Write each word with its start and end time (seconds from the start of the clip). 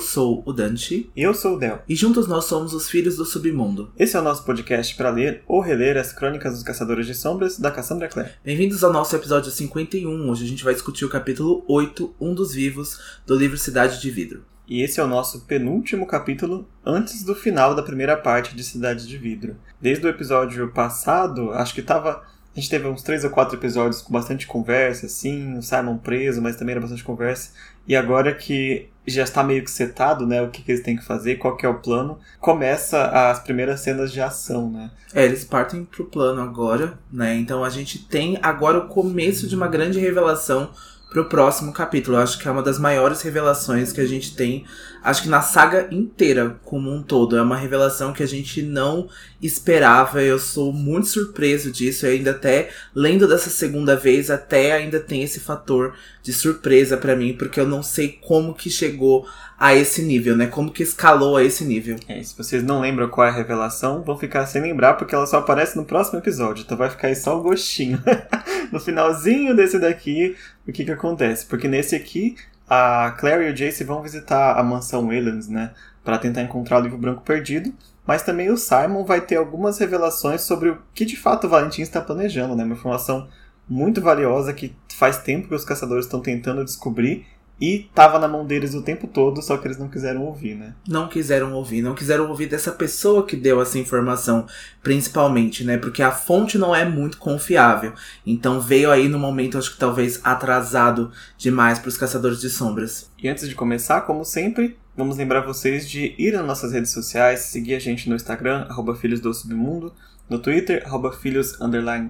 Eu 0.00 0.04
sou 0.04 0.42
o 0.46 0.52
Dante. 0.54 1.10
E 1.14 1.22
eu 1.22 1.34
sou 1.34 1.56
o 1.56 1.58
Del. 1.58 1.82
E 1.86 1.94
juntos 1.94 2.26
nós 2.26 2.46
somos 2.46 2.72
os 2.72 2.88
Filhos 2.88 3.16
do 3.16 3.24
Submundo. 3.26 3.92
Esse 3.98 4.16
é 4.16 4.18
o 4.18 4.22
nosso 4.22 4.46
podcast 4.46 4.96
para 4.96 5.10
ler 5.10 5.42
ou 5.46 5.60
reler 5.60 5.98
as 5.98 6.10
crônicas 6.10 6.54
dos 6.54 6.62
Caçadores 6.62 7.06
de 7.06 7.14
Sombras 7.14 7.58
da 7.58 7.70
Cassandra 7.70 8.08
Clare. 8.08 8.30
Bem-vindos 8.42 8.82
ao 8.82 8.94
nosso 8.94 9.14
episódio 9.14 9.52
51. 9.52 10.30
Hoje 10.30 10.46
a 10.46 10.48
gente 10.48 10.64
vai 10.64 10.72
discutir 10.72 11.04
o 11.04 11.10
capítulo 11.10 11.62
8, 11.68 12.14
Um 12.18 12.32
dos 12.32 12.54
Vivos, 12.54 13.20
do 13.26 13.36
livro 13.36 13.58
Cidade 13.58 14.00
de 14.00 14.10
Vidro. 14.10 14.42
E 14.66 14.80
esse 14.80 14.98
é 15.00 15.04
o 15.04 15.06
nosso 15.06 15.42
penúltimo 15.42 16.06
capítulo 16.06 16.66
antes 16.82 17.22
do 17.22 17.34
final 17.34 17.74
da 17.74 17.82
primeira 17.82 18.16
parte 18.16 18.56
de 18.56 18.64
Cidade 18.64 19.06
de 19.06 19.18
Vidro. 19.18 19.58
Desde 19.78 20.06
o 20.06 20.08
episódio 20.08 20.72
passado, 20.72 21.52
acho 21.52 21.74
que 21.74 21.82
tava 21.82 22.22
a 22.54 22.58
gente 22.58 22.68
teve 22.68 22.88
uns 22.88 23.02
três 23.02 23.22
ou 23.22 23.30
quatro 23.30 23.56
episódios 23.56 24.02
com 24.02 24.12
bastante 24.12 24.44
conversa, 24.44 25.06
assim, 25.06 25.56
o 25.56 25.62
Simon 25.62 25.96
preso, 25.98 26.42
mas 26.42 26.56
também 26.56 26.72
era 26.72 26.80
bastante 26.80 27.04
conversa. 27.04 27.52
E 27.86 27.94
agora 27.94 28.34
que 28.34 28.88
já 29.10 29.24
está 29.24 29.42
meio 29.42 29.64
que 29.64 29.70
setado, 29.70 30.26
né, 30.26 30.42
o 30.42 30.50
que, 30.50 30.62
que 30.62 30.72
eles 30.72 30.82
têm 30.82 30.96
que 30.96 31.04
fazer, 31.04 31.36
qual 31.36 31.56
que 31.56 31.66
é 31.66 31.68
o 31.68 31.80
plano, 31.80 32.18
começa 32.38 33.04
as 33.30 33.40
primeiras 33.40 33.80
cenas 33.80 34.12
de 34.12 34.20
ação, 34.20 34.70
né? 34.70 34.90
É, 35.14 35.24
eles 35.24 35.44
partem 35.44 35.84
pro 35.84 36.04
plano 36.04 36.40
agora, 36.40 36.98
né? 37.12 37.36
Então 37.36 37.64
a 37.64 37.70
gente 37.70 37.98
tem 37.98 38.38
agora 38.42 38.78
o 38.78 38.88
começo 38.88 39.48
de 39.48 39.56
uma 39.56 39.68
grande 39.68 39.98
revelação 39.98 40.70
pro 41.10 41.28
próximo 41.28 41.72
capítulo. 41.72 42.16
Eu 42.16 42.22
acho 42.22 42.38
que 42.38 42.46
é 42.46 42.50
uma 42.50 42.62
das 42.62 42.78
maiores 42.78 43.20
revelações 43.20 43.92
que 43.92 44.00
a 44.00 44.06
gente 44.06 44.34
tem, 44.34 44.64
acho 45.02 45.24
que 45.24 45.28
na 45.28 45.42
saga 45.42 45.88
inteira 45.90 46.58
como 46.64 46.90
um 46.90 47.02
todo. 47.02 47.36
É 47.36 47.42
uma 47.42 47.56
revelação 47.56 48.12
que 48.12 48.22
a 48.22 48.28
gente 48.28 48.62
não 48.62 49.08
esperava. 49.42 50.22
Eu 50.22 50.38
sou 50.38 50.72
muito 50.72 51.08
surpreso 51.08 51.70
disso. 51.70 52.06
E 52.06 52.10
ainda 52.10 52.30
até 52.30 52.70
lendo 52.94 53.26
dessa 53.26 53.50
segunda 53.50 53.96
vez, 53.96 54.30
até 54.30 54.72
ainda 54.72 55.00
tem 55.00 55.22
esse 55.22 55.40
fator 55.40 55.94
de 56.22 56.32
surpresa 56.32 56.96
para 56.96 57.16
mim, 57.16 57.34
porque 57.36 57.58
eu 57.58 57.66
não 57.66 57.82
sei 57.82 58.18
como 58.22 58.54
que 58.54 58.70
chegou 58.70 59.26
a 59.60 59.74
esse 59.74 60.00
nível, 60.00 60.34
né? 60.34 60.46
Como 60.46 60.72
que 60.72 60.82
escalou 60.82 61.36
a 61.36 61.44
esse 61.44 61.66
nível. 61.66 61.96
É, 62.08 62.22
se 62.22 62.34
vocês 62.34 62.64
não 62.64 62.80
lembram 62.80 63.10
qual 63.10 63.26
é 63.26 63.30
a 63.30 63.32
revelação, 63.32 64.02
vão 64.02 64.16
ficar 64.16 64.46
sem 64.46 64.62
lembrar 64.62 64.94
porque 64.94 65.14
ela 65.14 65.26
só 65.26 65.36
aparece 65.36 65.76
no 65.76 65.84
próximo 65.84 66.18
episódio. 66.18 66.62
Então 66.64 66.78
vai 66.78 66.88
ficar 66.88 67.08
aí 67.08 67.14
só 67.14 67.38
o 67.38 67.42
gostinho. 67.42 68.02
no 68.72 68.80
finalzinho 68.80 69.54
desse 69.54 69.78
daqui, 69.78 70.34
o 70.66 70.72
que 70.72 70.82
que 70.82 70.90
acontece? 70.90 71.44
Porque 71.44 71.68
nesse 71.68 71.94
aqui, 71.94 72.36
a 72.66 73.14
Claire 73.18 73.48
e 73.48 73.50
o 73.50 73.54
Jace 73.54 73.84
vão 73.84 74.00
visitar 74.00 74.58
a 74.58 74.62
mansão 74.62 75.08
Waylands, 75.08 75.48
né? 75.48 75.72
Para 76.02 76.16
tentar 76.16 76.40
encontrar 76.40 76.78
o 76.78 76.82
livro 76.82 76.96
branco 76.96 77.20
perdido. 77.20 77.70
Mas 78.06 78.22
também 78.22 78.50
o 78.50 78.56
Simon 78.56 79.04
vai 79.04 79.20
ter 79.20 79.36
algumas 79.36 79.78
revelações 79.78 80.40
sobre 80.40 80.70
o 80.70 80.78
que 80.94 81.04
de 81.04 81.18
fato 81.18 81.46
o 81.46 81.50
Valentim 81.50 81.82
está 81.82 82.00
planejando, 82.00 82.56
né? 82.56 82.64
Uma 82.64 82.74
informação 82.74 83.28
muito 83.68 84.00
valiosa 84.00 84.54
que 84.54 84.74
faz 84.88 85.18
tempo 85.18 85.48
que 85.48 85.54
os 85.54 85.66
caçadores 85.66 86.06
estão 86.06 86.20
tentando 86.20 86.64
descobrir 86.64 87.26
e 87.60 87.90
tava 87.94 88.18
na 88.18 88.26
mão 88.26 88.46
deles 88.46 88.74
o 88.74 88.82
tempo 88.82 89.06
todo, 89.06 89.42
só 89.42 89.56
que 89.58 89.66
eles 89.66 89.78
não 89.78 89.88
quiseram 89.88 90.22
ouvir, 90.24 90.54
né? 90.54 90.74
Não 90.88 91.08
quiseram 91.08 91.52
ouvir, 91.52 91.82
não 91.82 91.94
quiseram 91.94 92.28
ouvir 92.28 92.46
dessa 92.46 92.72
pessoa 92.72 93.26
que 93.26 93.36
deu 93.36 93.60
essa 93.60 93.78
informação, 93.78 94.46
principalmente, 94.82 95.62
né? 95.62 95.76
Porque 95.76 96.02
a 96.02 96.10
fonte 96.10 96.56
não 96.56 96.74
é 96.74 96.84
muito 96.84 97.18
confiável. 97.18 97.92
Então 98.24 98.60
veio 98.60 98.90
aí 98.90 99.08
no 99.08 99.18
momento, 99.18 99.58
acho 99.58 99.72
que 99.72 99.78
talvez 99.78 100.20
atrasado 100.24 101.12
demais 101.36 101.78
para 101.78 101.88
os 101.88 101.98
caçadores 101.98 102.40
de 102.40 102.48
sombras. 102.48 103.10
E 103.22 103.28
antes 103.28 103.46
de 103.46 103.54
começar, 103.54 104.02
como 104.02 104.24
sempre, 104.24 104.78
vamos 104.96 105.18
lembrar 105.18 105.42
vocês 105.42 105.88
de 105.88 106.14
ir 106.18 106.32
nas 106.32 106.46
nossas 106.46 106.72
redes 106.72 106.90
sociais, 106.90 107.40
seguir 107.40 107.74
a 107.74 107.78
gente 107.78 108.08
no 108.08 108.16
Instagram, 108.16 108.66
arroba 108.70 108.94
Filhos 108.94 109.20
do 109.20 109.34
Submundo, 109.34 109.92
no 110.30 110.38
Twitter, 110.38 110.82
arroba 110.86 111.12
Filhos 111.12 111.58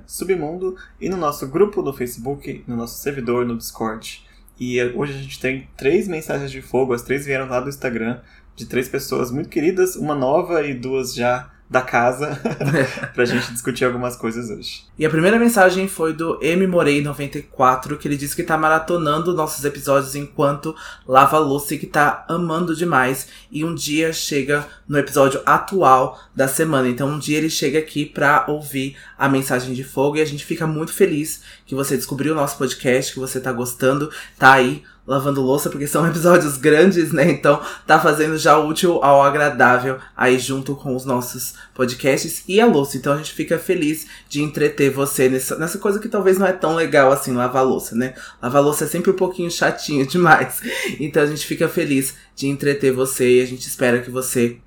Submundo, 0.06 0.76
e 1.00 1.08
no 1.08 1.16
nosso 1.16 1.48
grupo 1.48 1.82
no 1.82 1.92
Facebook, 1.92 2.62
no 2.68 2.76
nosso 2.76 3.00
servidor 3.02 3.44
no 3.44 3.56
Discord. 3.56 4.29
E 4.60 4.82
hoje 4.94 5.14
a 5.14 5.22
gente 5.22 5.40
tem 5.40 5.66
três 5.74 6.06
mensagens 6.06 6.50
de 6.50 6.60
fogo, 6.60 6.92
as 6.92 7.00
três 7.00 7.24
vieram 7.24 7.48
lá 7.48 7.60
do 7.60 7.70
Instagram, 7.70 8.20
de 8.54 8.66
três 8.66 8.88
pessoas 8.88 9.30
muito 9.30 9.48
queridas, 9.48 9.96
uma 9.96 10.14
nova 10.14 10.62
e 10.62 10.74
duas 10.74 11.14
já 11.14 11.50
da 11.70 11.80
casa, 11.80 12.36
pra 13.14 13.24
gente 13.24 13.52
discutir 13.52 13.84
algumas 13.84 14.16
coisas 14.16 14.50
hoje. 14.50 14.84
E 14.98 15.06
a 15.06 15.10
primeira 15.10 15.38
mensagem 15.38 15.86
foi 15.86 16.12
do 16.12 16.36
M 16.42 16.66
Morei94, 16.66 17.96
que 17.96 18.08
ele 18.08 18.16
disse 18.16 18.34
que 18.34 18.42
tá 18.42 18.58
maratonando 18.58 19.32
nossos 19.32 19.64
episódios 19.64 20.16
enquanto 20.16 20.74
lava 21.06 21.36
a 21.36 21.40
louça 21.40 21.74
e 21.74 21.78
que 21.78 21.86
tá 21.86 22.24
amando 22.28 22.74
demais. 22.74 23.28
E 23.52 23.64
um 23.64 23.72
dia 23.72 24.12
chega 24.12 24.66
no 24.88 24.98
episódio 24.98 25.40
atual 25.46 26.20
da 26.34 26.48
semana. 26.48 26.88
Então 26.88 27.08
um 27.08 27.18
dia 27.18 27.38
ele 27.38 27.50
chega 27.50 27.78
aqui 27.78 28.04
pra 28.04 28.44
ouvir 28.48 28.96
a 29.16 29.28
mensagem 29.28 29.72
de 29.72 29.84
fogo 29.84 30.16
e 30.16 30.20
a 30.20 30.26
gente 30.26 30.44
fica 30.44 30.66
muito 30.66 30.92
feliz 30.92 31.42
que 31.64 31.74
você 31.74 31.96
descobriu 31.96 32.32
o 32.32 32.36
nosso 32.36 32.58
podcast, 32.58 33.12
que 33.12 33.20
você 33.20 33.38
tá 33.40 33.52
gostando, 33.52 34.10
tá 34.36 34.54
aí 34.54 34.82
lavando 35.10 35.42
louça, 35.42 35.68
porque 35.68 35.88
são 35.88 36.06
episódios 36.08 36.56
grandes, 36.56 37.10
né? 37.10 37.28
Então 37.28 37.60
tá 37.84 37.98
fazendo 37.98 38.38
já 38.38 38.56
o 38.56 38.68
útil 38.68 39.02
ao 39.02 39.20
agradável 39.20 39.98
aí 40.16 40.38
junto 40.38 40.76
com 40.76 40.94
os 40.94 41.04
nossos 41.04 41.54
podcasts 41.74 42.44
e 42.46 42.60
a 42.60 42.66
louça. 42.66 42.96
Então 42.96 43.14
a 43.14 43.16
gente 43.16 43.32
fica 43.32 43.58
feliz 43.58 44.06
de 44.28 44.40
entreter 44.40 44.88
você 44.88 45.28
nessa, 45.28 45.56
nessa 45.56 45.78
coisa 45.78 45.98
que 45.98 46.08
talvez 46.08 46.38
não 46.38 46.46
é 46.46 46.52
tão 46.52 46.76
legal 46.76 47.10
assim, 47.10 47.32
lavar 47.32 47.66
louça, 47.66 47.96
né? 47.96 48.14
Lavar 48.40 48.62
louça 48.62 48.84
é 48.84 48.86
sempre 48.86 49.10
um 49.10 49.16
pouquinho 49.16 49.50
chatinho 49.50 50.06
demais. 50.08 50.62
Então 51.00 51.24
a 51.24 51.26
gente 51.26 51.44
fica 51.44 51.68
feliz 51.68 52.14
de 52.36 52.46
entreter 52.46 52.92
você 52.92 53.38
e 53.38 53.42
a 53.42 53.46
gente 53.46 53.66
espera 53.66 54.00
que 54.00 54.10
você 54.12 54.58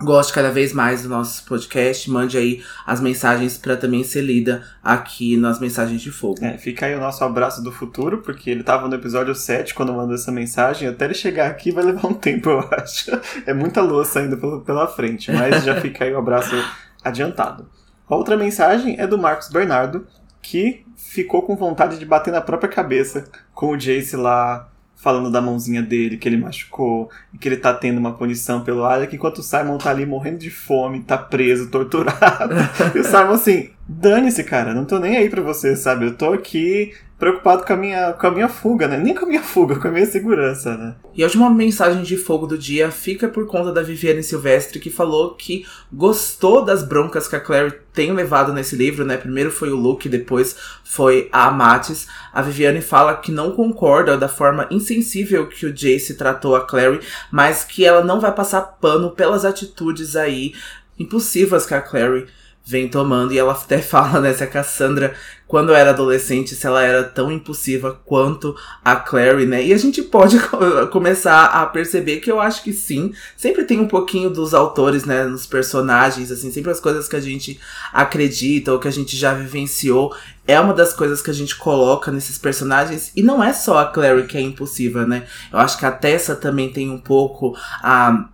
Goste 0.00 0.32
cada 0.32 0.50
vez 0.50 0.72
mais 0.72 1.04
do 1.04 1.08
nosso 1.08 1.44
podcast, 1.44 2.10
mande 2.10 2.36
aí 2.36 2.64
as 2.84 3.00
mensagens 3.00 3.56
para 3.56 3.76
também 3.76 4.02
ser 4.02 4.22
lida 4.22 4.64
aqui 4.82 5.36
nas 5.36 5.60
mensagens 5.60 6.02
de 6.02 6.10
fogo. 6.10 6.44
É, 6.44 6.58
fica 6.58 6.86
aí 6.86 6.96
o 6.96 7.00
nosso 7.00 7.22
abraço 7.22 7.62
do 7.62 7.70
futuro, 7.70 8.18
porque 8.18 8.50
ele 8.50 8.64
tava 8.64 8.88
no 8.88 8.94
episódio 8.96 9.34
7 9.34 9.72
quando 9.72 9.92
mandou 9.92 10.14
essa 10.14 10.32
mensagem, 10.32 10.88
até 10.88 11.04
ele 11.04 11.14
chegar 11.14 11.48
aqui 11.48 11.70
vai 11.70 11.84
levar 11.84 12.08
um 12.08 12.12
tempo, 12.12 12.50
eu 12.50 12.68
acho. 12.72 13.12
É 13.46 13.54
muita 13.54 13.80
louça 13.80 14.18
ainda 14.18 14.36
pela 14.36 14.88
frente, 14.88 15.30
mas 15.30 15.62
já 15.62 15.80
fica 15.80 16.04
aí 16.04 16.12
o 16.12 16.18
abraço 16.18 16.54
adiantado. 17.02 17.66
A 18.08 18.16
outra 18.16 18.36
mensagem 18.36 18.96
é 18.98 19.06
do 19.06 19.16
Marcos 19.16 19.48
Bernardo, 19.48 20.06
que 20.42 20.84
ficou 20.96 21.42
com 21.42 21.56
vontade 21.56 21.98
de 21.98 22.04
bater 22.04 22.32
na 22.32 22.40
própria 22.40 22.68
cabeça 22.68 23.24
com 23.54 23.70
o 23.70 23.76
Jace 23.76 24.16
lá 24.16 24.68
falando 25.04 25.30
da 25.30 25.38
mãozinha 25.38 25.82
dele, 25.82 26.16
que 26.16 26.26
ele 26.26 26.38
machucou, 26.38 27.10
e 27.30 27.36
que 27.36 27.46
ele 27.46 27.58
tá 27.58 27.74
tendo 27.74 27.98
uma 27.98 28.14
punição 28.14 28.62
pelo 28.62 28.84
Alec, 28.84 29.14
enquanto 29.14 29.38
o 29.38 29.42
Simon 29.42 29.76
tá 29.76 29.90
ali 29.90 30.06
morrendo 30.06 30.38
de 30.38 30.50
fome, 30.50 31.02
tá 31.02 31.18
preso, 31.18 31.68
torturado. 31.68 32.54
e 32.96 32.98
o 32.98 33.04
Simon 33.04 33.32
assim, 33.34 33.68
dane-se, 33.86 34.42
cara, 34.42 34.72
não 34.72 34.86
tô 34.86 34.98
nem 34.98 35.18
aí 35.18 35.28
pra 35.28 35.42
você, 35.42 35.76
sabe? 35.76 36.06
Eu 36.06 36.16
tô 36.16 36.32
aqui 36.32 36.94
preocupado 37.18 37.64
com 37.64 37.72
a 37.72 37.76
minha, 37.76 38.12
com 38.12 38.26
a 38.26 38.30
minha 38.30 38.48
fuga, 38.48 38.88
né? 38.88 38.98
Nem 38.98 39.14
com 39.14 39.24
a 39.24 39.28
minha 39.28 39.42
fuga, 39.42 39.76
com 39.76 39.88
a 39.88 39.90
minha 39.90 40.06
segurança, 40.06 40.76
né? 40.76 40.94
E 41.14 41.22
a 41.22 41.26
última 41.26 41.48
mensagem 41.48 42.02
de 42.02 42.16
fogo 42.16 42.46
do 42.46 42.58
dia 42.58 42.90
fica 42.90 43.28
por 43.28 43.46
conta 43.46 43.72
da 43.72 43.82
Viviane 43.82 44.22
Silvestre, 44.22 44.80
que 44.80 44.90
falou 44.90 45.34
que 45.34 45.64
gostou 45.92 46.64
das 46.64 46.82
broncas 46.82 47.28
que 47.28 47.36
a 47.36 47.40
Clary 47.40 47.72
tem 47.92 48.12
levado 48.12 48.52
nesse 48.52 48.74
livro, 48.74 49.04
né? 49.04 49.16
Primeiro 49.16 49.50
foi 49.50 49.70
o 49.70 49.76
Luke, 49.76 50.08
depois 50.08 50.56
foi 50.82 51.28
a 51.32 51.46
Amatis. 51.46 52.08
A 52.32 52.42
Viviane 52.42 52.80
fala 52.80 53.16
que 53.16 53.30
não 53.30 53.52
concorda 53.52 54.18
da 54.18 54.28
forma 54.28 54.66
insensível 54.70 55.46
que 55.46 55.66
o 55.66 55.72
Jace 55.72 56.16
tratou 56.16 56.56
a 56.56 56.66
Clary, 56.66 57.00
mas 57.30 57.62
que 57.62 57.84
ela 57.84 58.02
não 58.02 58.20
vai 58.20 58.32
passar 58.32 58.62
pano 58.80 59.12
pelas 59.12 59.44
atitudes 59.44 60.16
aí 60.16 60.52
impulsivas 60.98 61.64
que 61.64 61.74
a 61.74 61.80
Clary 61.80 62.26
vem 62.64 62.88
tomando. 62.88 63.32
E 63.32 63.38
ela 63.38 63.52
até 63.52 63.78
fala, 63.82 64.20
né, 64.20 64.32
se 64.32 64.42
a 64.42 64.46
Cassandra, 64.46 65.14
quando 65.46 65.74
era 65.74 65.90
adolescente, 65.90 66.54
se 66.54 66.66
ela 66.66 66.82
era 66.82 67.04
tão 67.04 67.30
impulsiva 67.30 68.00
quanto 68.04 68.56
a 68.84 68.96
Clary, 68.96 69.44
né? 69.44 69.62
E 69.62 69.72
a 69.72 69.76
gente 69.76 70.02
pode 70.02 70.38
começar 70.90 71.44
a 71.44 71.66
perceber 71.66 72.20
que 72.20 72.32
eu 72.32 72.40
acho 72.40 72.62
que 72.62 72.72
sim. 72.72 73.12
Sempre 73.36 73.64
tem 73.64 73.78
um 73.78 73.86
pouquinho 73.86 74.30
dos 74.30 74.54
autores, 74.54 75.04
né, 75.04 75.24
nos 75.24 75.46
personagens, 75.46 76.30
assim, 76.32 76.50
sempre 76.50 76.70
as 76.70 76.80
coisas 76.80 77.06
que 77.06 77.16
a 77.16 77.20
gente 77.20 77.60
acredita 77.92 78.72
ou 78.72 78.78
que 78.78 78.88
a 78.88 78.92
gente 78.92 79.16
já 79.16 79.34
vivenciou. 79.34 80.14
É 80.46 80.58
uma 80.60 80.74
das 80.74 80.92
coisas 80.92 81.22
que 81.22 81.30
a 81.30 81.34
gente 81.34 81.56
coloca 81.56 82.10
nesses 82.10 82.36
personagens. 82.36 83.12
E 83.16 83.22
não 83.22 83.42
é 83.42 83.52
só 83.52 83.78
a 83.78 83.86
Clary 83.86 84.26
que 84.26 84.36
é 84.36 84.40
impulsiva, 84.40 85.06
né? 85.06 85.24
Eu 85.52 85.58
acho 85.58 85.78
que 85.78 85.86
a 85.86 85.90
Tessa 85.90 86.34
também 86.36 86.70
tem 86.70 86.90
um 86.90 86.98
pouco 86.98 87.56
a 87.82 88.28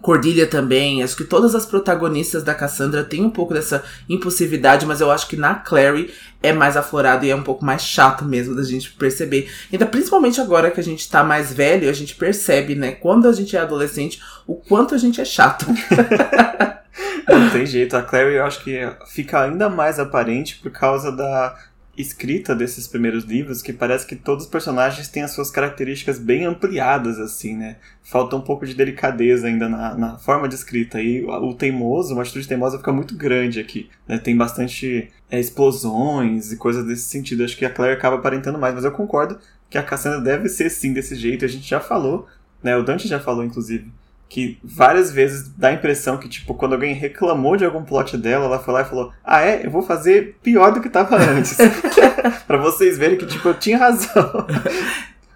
Cordilha 0.00 0.46
também, 0.46 1.02
acho 1.02 1.16
que 1.16 1.24
todas 1.24 1.54
as 1.54 1.66
protagonistas 1.66 2.42
da 2.42 2.54
Cassandra 2.54 3.04
têm 3.04 3.22
um 3.22 3.30
pouco 3.30 3.52
dessa 3.52 3.84
impulsividade, 4.08 4.86
mas 4.86 5.00
eu 5.00 5.10
acho 5.10 5.28
que 5.28 5.36
na 5.36 5.54
Clary 5.54 6.10
é 6.42 6.52
mais 6.52 6.76
aflorado 6.76 7.26
e 7.26 7.30
é 7.30 7.36
um 7.36 7.42
pouco 7.42 7.64
mais 7.64 7.82
chato 7.82 8.24
mesmo 8.24 8.54
da 8.54 8.62
gente 8.62 8.92
perceber. 8.92 9.50
Ainda 9.70 9.84
principalmente 9.84 10.40
agora 10.40 10.70
que 10.70 10.80
a 10.80 10.82
gente 10.82 11.08
tá 11.10 11.22
mais 11.22 11.52
velho, 11.52 11.90
a 11.90 11.92
gente 11.92 12.14
percebe, 12.14 12.74
né, 12.74 12.92
quando 12.92 13.28
a 13.28 13.32
gente 13.32 13.56
é 13.56 13.60
adolescente, 13.60 14.22
o 14.46 14.54
quanto 14.54 14.94
a 14.94 14.98
gente 14.98 15.20
é 15.20 15.24
chato. 15.24 15.66
Não 17.28 17.50
tem 17.50 17.66
jeito, 17.66 17.96
a 17.96 18.02
Clary 18.02 18.34
eu 18.34 18.44
acho 18.44 18.62
que 18.64 18.78
fica 19.06 19.42
ainda 19.42 19.68
mais 19.68 19.98
aparente 19.98 20.58
por 20.62 20.70
causa 20.70 21.12
da 21.12 21.56
escrita 21.96 22.54
desses 22.54 22.86
primeiros 22.86 23.24
livros 23.24 23.60
que 23.60 23.72
parece 23.72 24.06
que 24.06 24.16
todos 24.16 24.44
os 24.44 24.50
personagens 24.50 25.08
têm 25.08 25.22
as 25.22 25.32
suas 25.32 25.50
características 25.50 26.18
bem 26.18 26.44
ampliadas, 26.44 27.18
assim, 27.18 27.56
né? 27.56 27.76
Falta 28.02 28.36
um 28.36 28.40
pouco 28.40 28.64
de 28.64 28.74
delicadeza 28.74 29.46
ainda 29.46 29.68
na, 29.68 29.94
na 29.94 30.18
forma 30.18 30.48
de 30.48 30.54
escrita. 30.54 31.00
E 31.00 31.24
o, 31.24 31.30
o 31.30 31.54
teimoso, 31.54 32.14
uma 32.14 32.22
atitude 32.22 32.48
teimosa 32.48 32.78
fica 32.78 32.92
muito 32.92 33.14
grande 33.16 33.60
aqui. 33.60 33.90
Né? 34.08 34.18
Tem 34.18 34.36
bastante 34.36 35.10
é, 35.30 35.38
explosões 35.38 36.52
e 36.52 36.56
coisas 36.56 36.84
desse 36.86 37.08
sentido. 37.08 37.44
Acho 37.44 37.56
que 37.56 37.64
a 37.64 37.70
Claire 37.70 37.96
acaba 37.96 38.16
aparentando 38.16 38.58
mais, 38.58 38.74
mas 38.74 38.84
eu 38.84 38.92
concordo 38.92 39.38
que 39.68 39.78
a 39.78 39.82
Cassandra 39.82 40.20
deve 40.20 40.48
ser 40.48 40.70
sim 40.70 40.92
desse 40.92 41.14
jeito. 41.14 41.44
A 41.44 41.48
gente 41.48 41.68
já 41.68 41.80
falou 41.80 42.26
né? 42.62 42.76
O 42.76 42.82
Dante 42.82 43.08
já 43.08 43.18
falou, 43.18 43.44
inclusive, 43.44 43.90
que 44.30 44.60
várias 44.62 45.10
vezes 45.10 45.48
dá 45.58 45.68
a 45.68 45.72
impressão 45.72 46.16
que, 46.16 46.28
tipo, 46.28 46.54
quando 46.54 46.74
alguém 46.74 46.94
reclamou 46.94 47.56
de 47.56 47.64
algum 47.64 47.82
plot 47.82 48.16
dela, 48.16 48.44
ela 48.44 48.60
foi 48.60 48.72
lá 48.72 48.82
e 48.82 48.84
falou: 48.84 49.12
Ah, 49.24 49.42
é? 49.42 49.66
Eu 49.66 49.70
vou 49.70 49.82
fazer 49.82 50.38
pior 50.40 50.72
do 50.72 50.80
que 50.80 50.88
tava 50.88 51.16
antes. 51.16 51.58
para 52.46 52.56
vocês 52.56 52.96
verem 52.96 53.18
que, 53.18 53.26
tipo, 53.26 53.48
eu 53.48 53.54
tinha 53.54 53.76
razão. 53.76 54.46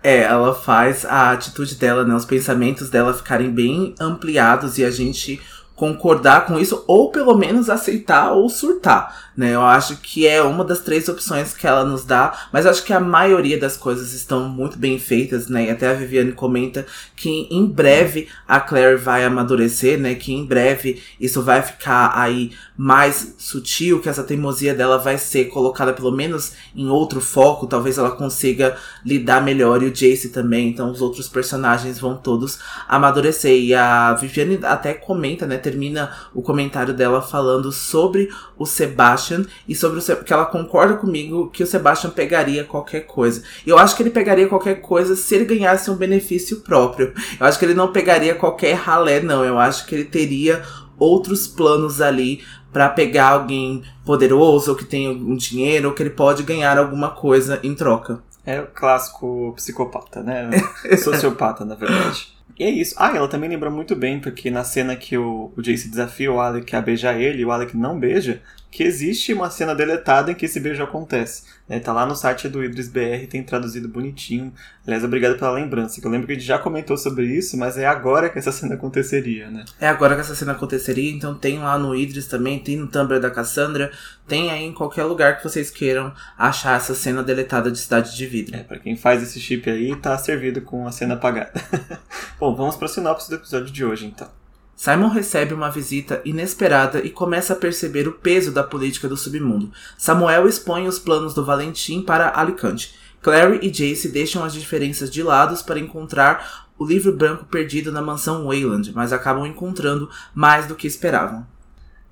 É, 0.00 0.18
ela 0.18 0.54
faz 0.54 1.04
a 1.04 1.32
atitude 1.32 1.74
dela, 1.74 2.04
né? 2.04 2.14
Os 2.14 2.24
pensamentos 2.24 2.88
dela 2.88 3.12
ficarem 3.12 3.50
bem 3.50 3.94
ampliados 3.98 4.78
e 4.78 4.84
a 4.84 4.90
gente 4.90 5.40
concordar 5.76 6.46
com 6.46 6.58
isso, 6.58 6.84
ou 6.86 7.10
pelo 7.10 7.36
menos 7.36 7.68
aceitar 7.68 8.32
ou 8.32 8.48
surtar, 8.48 9.32
né? 9.36 9.54
Eu 9.54 9.62
acho 9.62 9.96
que 9.96 10.26
é 10.26 10.40
uma 10.40 10.64
das 10.64 10.80
três 10.80 11.08
opções 11.08 11.52
que 11.52 11.66
ela 11.66 11.84
nos 11.84 12.04
dá, 12.04 12.46
mas 12.52 12.64
acho 12.64 12.84
que 12.84 12.92
a 12.92 13.00
maioria 13.00 13.58
das 13.58 13.76
coisas 13.76 14.12
estão 14.12 14.48
muito 14.48 14.78
bem 14.78 15.00
feitas, 15.00 15.48
né? 15.48 15.66
E 15.66 15.70
até 15.70 15.88
a 15.88 15.94
Viviane 15.94 16.30
comenta 16.30 16.86
que 17.16 17.48
em 17.50 17.66
breve 17.66 18.28
a 18.46 18.60
Claire 18.60 18.96
vai 18.96 19.24
amadurecer, 19.24 19.98
né? 19.98 20.14
Que 20.14 20.32
em 20.32 20.44
breve 20.44 21.02
isso 21.18 21.42
vai 21.42 21.60
ficar 21.60 22.12
aí 22.14 22.52
mais 22.76 23.34
sutil, 23.38 24.00
que 24.00 24.08
essa 24.08 24.22
teimosia 24.22 24.74
dela 24.74 24.98
vai 24.98 25.18
ser 25.18 25.46
colocada 25.46 25.92
pelo 25.92 26.12
menos 26.12 26.52
em 26.74 26.88
outro 26.88 27.20
foco, 27.20 27.66
talvez 27.66 27.98
ela 27.98 28.12
consiga 28.12 28.76
lidar 29.04 29.42
melhor 29.42 29.82
e 29.82 29.86
o 29.86 29.92
Jace 29.92 30.28
também, 30.28 30.68
então 30.68 30.90
os 30.90 31.00
outros 31.00 31.28
personagens 31.28 31.98
vão 31.98 32.16
todos 32.16 32.60
amadurecer. 32.88 33.60
E 33.60 33.74
a 33.74 34.14
Viviane 34.14 34.60
até 34.62 34.94
comenta, 34.94 35.46
né? 35.46 35.64
Termina 35.74 36.12
o 36.32 36.40
comentário 36.40 36.94
dela 36.94 37.20
falando 37.20 37.72
sobre 37.72 38.30
o 38.56 38.64
Sebastian 38.64 39.44
e 39.66 39.74
sobre 39.74 39.98
o 39.98 40.24
que 40.24 40.32
ela 40.32 40.46
concorda 40.46 40.94
comigo 40.94 41.50
que 41.50 41.64
o 41.64 41.66
Sebastian 41.66 42.10
pegaria 42.10 42.62
qualquer 42.62 43.00
coisa. 43.00 43.42
Eu 43.66 43.76
acho 43.76 43.96
que 43.96 44.04
ele 44.04 44.10
pegaria 44.10 44.46
qualquer 44.46 44.76
coisa 44.76 45.16
se 45.16 45.34
ele 45.34 45.44
ganhasse 45.44 45.90
um 45.90 45.96
benefício 45.96 46.60
próprio. 46.60 47.12
Eu 47.40 47.44
acho 47.44 47.58
que 47.58 47.64
ele 47.64 47.74
não 47.74 47.90
pegaria 47.90 48.36
qualquer 48.36 48.74
ralé, 48.74 49.20
não. 49.20 49.44
Eu 49.44 49.58
acho 49.58 49.84
que 49.84 49.96
ele 49.96 50.04
teria 50.04 50.62
outros 50.96 51.48
planos 51.48 52.00
ali 52.00 52.44
para 52.72 52.88
pegar 52.88 53.30
alguém 53.30 53.82
poderoso 54.04 54.70
ou 54.70 54.76
que 54.76 54.84
tem 54.84 55.08
um 55.08 55.34
dinheiro 55.34 55.88
ou 55.88 55.94
que 55.94 56.04
ele 56.04 56.10
pode 56.10 56.44
ganhar 56.44 56.78
alguma 56.78 57.10
coisa 57.10 57.58
em 57.64 57.74
troca. 57.74 58.22
É 58.46 58.60
o 58.60 58.68
clássico 58.68 59.52
psicopata, 59.56 60.22
né? 60.22 60.50
Sociopata, 61.02 61.64
na 61.64 61.74
verdade. 61.74 62.32
E 62.58 62.62
é 62.64 62.70
isso. 62.70 62.94
Ah, 62.98 63.14
ela 63.14 63.28
também 63.28 63.50
lembra 63.50 63.70
muito 63.70 63.96
bem, 63.96 64.20
porque 64.20 64.50
na 64.50 64.62
cena 64.64 64.94
que 64.96 65.16
o, 65.18 65.52
o 65.56 65.62
Jace 65.62 65.88
desafia 65.88 66.32
o 66.32 66.40
Alec 66.40 66.74
a 66.74 66.80
beijar 66.80 67.20
ele 67.20 67.44
o 67.44 67.50
Alec 67.50 67.76
não 67.76 67.98
beija, 67.98 68.40
que 68.74 68.82
existe 68.82 69.32
uma 69.32 69.48
cena 69.50 69.72
deletada 69.72 70.32
em 70.32 70.34
que 70.34 70.46
esse 70.46 70.58
beijo 70.58 70.82
acontece. 70.82 71.44
Né? 71.68 71.78
Tá 71.78 71.92
lá 71.92 72.04
no 72.04 72.16
site 72.16 72.48
do 72.48 72.62
Idris 72.62 72.88
BR, 72.88 73.28
tem 73.30 73.40
traduzido 73.40 73.88
bonitinho. 73.88 74.52
Aliás, 74.84 75.04
obrigado 75.04 75.38
pela 75.38 75.52
lembrança, 75.52 76.00
que 76.00 76.06
eu 76.08 76.10
lembro 76.10 76.26
que 76.26 76.32
a 76.32 76.34
gente 76.34 76.44
já 76.44 76.58
comentou 76.58 76.96
sobre 76.96 77.24
isso, 77.24 77.56
mas 77.56 77.78
é 77.78 77.86
agora 77.86 78.28
que 78.28 78.36
essa 78.36 78.50
cena 78.50 78.74
aconteceria, 78.74 79.48
né? 79.48 79.64
É 79.80 79.86
agora 79.86 80.16
que 80.16 80.22
essa 80.22 80.34
cena 80.34 80.52
aconteceria, 80.52 81.12
então 81.12 81.36
tem 81.36 81.60
lá 81.60 81.78
no 81.78 81.94
Idris 81.94 82.26
também, 82.26 82.58
tem 82.58 82.76
no 82.76 82.88
Tumblr 82.88 83.20
da 83.20 83.30
Cassandra, 83.30 83.92
tem 84.26 84.50
aí 84.50 84.64
em 84.64 84.74
qualquer 84.74 85.04
lugar 85.04 85.36
que 85.36 85.44
vocês 85.44 85.70
queiram 85.70 86.12
achar 86.36 86.76
essa 86.76 86.96
cena 86.96 87.22
deletada 87.22 87.70
de 87.70 87.78
Cidade 87.78 88.16
de 88.16 88.26
Vidro. 88.26 88.56
É, 88.56 88.64
pra 88.64 88.80
quem 88.80 88.96
faz 88.96 89.22
esse 89.22 89.38
chip 89.38 89.70
aí, 89.70 89.94
tá 89.94 90.18
servido 90.18 90.60
com 90.62 90.84
a 90.84 90.90
cena 90.90 91.14
apagada. 91.14 91.52
Bom, 92.40 92.56
vamos 92.56 92.74
pra 92.74 92.88
sinopse 92.88 93.30
do 93.30 93.36
episódio 93.36 93.72
de 93.72 93.84
hoje, 93.84 94.06
então. 94.06 94.43
Simon 94.76 95.08
recebe 95.08 95.54
uma 95.54 95.70
visita 95.70 96.20
inesperada 96.24 96.98
e 96.98 97.10
começa 97.10 97.52
a 97.52 97.56
perceber 97.56 98.08
o 98.08 98.12
peso 98.12 98.50
da 98.50 98.62
política 98.62 99.08
do 99.08 99.16
submundo. 99.16 99.70
Samuel 99.96 100.48
expõe 100.48 100.88
os 100.88 100.98
planos 100.98 101.32
do 101.32 101.44
Valentim 101.44 102.02
para 102.02 102.38
Alicante. 102.38 102.94
Clary 103.22 103.60
e 103.62 103.70
Jace 103.70 104.08
deixam 104.08 104.44
as 104.44 104.52
diferenças 104.52 105.10
de 105.10 105.22
lado 105.22 105.56
para 105.64 105.78
encontrar 105.78 106.66
o 106.78 106.84
livro 106.84 107.12
branco 107.12 107.46
perdido 107.46 107.92
na 107.92 108.02
mansão 108.02 108.46
Wayland, 108.46 108.92
mas 108.94 109.12
acabam 109.12 109.46
encontrando 109.46 110.10
mais 110.34 110.66
do 110.66 110.74
que 110.74 110.86
esperavam. 110.86 111.46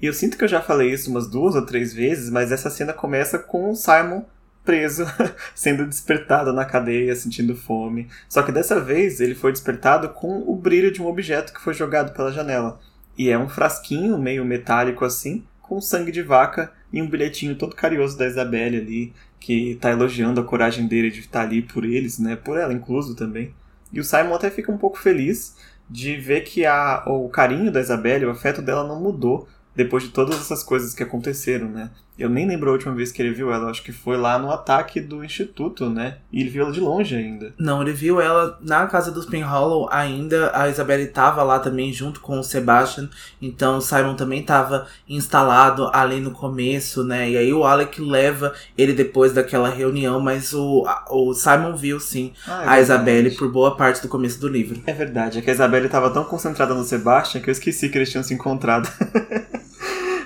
E 0.01 0.07
eu 0.07 0.13
sinto 0.13 0.37
que 0.37 0.45
eu 0.45 0.49
já 0.49 0.61
falei 0.61 0.93
isso 0.93 1.11
umas 1.11 1.29
duas 1.29 1.55
ou 1.55 1.67
três 1.67 1.93
vezes, 1.93 2.31
mas 2.31 2.51
essa 2.51 2.71
cena 2.71 2.93
começa 2.93 3.39
com 3.39 3.71
o 3.71 3.77
Simon 3.77 4.25
preso, 4.65 5.05
sendo 5.55 5.87
despertado 5.87 6.53
na 6.53 6.65
cadeia, 6.65 7.15
sentindo 7.15 7.57
fome. 7.57 8.09
Só 8.29 8.43
que 8.43 8.53
dessa 8.53 8.81
vez 8.81 9.21
ele 9.21 9.35
foi 9.35 9.53
despertado 9.53 10.09
com 10.11 10.43
o 10.47 10.57
brilho 10.57 10.93
de 10.93 11.03
um 11.03 11.07
objeto 11.07 11.53
que 11.53 11.61
foi 11.61 11.75
jogado 11.75 12.13
pela 12.13 12.33
janela. 12.33 12.81
E 13.17 13.29
é 13.29 13.39
um 13.39 13.49
frasquinho 13.49 14.19
meio 14.19 14.45
metálico 14.45 15.05
assim, 15.05 15.45
com 15.61 15.81
sangue 15.81 16.13
de 16.13 16.23
vaca 16.23 16.73
e 16.93 17.01
um 17.01 17.09
bilhetinho 17.09 17.57
todo 17.57 17.77
carinhoso 17.77 18.17
da 18.17 18.27
Isabelle 18.27 18.79
ali, 18.79 19.13
que 19.41 19.77
tá 19.81 19.91
elogiando 19.91 20.41
a 20.41 20.45
coragem 20.45 20.87
dele 20.87 21.11
de 21.11 21.21
estar 21.21 21.43
ali 21.43 21.63
por 21.63 21.85
eles, 21.85 22.19
né? 22.19 22.37
Por 22.37 22.59
ela 22.59 22.73
incluso 22.73 23.15
também. 23.15 23.55
E 23.93 24.01
o 24.01 24.05
Simon 24.05 24.35
até 24.35 24.51
fica 24.51 24.73
um 24.73 24.79
pouco 24.79 24.99
feliz 24.99 25.57
de 25.91 26.17
ver 26.17 26.43
que 26.43 26.65
a, 26.65 27.03
o 27.07 27.29
carinho 27.29 27.71
da 27.71 27.81
Isabelle, 27.81 28.25
o 28.25 28.31
afeto 28.31 28.63
dela 28.63 28.87
não 28.87 29.01
mudou 29.01 29.49
depois 29.75 30.03
de 30.03 30.11
todas 30.11 30.37
essas 30.37 30.63
coisas 30.63 30.95
que 30.95 31.03
aconteceram, 31.03 31.69
né? 31.69 31.91
Eu 32.19 32.29
nem 32.29 32.47
lembro 32.47 32.69
a 32.69 32.73
última 32.73 32.95
vez 32.95 33.11
que 33.11 33.23
ele 33.23 33.33
viu 33.33 33.53
ela, 33.53 33.71
acho 33.71 33.83
que 33.83 33.93
foi 33.93 34.17
lá 34.17 34.39
no 34.39 34.51
ataque 34.51 35.01
do 35.01 35.25
instituto, 35.25 35.89
né? 35.89 36.19
E 36.31 36.41
ele 36.41 36.51
viu 36.51 36.63
ela 36.63 36.73
de 36.73 36.81
longe 36.81 37.17
ainda. 37.17 37.55
Não, 37.59 37.81
ele 37.81 37.93
viu 37.93 38.21
ela 38.21 38.59
na 38.61 38.87
casa 38.87 39.11
dos 39.11 39.25
Penhollow 39.25 39.89
ainda. 39.91 40.51
A 40.55 40.69
Isabelle 40.69 41.05
estava 41.05 41.43
lá 41.43 41.59
também 41.59 41.93
junto 41.93 42.21
com 42.21 42.39
o 42.39 42.45
Sebastian. 42.45 43.09
Então 43.41 43.79
o 43.79 43.81
Simon 43.81 44.15
também 44.15 44.41
estava 44.41 44.87
instalado 45.09 45.91
ali 45.93 46.21
no 46.21 46.31
começo, 46.31 47.03
né? 47.03 47.31
E 47.31 47.37
aí 47.37 47.53
o 47.53 47.65
Alec 47.65 48.01
leva 48.01 48.53
ele 48.77 48.93
depois 48.93 49.33
daquela 49.33 49.71
reunião, 49.71 50.21
mas 50.21 50.53
o, 50.53 50.85
o 51.11 51.33
Simon 51.33 51.75
viu 51.75 51.99
sim 51.99 52.33
ah, 52.47 52.65
é 52.65 52.69
a 52.69 52.81
Isabelle 52.81 53.31
por 53.31 53.51
boa 53.51 53.77
parte 53.77 54.03
do 54.03 54.09
começo 54.09 54.39
do 54.41 54.49
livro. 54.49 54.81
É 54.87 54.93
verdade, 54.93 55.39
é 55.39 55.43
que 55.43 55.51
a 55.51 55.55
Isabelle 55.55 55.87
estava 55.87 56.11
tão 56.11 56.25
concentrada 56.25 56.75
no 56.75 56.85
Sebastian 56.85 57.41
que 57.41 57.49
eu 57.49 57.53
esqueci 57.53 57.89
que 57.89 57.97
eles 57.97 58.11
tinham 58.11 58.23
se 58.23 58.35
encontrado. 58.35 58.89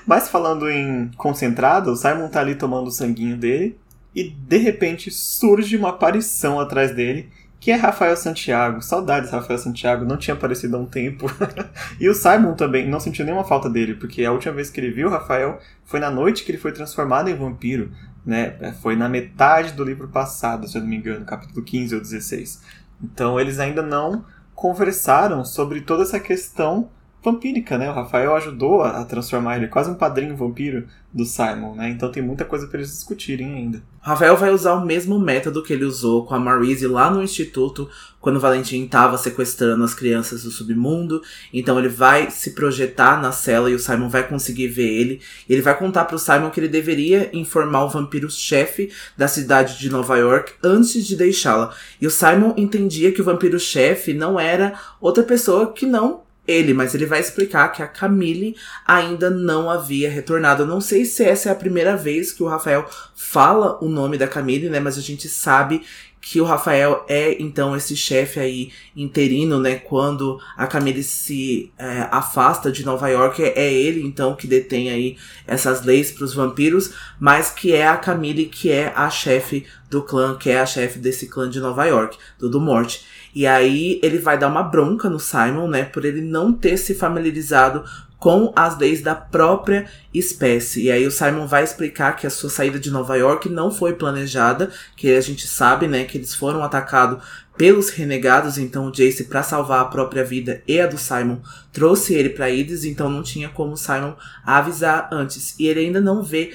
Mas 0.06 0.28
falando 0.28 0.70
em 0.70 1.10
concentrado, 1.16 1.90
o 1.90 1.96
Simon 1.96 2.28
tá 2.28 2.40
ali 2.40 2.54
tomando 2.54 2.86
o 2.86 2.92
sanguinho 2.92 3.36
dele 3.36 3.76
e 4.14 4.30
de 4.30 4.56
repente 4.56 5.10
surge 5.10 5.76
uma 5.76 5.90
aparição 5.90 6.60
atrás 6.60 6.94
dele, 6.94 7.28
que 7.58 7.72
é 7.72 7.74
Rafael 7.74 8.16
Santiago. 8.16 8.80
Saudades, 8.80 9.30
Rafael 9.30 9.58
Santiago, 9.58 10.04
não 10.04 10.16
tinha 10.16 10.34
aparecido 10.34 10.76
há 10.76 10.80
um 10.80 10.86
tempo. 10.86 11.26
e 11.98 12.08
o 12.08 12.14
Simon 12.14 12.54
também 12.54 12.88
não 12.88 13.00
sentiu 13.00 13.24
nenhuma 13.24 13.44
falta 13.44 13.68
dele, 13.68 13.94
porque 13.94 14.24
a 14.24 14.32
última 14.32 14.54
vez 14.54 14.70
que 14.70 14.80
ele 14.80 14.92
viu 14.92 15.08
o 15.08 15.10
Rafael 15.10 15.58
foi 15.84 15.98
na 15.98 16.10
noite 16.10 16.44
que 16.44 16.52
ele 16.52 16.58
foi 16.58 16.72
transformado 16.72 17.28
em 17.28 17.34
vampiro. 17.34 17.90
Né? 18.24 18.56
É, 18.60 18.72
foi 18.72 18.96
na 18.96 19.08
metade 19.08 19.72
do 19.72 19.84
livro 19.84 20.08
passado, 20.08 20.68
se 20.68 20.78
eu 20.78 20.82
não 20.82 20.88
me 20.88 20.96
engano, 20.96 21.24
capítulo 21.24 21.64
15 21.64 21.94
ou 21.96 22.00
16. 22.00 22.62
Então 23.02 23.38
eles 23.38 23.58
ainda 23.58 23.82
não 23.82 24.24
conversaram 24.54 25.44
sobre 25.44 25.82
toda 25.82 26.04
essa 26.04 26.18
questão 26.18 26.88
vampírica, 27.26 27.76
né? 27.76 27.90
O 27.90 27.94
Rafael 27.94 28.34
ajudou 28.36 28.82
a, 28.82 29.04
transformar 29.04 29.56
ele 29.56 29.66
quase 29.66 29.90
um 29.90 29.94
padrinho 29.94 30.36
vampiro 30.36 30.86
do 31.12 31.24
Simon, 31.24 31.74
né? 31.74 31.90
Então 31.90 32.10
tem 32.10 32.22
muita 32.22 32.44
coisa 32.44 32.68
para 32.68 32.78
eles 32.78 32.90
discutirem 32.90 33.54
ainda. 33.54 33.82
Rafael 34.00 34.36
vai 34.36 34.50
usar 34.50 34.74
o 34.74 34.86
mesmo 34.86 35.18
método 35.18 35.62
que 35.62 35.72
ele 35.72 35.84
usou 35.84 36.24
com 36.24 36.34
a 36.34 36.38
Marise 36.38 36.86
lá 36.86 37.10
no 37.10 37.22
instituto, 37.22 37.88
quando 38.20 38.36
o 38.36 38.40
Valentim 38.40 38.84
estava 38.84 39.18
sequestrando 39.18 39.82
as 39.82 39.94
crianças 39.94 40.44
do 40.44 40.50
submundo. 40.50 41.20
Então 41.52 41.78
ele 41.78 41.88
vai 41.88 42.30
se 42.30 42.52
projetar 42.52 43.20
na 43.20 43.32
cela 43.32 43.68
e 43.70 43.74
o 43.74 43.78
Simon 43.78 44.08
vai 44.08 44.28
conseguir 44.28 44.68
ver 44.68 44.88
ele. 44.88 45.20
Ele 45.48 45.62
vai 45.62 45.76
contar 45.76 46.04
para 46.04 46.16
o 46.16 46.20
Simon 46.20 46.50
que 46.50 46.60
ele 46.60 46.68
deveria 46.68 47.30
informar 47.32 47.84
o 47.84 47.88
vampiro-chefe 47.88 48.92
da 49.16 49.26
cidade 49.26 49.78
de 49.78 49.90
Nova 49.90 50.16
York 50.16 50.52
antes 50.62 51.04
de 51.04 51.16
deixá-la. 51.16 51.74
E 52.00 52.06
o 52.06 52.10
Simon 52.10 52.54
entendia 52.56 53.10
que 53.10 53.20
o 53.20 53.24
vampiro-chefe 53.24 54.12
não 54.12 54.38
era 54.38 54.74
outra 55.00 55.24
pessoa 55.24 55.72
que 55.72 55.86
não 55.86 56.25
ele, 56.46 56.72
mas 56.72 56.94
ele 56.94 57.06
vai 57.06 57.20
explicar 57.20 57.68
que 57.68 57.82
a 57.82 57.88
Camille 57.88 58.56
ainda 58.86 59.30
não 59.30 59.70
havia 59.70 60.10
retornado. 60.10 60.62
Eu 60.62 60.66
não 60.66 60.80
sei 60.80 61.04
se 61.04 61.24
essa 61.24 61.48
é 61.48 61.52
a 61.52 61.56
primeira 61.56 61.96
vez 61.96 62.32
que 62.32 62.42
o 62.42 62.48
Rafael 62.48 62.88
fala 63.14 63.78
o 63.82 63.88
nome 63.88 64.18
da 64.18 64.28
Camille, 64.28 64.68
né? 64.68 64.80
Mas 64.80 64.98
a 64.98 65.00
gente 65.00 65.28
sabe 65.28 65.82
que 66.28 66.40
o 66.40 66.44
Rafael 66.44 67.04
é 67.08 67.40
então 67.40 67.76
esse 67.76 67.96
chefe 67.96 68.40
aí 68.40 68.72
interino, 68.96 69.60
né? 69.60 69.76
Quando 69.76 70.40
a 70.56 70.66
Camille 70.66 71.04
se 71.04 71.70
é, 71.78 72.08
afasta 72.10 72.72
de 72.72 72.84
Nova 72.84 73.08
York, 73.08 73.40
é 73.40 73.72
ele 73.72 74.04
então 74.04 74.34
que 74.34 74.48
detém 74.48 74.90
aí 74.90 75.16
essas 75.46 75.84
leis 75.84 76.10
para 76.10 76.24
os 76.24 76.34
vampiros, 76.34 76.90
mas 77.20 77.50
que 77.50 77.72
é 77.72 77.86
a 77.86 77.96
Camille 77.96 78.46
que 78.46 78.72
é 78.72 78.92
a 78.96 79.08
chefe 79.08 79.64
do 79.88 80.02
clã, 80.02 80.36
que 80.36 80.50
é 80.50 80.58
a 80.58 80.66
chefe 80.66 80.98
desse 80.98 81.28
clã 81.28 81.48
de 81.48 81.60
Nova 81.60 81.84
York, 81.84 82.18
do 82.40 82.50
do 82.50 82.60
Morte. 82.60 83.06
E 83.36 83.46
aí 83.46 84.00
ele 84.02 84.16
vai 84.16 84.38
dar 84.38 84.48
uma 84.48 84.62
bronca 84.62 85.10
no 85.10 85.20
Simon, 85.20 85.68
né, 85.68 85.84
por 85.84 86.06
ele 86.06 86.22
não 86.22 86.54
ter 86.54 86.78
se 86.78 86.94
familiarizado 86.94 87.84
com 88.18 88.50
as 88.56 88.78
leis 88.78 89.02
da 89.02 89.14
própria 89.14 89.84
espécie. 90.14 90.84
E 90.84 90.90
aí 90.90 91.06
o 91.06 91.10
Simon 91.10 91.46
vai 91.46 91.62
explicar 91.62 92.16
que 92.16 92.26
a 92.26 92.30
sua 92.30 92.48
saída 92.48 92.78
de 92.78 92.90
Nova 92.90 93.14
York 93.14 93.50
não 93.50 93.70
foi 93.70 93.92
planejada, 93.92 94.70
que 94.96 95.14
a 95.14 95.20
gente 95.20 95.46
sabe, 95.46 95.86
né, 95.86 96.04
que 96.04 96.16
eles 96.16 96.34
foram 96.34 96.64
atacados 96.64 97.22
pelos 97.58 97.90
renegados, 97.90 98.56
então 98.56 98.86
o 98.86 98.90
Jace 98.90 99.24
para 99.24 99.42
salvar 99.42 99.82
a 99.82 99.86
própria 99.86 100.24
vida 100.24 100.62
e 100.66 100.80
a 100.80 100.86
do 100.86 100.96
Simon 100.96 101.38
trouxe 101.74 102.14
ele 102.14 102.30
para 102.30 102.48
Ides, 102.48 102.84
então 102.84 103.10
não 103.10 103.22
tinha 103.22 103.50
como 103.50 103.72
o 103.72 103.76
Simon 103.76 104.14
avisar 104.46 105.10
antes. 105.12 105.54
E 105.58 105.66
ele 105.66 105.80
ainda 105.80 106.00
não 106.00 106.22
vê 106.22 106.54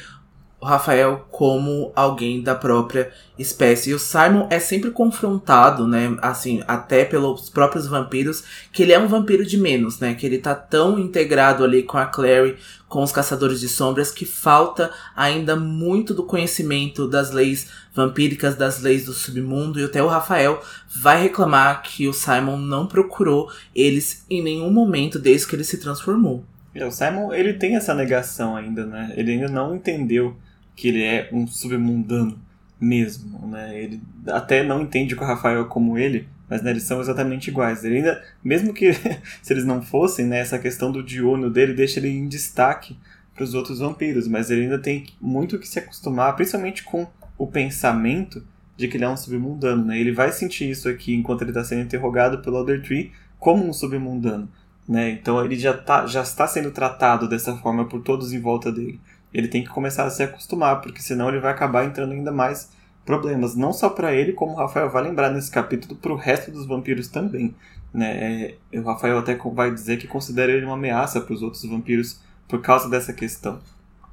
o 0.62 0.65
Rafael 0.65 1.25
como 1.32 1.91
alguém 1.96 2.39
da 2.39 2.53
própria 2.53 3.12
espécie. 3.38 3.89
E 3.89 3.94
o 3.96 4.00
Simon 4.00 4.46
é 4.51 4.60
sempre 4.60 4.91
confrontado, 4.91 5.88
né, 5.88 6.15
assim, 6.22 6.62
até 6.68 7.03
pelos 7.03 7.50
próprios 7.50 7.88
vampiros, 7.88 8.44
que 8.72 8.84
ele 8.84 8.94
é 8.94 9.00
um 9.00 9.08
vampiro 9.08 9.44
de 9.44 9.58
menos, 9.58 10.00
né, 10.00 10.13
que 10.13 10.24
ele 10.24 10.38
tá 10.38 10.53
tão 10.53 11.00
integrado 11.00 11.63
ali 11.63 11.82
com 11.82 11.98
a 11.98 12.06
Clary, 12.06 12.58
com 12.88 13.01
os 13.01 13.12
caçadores 13.12 13.60
de 13.60 13.68
sombras, 13.68 14.12
que 14.12 14.24
falta 14.24 14.91
ainda 15.15 15.56
muito 15.56 16.13
do 16.13 16.24
conhecimento 16.24 17.08
das 17.08 17.32
leis 17.32 17.68
vampíricas, 17.91 18.56
das 18.56 18.82
leis 18.82 19.06
do 19.06 19.13
submundo, 19.13 19.80
e 19.80 19.86
até 19.86 20.03
o 20.03 20.08
Rafael 20.08 20.62
vai 20.96 21.24
reclamar 21.24 21.82
que 21.82 22.08
o 22.08 22.13
Simon 22.13 22.58
não 22.58 22.86
procurou 22.86 23.50
eles 23.75 24.24
em 24.30 24.44
nenhum 24.44 24.70
momento 24.70 25.18
desde 25.18 25.48
que 25.48 25.56
ele 25.56 25.63
se 25.63 25.80
transformou. 25.80 26.44
É, 26.75 26.86
o 26.86 26.91
Simon, 26.91 27.34
ele 27.34 27.53
tem 27.53 27.75
essa 27.75 27.94
negação 27.94 28.56
ainda, 28.56 28.86
né? 28.86 29.12
Ele 29.18 29.32
ainda 29.32 29.50
não 29.50 29.75
entendeu 29.75 30.36
que 30.82 30.88
ele 30.88 31.04
é 31.04 31.30
um 31.32 31.46
submundano 31.46 32.40
mesmo, 32.80 33.48
né? 33.48 33.80
Ele 33.80 34.02
até 34.26 34.64
não 34.64 34.82
entende 34.82 35.16
que 35.16 35.24
o 35.24 35.28
Rafael 35.28 35.62
é 35.62 35.66
como 35.66 35.96
ele, 35.96 36.28
mas 36.50 36.64
né, 36.64 36.72
eles 36.72 36.82
são 36.82 37.00
exatamente 37.00 37.52
iguais. 37.52 37.84
Ele 37.84 37.98
ainda, 37.98 38.24
mesmo 38.44 38.74
que 38.74 38.92
se 39.44 39.54
eles 39.54 39.64
não 39.64 39.84
fossem, 39.84 40.26
né, 40.26 40.40
essa 40.40 40.58
questão 40.58 40.92
do 40.92 41.04
diurno 41.04 41.52
dele 41.52 41.76
deixa 41.76 42.00
ele 42.00 42.10
em 42.10 42.28
destaque 42.28 42.98
para 43.36 43.44
os 43.44 43.54
outros 43.54 43.78
vampiros, 43.78 44.28
mas 44.28 44.50
ele 44.50 44.64
ainda 44.64 44.80
tem 44.80 45.06
muito 45.22 45.60
que 45.60 45.68
se 45.68 45.78
acostumar, 45.78 46.36
principalmente 46.36 46.84
com 46.84 47.06
o 47.38 47.46
pensamento 47.46 48.44
de 48.76 48.88
que 48.88 48.98
ele 48.98 49.06
é 49.06 49.10
um 49.10 49.16
submundano, 49.16 49.86
né? 49.86 50.00
Ele 50.00 50.12
vai 50.12 50.32
sentir 50.32 50.68
isso 50.68 50.90
aqui 50.90 51.14
enquanto 51.14 51.44
ele 51.44 51.52
está 51.52 51.64
sendo 51.64 51.84
interrogado 51.84 52.40
pelo 52.40 52.58
Elder 52.58 52.82
Tree 52.82 53.12
como 53.38 53.70
um 53.70 53.72
submundano, 53.72 54.50
né? 54.90 55.12
Então 55.12 55.46
ele 55.46 55.60
já, 55.60 55.78
tá, 55.78 56.08
já 56.08 56.24
está 56.24 56.48
sendo 56.48 56.72
tratado 56.72 57.30
dessa 57.30 57.56
forma 57.58 57.86
por 57.88 58.02
todos 58.02 58.34
em 58.34 58.40
volta 58.40 58.72
dele 58.72 59.00
ele 59.34 59.48
tem 59.48 59.64
que 59.64 59.70
começar 59.70 60.06
a 60.06 60.10
se 60.10 60.24
acostumar, 60.24 60.82
porque 60.82 61.02
senão 61.02 61.30
ele 61.30 61.40
vai 61.40 61.52
acabar 61.52 61.86
entrando 61.86 62.14
ainda 62.14 62.32
mais 62.32 62.72
problemas, 63.06 63.56
não 63.56 63.74
só 63.74 63.90
para 63.90 64.14
ele, 64.14 64.34
como 64.34 64.54
o 64.54 64.56
Rafael 64.56 64.90
vai 64.90 65.04
lembrar 65.04 65.32
nesse 65.32 65.50
capítulo, 65.50 65.96
para 65.96 66.12
o 66.12 66.16
resto 66.16 66.52
dos 66.52 66.66
vampiros 66.66 67.08
também. 67.08 67.56
Né? 67.94 68.56
É, 68.72 68.80
o 68.80 68.84
Rafael 68.84 69.18
até 69.18 69.36
vai 69.36 69.72
dizer 69.72 69.98
que 69.98 70.08
considera 70.08 70.52
ele 70.52 70.66
uma 70.66 70.76
ameaça 70.76 71.20
para 71.20 71.34
os 71.34 71.42
outros 71.42 71.64
vampiros 71.66 72.20
por 72.48 72.62
causa 72.62 72.90
dessa 72.90 73.12
questão. 73.12 73.60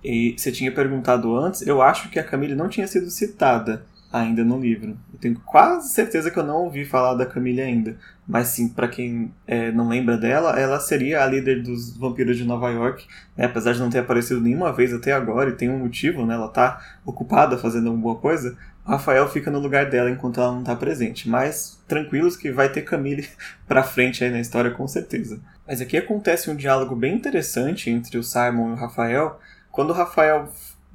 E 0.02 0.34
você 0.36 0.52
tinha 0.52 0.72
perguntado 0.72 1.36
antes, 1.36 1.66
eu 1.66 1.82
acho 1.82 2.08
que 2.08 2.18
a 2.18 2.24
Camille 2.24 2.54
não 2.54 2.68
tinha 2.68 2.86
sido 2.86 3.10
citada 3.10 3.84
ainda 4.12 4.44
no 4.44 4.58
livro. 4.58 4.96
Eu 5.12 5.18
tenho 5.18 5.40
quase 5.44 5.92
certeza 5.92 6.30
que 6.30 6.38
eu 6.38 6.44
não 6.44 6.64
ouvi 6.64 6.84
falar 6.84 7.14
da 7.14 7.26
Camille 7.26 7.60
ainda. 7.60 7.96
Mas 8.26 8.48
sim, 8.48 8.68
para 8.68 8.88
quem 8.88 9.32
é, 9.46 9.70
não 9.70 9.88
lembra 9.88 10.16
dela, 10.16 10.58
ela 10.58 10.80
seria 10.80 11.22
a 11.22 11.26
líder 11.26 11.62
dos 11.62 11.96
vampiros 11.96 12.36
de 12.36 12.44
Nova 12.44 12.70
York, 12.70 13.06
né? 13.36 13.46
apesar 13.46 13.72
de 13.72 13.80
não 13.80 13.90
ter 13.90 13.98
aparecido 13.98 14.40
nenhuma 14.40 14.72
vez 14.72 14.92
até 14.92 15.12
agora, 15.12 15.50
e 15.50 15.54
tem 15.54 15.70
um 15.70 15.78
motivo, 15.78 16.26
né? 16.26 16.34
Ela 16.34 16.48
tá 16.48 16.80
ocupada 17.04 17.58
fazendo 17.58 17.88
alguma 17.88 18.16
coisa. 18.16 18.56
Rafael 18.84 19.28
fica 19.28 19.50
no 19.50 19.58
lugar 19.58 19.90
dela 19.90 20.10
enquanto 20.10 20.40
ela 20.40 20.52
não 20.52 20.64
tá 20.64 20.74
presente. 20.74 21.28
Mas 21.28 21.78
tranquilos 21.86 22.36
que 22.36 22.50
vai 22.50 22.70
ter 22.70 22.82
Camille 22.82 23.28
pra 23.68 23.82
frente 23.82 24.24
aí 24.24 24.30
na 24.30 24.40
história 24.40 24.70
com 24.70 24.88
certeza. 24.88 25.40
Mas 25.66 25.82
aqui 25.82 25.98
acontece 25.98 26.50
um 26.50 26.56
diálogo 26.56 26.96
bem 26.96 27.14
interessante 27.14 27.90
entre 27.90 28.16
o 28.16 28.22
Simon 28.22 28.70
e 28.70 28.72
o 28.72 28.76
Rafael, 28.76 29.38
quando 29.70 29.90
o 29.90 29.94
Rafael 29.94 30.48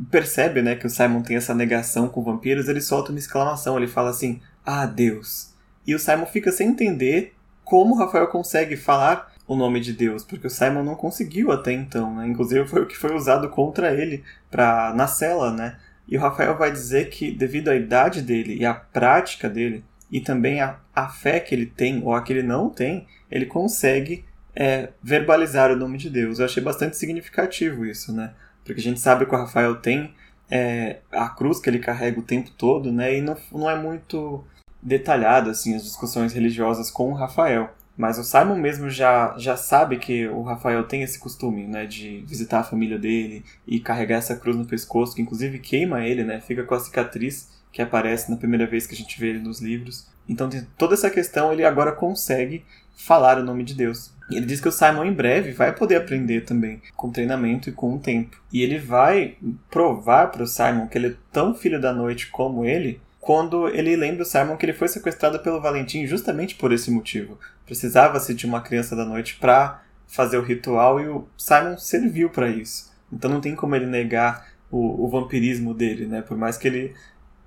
percebe, 0.04 0.62
né, 0.62 0.76
que 0.76 0.88
o 0.88 0.90
Simon 0.90 1.22
tem 1.22 1.38
essa 1.38 1.54
negação 1.54 2.08
com 2.08 2.24
vampiros, 2.24 2.68
ele 2.68 2.82
solta 2.82 3.12
uma 3.12 3.20
exclamação, 3.20 3.78
ele 3.78 3.88
fala 3.88 4.10
assim: 4.10 4.42
"Ah, 4.66 4.86
Deus". 4.86 5.54
E 5.86 5.94
o 5.94 6.00
Simon 6.00 6.26
fica 6.26 6.52
sem 6.52 6.70
entender 6.70 7.36
como 7.64 7.96
Rafael 7.96 8.28
consegue 8.28 8.76
falar 8.76 9.34
o 9.48 9.56
nome 9.56 9.80
de 9.80 9.94
Deus, 9.94 10.24
porque 10.24 10.48
o 10.48 10.50
Simon 10.50 10.84
não 10.84 10.96
conseguiu 10.96 11.52
até 11.52 11.72
então, 11.72 12.16
né? 12.16 12.28
Inclusive 12.28 12.68
foi 12.68 12.82
o 12.82 12.88
que 12.88 12.98
foi 12.98 13.14
usado 13.14 13.50
contra 13.50 13.94
ele 13.94 14.24
para 14.50 14.94
na 14.94 15.08
cela, 15.08 15.52
né? 15.52 15.78
E 16.08 16.18
o 16.18 16.20
Rafael 16.20 16.58
vai 16.58 16.72
dizer 16.72 17.10
que 17.10 17.32
devido 17.32 17.70
à 17.70 17.76
idade 17.76 18.22
dele 18.22 18.56
e 18.56 18.66
à 18.66 18.74
prática 18.74 19.50
dele 19.50 19.84
e 20.12 20.22
também 20.22 20.62
a, 20.62 20.80
a 20.96 21.08
fé 21.10 21.40
que 21.40 21.56
ele 21.56 21.66
tem 21.66 22.02
ou 22.04 22.14
a 22.14 22.22
que 22.22 22.32
ele 22.32 22.44
não 22.44 22.70
tem, 22.70 23.08
ele 23.32 23.46
consegue 23.46 24.26
é, 24.56 24.90
verbalizar 25.02 25.72
o 25.72 25.76
nome 25.76 25.98
de 25.98 26.10
Deus. 26.10 26.40
Eu 26.40 26.46
achei 26.46 26.62
bastante 26.62 26.98
significativo 26.98 27.86
isso, 27.86 28.14
né? 28.14 28.34
Porque 28.64 28.80
a 28.80 28.84
gente 28.84 29.00
sabe 29.00 29.26
que 29.26 29.34
o 29.34 29.38
Rafael 29.38 29.76
tem 29.76 30.14
é, 30.50 31.00
a 31.12 31.30
cruz 31.30 31.60
que 31.60 31.70
ele 31.70 31.80
carrega 31.80 32.20
o 32.20 32.24
tempo 32.24 32.52
todo, 32.52 32.92
né? 32.92 33.18
E 33.18 33.22
não, 33.22 33.38
não 33.52 33.70
é 33.70 33.76
muito 33.76 34.44
detalhado 34.82 35.50
assim 35.50 35.76
as 35.76 35.84
discussões 35.84 36.34
religiosas 36.34 36.92
com 36.92 37.12
o 37.12 37.16
Rafael. 37.16 37.70
Mas 37.96 38.18
o 38.18 38.24
Simon 38.24 38.56
mesmo 38.56 38.90
já, 38.90 39.36
já 39.38 39.56
sabe 39.56 39.98
que 39.98 40.28
o 40.28 40.42
Rafael 40.42 40.84
tem 40.84 41.04
esse 41.04 41.20
costume, 41.20 41.68
né, 41.68 41.86
de 41.86 42.24
visitar 42.28 42.60
a 42.60 42.64
família 42.64 42.98
dele 42.98 43.46
e 43.68 43.80
carregar 43.80 44.18
essa 44.18 44.36
cruz 44.36 44.58
no 44.58 44.66
pescoço, 44.66 45.16
que 45.16 45.22
inclusive 45.22 45.60
queima 45.60 46.04
ele, 46.04 46.24
né, 46.24 46.42
fica 46.42 46.64
com 46.64 46.74
a 46.74 46.80
cicatriz 46.80 47.52
que 47.72 47.84
aparece 47.84 48.32
na 48.32 48.38
primeira 48.38 48.66
vez 48.66 48.88
que 48.88 48.96
a 48.96 48.98
gente 48.98 49.20
vê 49.20 49.30
ele 49.30 49.40
nos 49.40 49.62
livros. 49.62 50.08
Então, 50.28 50.50
toda 50.78 50.96
essa 50.96 51.10
questão 51.10 51.54
ele 51.54 51.64
agora 51.64 51.92
consegue 51.92 52.66
falar 52.96 53.38
o 53.38 53.44
nome 53.44 53.64
de 53.64 53.74
Deus. 53.74 54.14
E 54.30 54.36
ele 54.36 54.46
diz 54.46 54.62
que 54.62 54.68
o 54.68 54.72
Simon 54.72 55.06
em 55.06 55.14
breve 55.14 55.52
vai 55.52 55.74
poder 55.74 55.98
aprender 55.98 56.42
também, 56.42 56.82
com 56.96 57.12
treinamento 57.12 57.70
e 57.70 57.74
com 57.74 57.96
o 57.96 58.00
tempo. 58.00 58.42
E 58.52 58.62
ele 58.62 58.80
vai 58.80 59.38
provar 59.70 60.28
para 60.28 60.44
o 60.44 60.48
Simon 60.48 60.88
que 60.88 60.98
ele 60.98 61.08
é 61.08 61.16
tão 61.32 61.54
filho 61.54 61.80
da 61.80 61.94
noite 61.94 62.28
como 62.28 62.66
ele, 62.66 63.02
quando 63.20 63.68
ele 63.70 63.96
lembra 63.96 64.24
o 64.24 64.26
Simon 64.26 64.58
que 64.58 64.66
ele 64.66 64.74
foi 64.74 64.88
sequestrado 64.88 65.40
pelo 65.40 65.62
Valentim 65.62 66.06
justamente 66.06 66.56
por 66.56 66.72
esse 66.72 66.92
motivo. 66.92 67.40
Precisava-se 67.66 68.34
de 68.34 68.46
uma 68.46 68.62
criança 68.62 68.96
da 68.96 69.06
noite 69.06 69.36
para 69.36 69.82
fazer 70.08 70.38
o 70.38 70.44
ritual 70.44 71.00
e 71.00 71.08
o 71.08 71.28
Simon 71.38 71.78
serviu 71.78 72.30
para 72.30 72.50
isso. 72.50 72.92
Então 73.12 73.30
não 73.30 73.42
tem 73.42 73.56
como 73.56 73.76
ele 73.76 73.86
negar 73.86 74.48
o, 74.70 75.06
o 75.06 75.10
vampirismo 75.10 75.74
dele, 75.74 76.06
né? 76.06 76.22
Por 76.22 76.38
mais 76.38 76.58
que 76.58 76.68
ele 76.68 76.94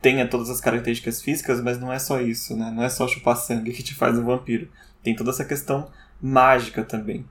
tenha 0.00 0.28
todas 0.28 0.48
as 0.48 0.60
características 0.60 1.20
físicas, 1.20 1.60
mas 1.60 1.80
não 1.80 1.92
é 1.92 1.98
só 1.98 2.20
isso, 2.20 2.56
né? 2.56 2.72
Não 2.74 2.82
é 2.82 2.88
só 2.88 3.08
chupar 3.08 3.36
sangue 3.36 3.72
que 3.72 3.82
te 3.82 3.94
faz 3.94 4.16
um 4.16 4.24
vampiro. 4.24 4.68
Tem 5.06 5.14
toda 5.14 5.30
essa 5.30 5.44
questão 5.44 5.86
mágica 6.20 6.82
também. 6.82 7.24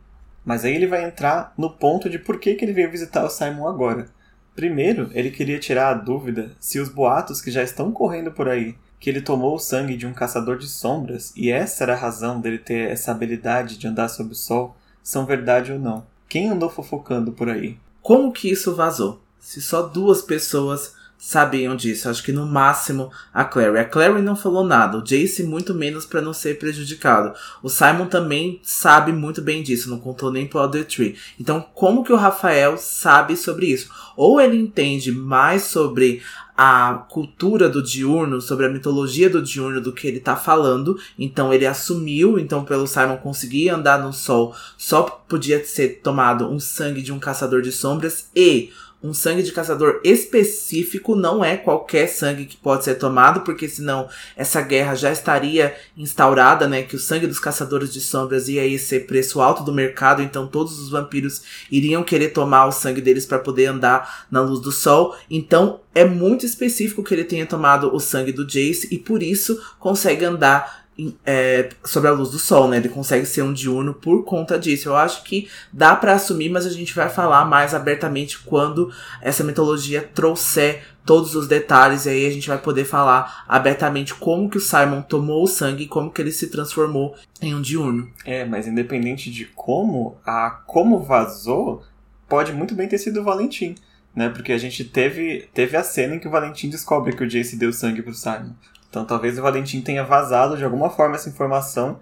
Mas 0.46 0.64
aí 0.64 0.74
ele 0.74 0.88
vai 0.88 1.04
entrar 1.04 1.54
no 1.58 1.70
ponto 1.70 2.10
de 2.10 2.18
por 2.18 2.40
que, 2.40 2.56
que 2.56 2.64
ele 2.64 2.72
veio 2.72 2.90
visitar 2.90 3.26
o 3.26 3.30
Simon 3.30 3.68
agora. 3.68 4.08
Primeiro, 4.56 5.10
ele 5.14 5.30
queria 5.30 5.60
tirar 5.60 5.90
a 5.90 5.94
dúvida 5.94 6.54
se 6.58 6.80
os 6.80 6.88
boatos 6.88 7.42
que 7.42 7.52
já 7.52 7.62
estão 7.62 7.92
correndo 7.92 8.32
por 8.32 8.48
aí, 8.48 8.78
que 8.98 9.10
ele 9.10 9.20
tomou 9.20 9.56
o 9.56 9.60
sangue 9.60 9.98
de 9.98 10.08
um 10.08 10.14
caçador 10.14 10.58
de 10.58 10.70
sombras 10.70 11.34
e 11.36 11.52
essa 11.52 11.84
era 11.84 11.96
a 11.96 11.98
razão 11.98 12.40
dele 12.40 12.60
ter 12.60 12.90
essa 12.90 13.12
habilidade 13.12 13.78
de 13.78 13.88
andar 13.90 14.08
sob 14.08 14.32
o 14.32 14.36
sol, 14.36 14.78
são 15.04 15.26
verdade 15.26 15.74
ou 15.74 15.78
não. 15.78 16.08
Quem 16.30 16.48
andou 16.48 16.70
fofocando 16.70 17.34
por 17.34 17.50
aí? 17.50 17.78
Como 18.02 18.32
que 18.32 18.50
isso 18.50 18.74
vazou? 18.74 19.22
Se 19.38 19.62
só 19.62 19.82
duas 19.82 20.22
pessoas 20.22 20.95
sabiam 21.18 21.76
disso. 21.76 22.10
Acho 22.10 22.24
que 22.24 22.32
no 22.32 22.46
máximo 22.46 23.12
a 23.34 23.44
Clary. 23.44 23.80
A 23.80 23.86
Clary 23.86 24.22
não 24.22 24.36
falou 24.36 24.64
nada, 24.64 24.98
o 24.98 25.04
Jace 25.04 25.44
muito 25.44 25.74
menos 25.74 26.06
para 26.06 26.22
não 26.22 26.34
ser 26.34 26.60
prejudicado. 26.60 27.34
O 27.64 27.70
Simon 27.70 28.08
também 28.08 28.60
sabe 28.64 29.12
muito 29.12 29.42
bem 29.42 29.64
disso, 29.64 29.90
não 29.90 30.00
contou 30.00 30.32
nem 30.32 30.48
pro 30.48 30.60
Other 30.60 30.86
Tree. 30.86 31.18
Então, 31.40 31.66
como 31.74 32.04
que 32.04 32.14
o 32.14 32.18
Rafael 32.18 32.78
sabe 32.78 33.36
sobre 33.36 33.68
isso? 33.68 33.90
Ou 34.16 34.40
ele 34.40 34.58
entende 34.58 35.12
mais 35.12 35.64
sobre 35.64 36.22
a 36.58 37.06
cultura 37.10 37.68
do 37.68 37.84
diurno, 37.84 38.40
sobre 38.40 38.66
a 38.66 38.70
mitologia 38.70 39.30
do 39.30 39.42
diurno 39.42 39.82
do 39.82 39.92
que 39.92 40.08
ele 40.08 40.22
tá 40.22 40.36
falando. 40.36 40.98
Então 41.20 41.54
ele 41.54 41.66
assumiu, 41.66 42.40
então 42.40 42.64
pelo 42.64 42.88
Simon 42.88 43.18
conseguir 43.18 43.70
andar 43.70 44.02
no 44.02 44.14
sol, 44.14 44.56
só 44.78 45.04
podia 45.04 45.64
ser 45.66 46.00
tomado 46.02 46.48
um 46.48 46.60
sangue 46.60 47.02
de 47.02 47.12
um 47.12 47.20
caçador 47.20 47.62
de 47.62 47.72
sombras 47.72 48.30
e 48.36 48.72
um 49.04 49.14
sangue 49.14 49.44
de 49.44 49.52
caçador 49.52 50.02
específico, 50.04 51.16
não 51.16 51.46
é 51.46 51.56
qualquer 51.56 52.08
sangue 52.08 52.46
que 52.46 52.58
pode 52.58 52.84
ser 52.84 52.96
tomado, 52.96 53.42
porque 53.42 53.68
senão 53.68 54.08
essa 54.36 54.62
guerra 54.62 54.96
já 54.96 55.12
estaria 55.12 55.76
instaurada, 55.96 56.68
né? 56.68 56.82
Que 56.82 56.96
o 56.96 57.00
sangue 57.00 57.28
dos 57.28 57.40
caçadores 57.40 57.94
de 57.94 58.02
sombras 58.02 58.48
ia 58.48 58.78
ser 58.80 59.06
preço 59.06 59.42
alto 59.42 59.64
do 59.64 59.74
mercado, 59.74 60.22
então 60.22 60.48
todos 60.48 60.80
os 60.80 60.90
vampiros 60.90 61.44
iriam 61.72 62.04
querer 62.04 62.30
tomar 62.30 62.66
o 62.66 62.72
sangue 62.72 63.02
deles 63.02 63.26
para 63.26 63.40
poder 63.40 63.68
andar 63.68 64.26
na 64.32 64.42
luz 64.42 64.60
do 64.60 64.72
sol. 64.72 65.16
Então 65.30 65.82
é 65.94 66.04
muito 66.04 66.46
específico 66.46 67.04
que 67.04 67.14
ele 67.14 67.24
tenha 67.24 67.46
tomado 67.46 67.94
o 67.94 68.00
sangue 68.00 68.32
do 68.32 68.46
Jace 68.46 68.88
e 68.92 68.98
por 68.98 69.22
isso 69.22 69.62
consegue 69.80 70.26
andar 70.26 70.85
é, 71.26 71.70
sobre 71.84 72.10
a 72.10 72.14
luz 72.14 72.32
do 72.32 72.40
sol, 72.40 72.68
né? 72.68 72.78
Ele 72.78 72.90
consegue 72.90 73.26
ser 73.26 73.42
um 73.42 73.54
diurno 73.54 73.94
por 73.94 74.24
conta 74.24 74.58
disso. 74.58 74.90
Eu 74.90 74.96
acho 74.96 75.24
que 75.24 75.50
dá 75.72 75.96
para 75.96 76.14
assumir, 76.14 76.50
mas 76.50 76.66
a 76.66 76.70
gente 76.70 76.94
vai 76.94 77.10
falar 77.10 77.46
mais 77.46 77.74
abertamente 77.74 78.40
quando 78.40 78.92
essa 79.22 79.44
mitologia 79.44 80.10
trouxer 80.14 80.84
todos 81.06 81.36
os 81.36 81.48
detalhes 81.48 82.06
e 82.06 82.10
aí 82.10 82.26
a 82.26 82.32
gente 82.32 82.48
vai 82.48 82.58
poder 82.58 82.84
falar 82.84 83.46
abertamente 83.48 84.16
como 84.16 84.50
que 84.50 84.58
o 84.58 84.62
Simon 84.62 85.04
tomou 85.04 85.44
o 85.44 85.48
sangue 85.48 85.84
e 85.84 85.88
como 85.88 86.12
que 86.12 86.22
ele 86.22 86.32
se 86.32 86.48
transformou 86.48 87.16
em 87.42 87.54
um 87.54 87.62
diurno. 87.62 88.10
É, 88.26 88.44
mas 88.44 88.68
independente 88.68 89.30
de 89.30 89.46
como, 89.46 90.18
a 90.26 90.50
como 90.66 91.00
vazou, 91.00 91.84
pode 92.28 92.52
muito 92.54 92.74
bem 92.74 92.88
ter 92.88 92.98
sido 92.98 93.22
o 93.22 93.24
Valentim. 93.24 93.76
Né, 94.16 94.30
porque 94.30 94.54
a 94.54 94.58
gente 94.58 94.86
teve, 94.86 95.50
teve 95.54 95.76
a 95.76 95.84
cena 95.84 96.16
em 96.16 96.20
que 96.20 96.28
o 96.30 96.32
Valentim 96.32 96.70
descobre 96.70 97.14
que 97.14 97.22
o 97.22 97.28
Jace 97.28 97.58
deu 97.58 97.74
sangue 97.74 98.02
pro 98.02 98.14
Simon. 98.14 98.54
Então 98.96 99.04
talvez 99.04 99.38
o 99.38 99.42
Valentim 99.42 99.82
tenha 99.82 100.06
vazado 100.06 100.56
de 100.56 100.64
alguma 100.64 100.90
forma 100.90 101.16
essa 101.16 101.28
informação, 101.28 102.00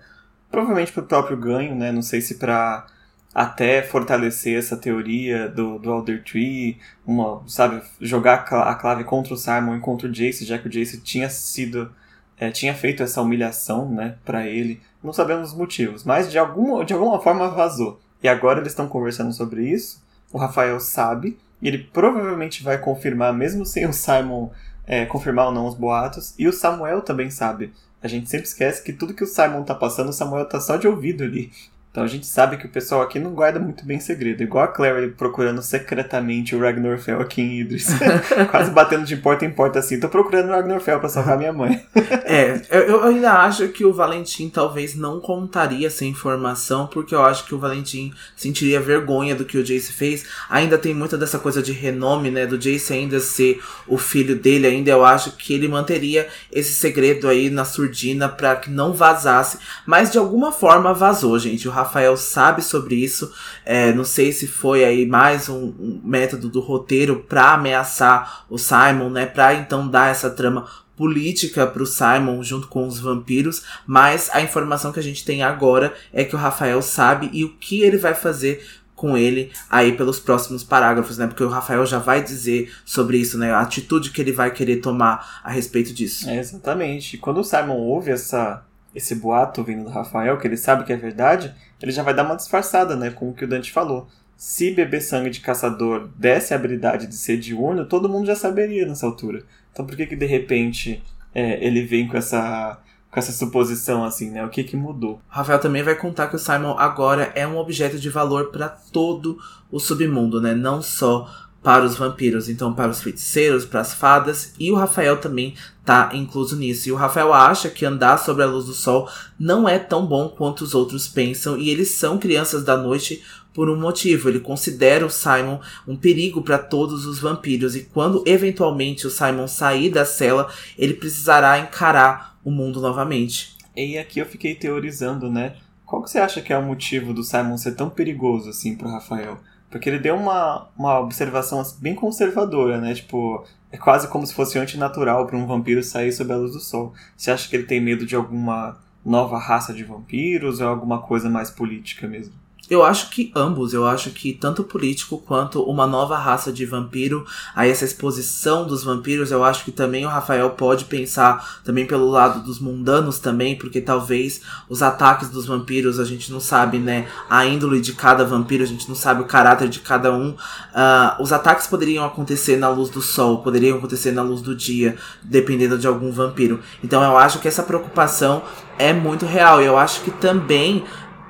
provavelmente 0.51 0.91
para 0.91 1.01
o 1.01 1.07
próprio 1.07 1.35
ganho, 1.35 1.75
né? 1.75 1.91
Não 1.91 2.03
sei 2.03 2.21
se 2.21 2.35
para 2.35 2.85
até 3.33 3.81
fortalecer 3.81 4.59
essa 4.59 4.77
teoria 4.77 5.49
do, 5.49 5.79
do 5.79 5.89
Elder 5.89 6.23
Tree, 6.23 6.77
uma, 7.03 7.41
sabe, 7.47 7.81
jogar 7.99 8.45
a 8.47 8.75
clave 8.75 9.03
contra 9.05 9.33
o 9.33 9.37
Simon 9.37 9.77
e 9.77 9.79
contra 9.79 10.07
o 10.07 10.11
Jace, 10.11 10.45
já 10.45 10.59
que 10.59 10.67
o 10.67 10.69
Jace 10.69 11.01
tinha 11.01 11.27
sido, 11.31 11.91
é, 12.37 12.51
tinha 12.51 12.75
feito 12.75 13.01
essa 13.01 13.23
humilhação, 13.23 13.89
né, 13.89 14.17
para 14.23 14.45
ele. 14.45 14.79
Não 15.03 15.11
sabemos 15.11 15.49
os 15.51 15.57
motivos, 15.57 16.03
mas 16.03 16.31
de 16.31 16.37
alguma, 16.37 16.85
de 16.85 16.93
alguma 16.93 17.19
forma 17.19 17.49
vazou. 17.49 17.99
E 18.21 18.27
agora 18.27 18.59
eles 18.59 18.71
estão 18.71 18.87
conversando 18.87 19.33
sobre 19.33 19.67
isso. 19.67 19.99
O 20.31 20.37
Rafael 20.37 20.79
sabe, 20.79 21.39
e 21.59 21.67
ele 21.67 21.79
provavelmente 21.79 22.61
vai 22.61 22.77
confirmar, 22.77 23.33
mesmo 23.33 23.65
sem 23.65 23.87
o 23.87 23.93
Simon 23.93 24.51
é, 24.85 25.05
confirmar 25.05 25.47
ou 25.47 25.51
não 25.51 25.67
os 25.67 25.75
boatos. 25.75 26.33
E 26.37 26.47
o 26.47 26.53
Samuel 26.53 27.01
também 27.01 27.29
sabe. 27.29 27.73
A 28.01 28.07
gente 28.07 28.29
sempre 28.29 28.47
esquece 28.47 28.83
que 28.83 28.91
tudo 28.91 29.13
que 29.13 29.23
o 29.23 29.27
Simon 29.27 29.63
tá 29.63 29.73
passando, 29.73 30.09
o 30.09 30.13
Samuel 30.13 30.45
tá 30.45 30.59
só 30.59 30.75
de 30.75 30.87
ouvido 30.87 31.23
ali. 31.23 31.51
Então 31.93 32.03
a 32.03 32.07
gente 32.07 32.25
sabe 32.25 32.57
que 32.57 32.65
o 32.65 32.69
pessoal 32.69 33.03
aqui 33.03 33.19
não 33.19 33.35
guarda 33.35 33.59
muito 33.59 33.85
bem 33.85 33.99
segredo. 33.99 34.41
Igual 34.41 34.63
a 34.63 34.67
Clary 34.67 35.11
procurando 35.11 35.61
secretamente 35.61 36.55
o 36.55 36.59
Ragnarfell 36.59 37.21
aqui 37.21 37.39
em 37.39 37.59
Idris. 37.59 37.87
Quase 38.49 38.71
batendo 38.71 39.05
de 39.05 39.15
porta 39.15 39.45
em 39.45 39.51
porta 39.51 39.77
assim. 39.77 39.99
Tô 39.99 40.09
procurando 40.09 40.47
o 40.49 40.53
Ragnarfell 40.53 40.99
pra 40.99 41.07
salvar 41.07 41.37
minha 41.37 41.53
mãe. 41.53 41.85
é, 42.25 42.59
eu 42.71 43.03
ainda 43.03 43.33
acho 43.33 43.67
que 43.67 43.85
o 43.85 43.93
Valentim 43.93 44.49
talvez 44.49 44.95
não 44.95 45.19
contaria 45.19 45.85
essa 45.85 46.03
informação, 46.03 46.87
porque 46.87 47.13
eu 47.13 47.21
acho 47.21 47.45
que 47.45 47.53
o 47.53 47.59
Valentim 47.59 48.11
sentiria 48.35 48.81
vergonha 48.81 49.35
do 49.35 49.45
que 49.45 49.59
o 49.59 49.63
Jace 49.63 49.93
fez. 49.93 50.25
Ainda 50.49 50.79
tem 50.79 50.95
muita 50.95 51.15
dessa 51.15 51.37
coisa 51.37 51.61
de 51.61 51.73
renome, 51.73 52.31
né? 52.31 52.47
Do 52.47 52.57
Jace 52.57 52.91
ainda 52.91 53.19
ser 53.19 53.61
o 53.85 53.99
filho 53.99 54.35
dele, 54.35 54.65
ainda 54.65 54.89
eu 54.89 55.05
acho 55.05 55.33
que 55.33 55.53
ele 55.53 55.67
manteria 55.67 56.27
esse 56.51 56.73
segredo 56.73 57.29
aí 57.29 57.51
na 57.51 57.65
surdina 57.65 58.27
para 58.27 58.55
que 58.55 58.71
não 58.71 58.93
vazasse. 58.93 59.59
Mas 59.85 60.11
de 60.11 60.17
alguma 60.17 60.51
forma 60.51 60.91
vazou, 60.91 61.37
gente. 61.37 61.67
O 61.67 61.82
Rafael 61.83 62.17
sabe 62.17 62.61
sobre 62.61 62.95
isso. 62.95 63.31
É, 63.65 63.93
não 63.93 64.03
sei 64.03 64.31
se 64.31 64.47
foi 64.47 64.83
aí 64.83 65.05
mais 65.05 65.49
um, 65.49 65.73
um 65.79 66.01
método 66.03 66.49
do 66.49 66.59
roteiro 66.59 67.25
para 67.27 67.53
ameaçar 67.53 68.45
o 68.49 68.57
Simon, 68.57 69.09
né? 69.09 69.25
Para 69.25 69.53
então 69.53 69.87
dar 69.87 70.09
essa 70.09 70.29
trama 70.29 70.67
política 70.95 71.65
para 71.65 71.83
o 71.83 71.87
Simon 71.87 72.43
junto 72.43 72.67
com 72.67 72.87
os 72.87 72.99
vampiros, 72.99 73.63
mas 73.85 74.29
a 74.31 74.41
informação 74.41 74.91
que 74.91 74.99
a 74.99 75.03
gente 75.03 75.25
tem 75.25 75.41
agora 75.41 75.93
é 76.13 76.23
que 76.23 76.35
o 76.35 76.39
Rafael 76.39 76.81
sabe 76.81 77.29
e 77.33 77.43
o 77.43 77.49
que 77.49 77.81
ele 77.81 77.97
vai 77.97 78.13
fazer 78.13 78.63
com 78.95 79.17
ele 79.17 79.51
aí 79.69 79.97
pelos 79.97 80.19
próximos 80.19 80.63
parágrafos, 80.63 81.17
né? 81.17 81.27
Porque 81.27 81.43
o 81.43 81.49
Rafael 81.49 81.85
já 81.85 81.99
vai 81.99 82.23
dizer 82.23 82.71
sobre 82.85 83.17
isso, 83.17 83.37
né? 83.37 83.51
A 83.51 83.59
atitude 83.59 84.11
que 84.11 84.21
ele 84.21 84.31
vai 84.31 84.51
querer 84.51 84.77
tomar 84.77 85.41
a 85.43 85.51
respeito 85.51 85.93
disso. 85.93 86.29
É, 86.29 86.37
exatamente. 86.37 87.17
Quando 87.17 87.39
o 87.39 87.43
Simon 87.43 87.75
ouve 87.75 88.11
essa 88.11 88.63
esse 88.93 89.15
boato 89.15 89.63
vindo 89.63 89.83
do 89.83 89.89
Rafael, 89.89 90.37
que 90.37 90.47
ele 90.47 90.57
sabe 90.57 90.83
que 90.83 90.93
é 90.93 90.97
verdade, 90.97 91.53
ele 91.81 91.91
já 91.91 92.03
vai 92.03 92.13
dar 92.13 92.23
uma 92.23 92.35
disfarçada, 92.35 92.95
né, 92.95 93.09
com 93.09 93.29
o 93.29 93.33
que 93.33 93.45
o 93.45 93.47
Dante 93.47 93.71
falou. 93.71 94.07
Se 94.35 94.71
beber 94.71 95.01
sangue 95.01 95.29
de 95.29 95.39
caçador 95.39 96.09
desse 96.15 96.53
a 96.53 96.57
habilidade 96.57 97.07
de 97.07 97.15
ser 97.15 97.37
diurno, 97.37 97.85
todo 97.85 98.09
mundo 98.09 98.25
já 98.25 98.35
saberia 98.35 98.85
nessa 98.85 99.05
altura. 99.05 99.43
Então 99.71 99.85
por 99.85 99.95
que 99.95 100.05
que 100.05 100.15
de 100.15 100.25
repente 100.25 101.03
é, 101.33 101.65
ele 101.65 101.85
vem 101.85 102.07
com 102.07 102.17
essa 102.17 102.79
com 103.09 103.19
essa 103.19 103.31
suposição 103.31 104.03
assim, 104.03 104.31
né? 104.31 104.43
O 104.43 104.49
que 104.49 104.63
que 104.63 104.75
mudou? 104.75 105.21
Rafael 105.27 105.59
também 105.59 105.83
vai 105.83 105.93
contar 105.93 106.27
que 106.27 106.35
o 106.35 106.39
Simon 106.39 106.75
agora 106.79 107.31
é 107.35 107.45
um 107.45 107.57
objeto 107.57 107.99
de 107.99 108.09
valor 108.09 108.49
para 108.49 108.67
todo 108.67 109.37
o 109.71 109.79
submundo, 109.79 110.41
né? 110.41 110.55
Não 110.55 110.81
só 110.81 111.29
para 111.63 111.85
os 111.85 111.95
vampiros, 111.95 112.49
então 112.49 112.73
para 112.73 112.91
os 112.91 113.01
feiticeiros, 113.01 113.65
para 113.65 113.79
as 113.79 113.93
fadas, 113.93 114.53
e 114.59 114.69
o 114.69 114.75
Rafael 114.75 115.17
também 115.17 115.55
tá 115.85 116.11
incluso 116.13 116.57
nisso. 116.57 116.89
E 116.89 116.91
o 116.91 116.95
Rafael 116.95 117.33
acha 117.33 117.69
que 117.69 117.85
andar 117.85 118.17
sobre 118.17 118.43
a 118.43 118.47
luz 118.47 118.65
do 118.65 118.73
sol 118.73 119.09
não 119.39 119.67
é 119.67 119.79
tão 119.79 120.05
bom 120.05 120.27
quanto 120.27 120.61
os 120.61 120.75
outros 120.75 121.07
pensam, 121.07 121.57
e 121.57 121.69
eles 121.69 121.89
são 121.89 122.17
crianças 122.17 122.65
da 122.65 122.75
noite 122.75 123.23
por 123.53 123.69
um 123.69 123.79
motivo. 123.79 124.27
Ele 124.27 124.41
considera 124.41 125.05
o 125.05 125.09
Simon 125.09 125.59
um 125.87 125.95
perigo 125.95 126.41
para 126.41 126.57
todos 126.57 127.05
os 127.05 127.19
vampiros, 127.19 127.75
e 127.75 127.81
quando 127.81 128.23
eventualmente 128.27 129.07
o 129.07 129.11
Simon 129.11 129.47
sair 129.47 129.89
da 129.89 130.03
cela, 130.03 130.51
ele 130.77 130.93
precisará 130.93 131.57
encarar 131.59 132.37
o 132.43 132.51
mundo 132.51 132.81
novamente. 132.81 133.55
E 133.75 133.97
aqui 133.97 134.19
eu 134.19 134.25
fiquei 134.25 134.53
teorizando, 134.53 135.29
né? 135.29 135.55
Qual 135.85 136.03
que 136.03 136.09
você 136.09 136.19
acha 136.19 136.41
que 136.41 136.51
é 136.51 136.57
o 136.57 136.63
motivo 136.63 137.13
do 137.13 137.23
Simon 137.23 137.57
ser 137.57 137.75
tão 137.75 137.89
perigoso 137.89 138.49
assim 138.49 138.75
pro 138.75 138.89
Rafael? 138.89 139.39
Porque 139.73 139.89
ele 139.89 139.97
deu 139.97 140.15
uma, 140.15 140.67
uma 140.77 140.99
observação 140.99 141.63
bem 141.79 141.95
conservadora, 141.95 142.79
né? 142.79 142.93
Tipo, 142.93 143.43
é 143.71 143.77
quase 143.77 144.07
como 144.07 144.23
se 144.23 144.31
fosse 144.31 144.59
antinatural 144.59 145.25
para 145.25 145.35
um 145.35 145.47
vampiro 145.47 145.81
sair 145.81 146.11
sob 146.11 146.31
a 146.31 146.37
luz 146.37 146.51
do 146.51 146.59
sol. 146.59 146.93
Você 147.17 147.31
acha 147.31 147.49
que 147.49 147.55
ele 147.55 147.63
tem 147.63 147.81
medo 147.81 148.05
de 148.05 148.15
alguma 148.15 148.77
nova 149.03 149.39
raça 149.39 149.73
de 149.73 149.83
vampiros 149.83 150.61
ou 150.61 150.67
alguma 150.67 151.01
coisa 151.01 151.27
mais 151.27 151.49
política 151.49 152.07
mesmo? 152.07 152.35
Eu 152.69 152.81
acho 152.81 153.09
que 153.09 153.29
ambos, 153.35 153.73
eu 153.73 153.85
acho 153.85 154.09
que 154.11 154.31
tanto 154.31 154.63
político 154.63 155.17
quanto 155.17 155.61
uma 155.63 155.85
nova 155.85 156.17
raça 156.17 156.51
de 156.51 156.65
vampiro, 156.65 157.25
a 157.53 157.67
essa 157.67 157.83
exposição 157.83 158.65
dos 158.65 158.85
vampiros, 158.85 159.31
eu 159.31 159.43
acho 159.43 159.65
que 159.65 159.71
também 159.71 160.05
o 160.05 160.09
Rafael 160.09 160.49
pode 160.51 160.85
pensar 160.85 161.59
também 161.65 161.85
pelo 161.85 162.09
lado 162.09 162.41
dos 162.41 162.59
mundanos 162.59 163.19
também, 163.19 163.57
porque 163.57 163.81
talvez 163.81 164.41
os 164.69 164.81
ataques 164.81 165.29
dos 165.29 165.45
vampiros, 165.45 165.99
a 165.99 166.05
gente 166.05 166.31
não 166.31 166.39
sabe, 166.39 166.79
né, 166.79 167.05
a 167.29 167.45
índole 167.45 167.81
de 167.81 167.91
cada 167.91 168.23
vampiro, 168.23 168.63
a 168.63 168.67
gente 168.67 168.87
não 168.87 168.95
sabe 168.95 169.21
o 169.21 169.25
caráter 169.25 169.67
de 169.67 169.79
cada 169.79 170.13
um. 170.13 170.29
Uh, 170.29 171.21
os 171.21 171.33
ataques 171.33 171.67
poderiam 171.67 172.05
acontecer 172.05 172.55
na 172.55 172.69
luz 172.69 172.89
do 172.89 173.01
sol, 173.01 173.39
poderiam 173.39 173.77
acontecer 173.77 174.11
na 174.11 174.21
luz 174.21 174.41
do 174.41 174.55
dia, 174.55 174.95
dependendo 175.21 175.77
de 175.77 175.85
algum 175.85 176.13
vampiro. 176.13 176.61
Então 176.81 177.03
eu 177.03 177.17
acho 177.17 177.39
que 177.39 177.47
essa 177.47 177.61
preocupação 177.61 178.41
é 178.77 178.93
muito 178.93 179.25
real. 179.25 179.61
E 179.61 179.65
eu 179.65 179.77
acho 179.77 180.01
que 180.01 180.11
também 180.11 180.83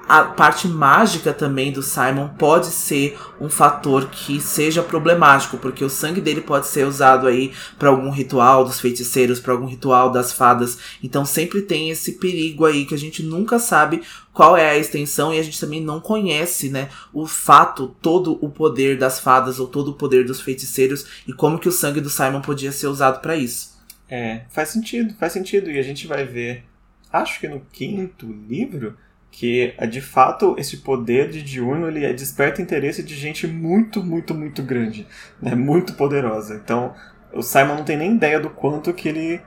a 0.08 0.24
parte 0.24 0.68
mágica 0.68 1.34
também 1.34 1.72
do 1.72 1.82
Simon 1.82 2.30
pode 2.38 2.68
ser 2.68 3.18
um 3.40 3.50
fator 3.50 4.10
que 4.10 4.42
seja 4.42 4.84
problemático, 4.84 5.58
porque 5.58 5.84
o 5.84 5.90
sangue 5.90 6.20
dele 6.20 6.42
pode 6.42 6.68
ser 6.68 6.86
usado 6.86 7.26
aí 7.26 7.54
para 7.80 7.90
algum 7.90 8.10
ritual 8.10 8.66
dos 8.66 8.80
feiticeiros, 8.80 9.40
para 9.40 9.54
algum 9.54 9.66
ritual 9.66 10.12
das 10.12 10.34
fadas. 10.34 10.78
Então 11.02 11.26
sempre 11.26 11.62
tem 11.62 11.90
esse 11.90 12.14
perigo 12.14 12.66
aí 12.66 12.86
que 12.86 12.94
a 12.94 12.98
gente 12.98 13.24
nunca 13.24 13.60
sabe 13.60 14.02
qual 14.34 14.58
é 14.58 14.72
a 14.72 14.78
extensão 14.78 15.34
e 15.34 15.40
a 15.40 15.44
gente 15.44 15.60
também 15.60 15.82
não 15.82 16.02
conhece, 16.02 16.70
né, 16.70 16.90
o 17.14 17.26
fato, 17.26 17.96
todo 18.02 18.38
o 18.44 18.50
poder 18.50 18.98
das 18.98 19.20
fadas 19.20 19.60
ou 19.60 19.68
todo 19.68 19.90
o 19.90 19.94
poder 19.94 20.26
dos 20.26 20.42
feiticeiros 20.42 21.06
e 21.28 21.32
como 21.32 21.60
que 21.60 21.70
o 21.70 21.72
sangue 21.72 22.02
do 22.02 22.10
Simon 22.10 22.42
podia 22.42 22.72
ser 22.72 22.88
usado 22.88 23.22
para 23.22 23.36
isso. 23.36 23.74
É, 24.10 24.42
faz 24.50 24.70
sentido, 24.70 25.14
faz 25.16 25.34
sentido 25.34 25.72
e 25.72 25.80
a 25.80 25.84
gente 25.84 26.08
vai 26.08 26.26
ver, 26.26 26.66
acho 27.12 27.40
que 27.40 27.48
no 27.48 27.62
quinto 27.72 28.28
livro, 28.48 28.98
que 29.34 29.74
de 29.90 30.00
fato 30.00 30.56
esse 30.60 30.78
poder 30.78 31.28
de 31.28 31.42
diurno 31.42 31.88
ele 31.88 32.06
é, 32.06 32.14
desperta 32.14 32.62
interesse 32.62 33.02
de 33.02 33.16
gente 33.16 33.48
muito, 33.48 34.04
muito, 34.04 34.34
muito 34.36 34.62
grande, 34.62 35.08
né? 35.42 35.56
muito 35.56 35.96
poderosa. 35.96 36.62
Então 36.64 36.94
o 37.34 37.42
Simon 37.42 37.78
não 37.78 37.84
tem 37.84 37.98
nem 37.98 38.16
ideia 38.16 38.40
do 38.40 38.52
quanto 38.52 38.94
que 38.94 39.10
ele 39.10 39.42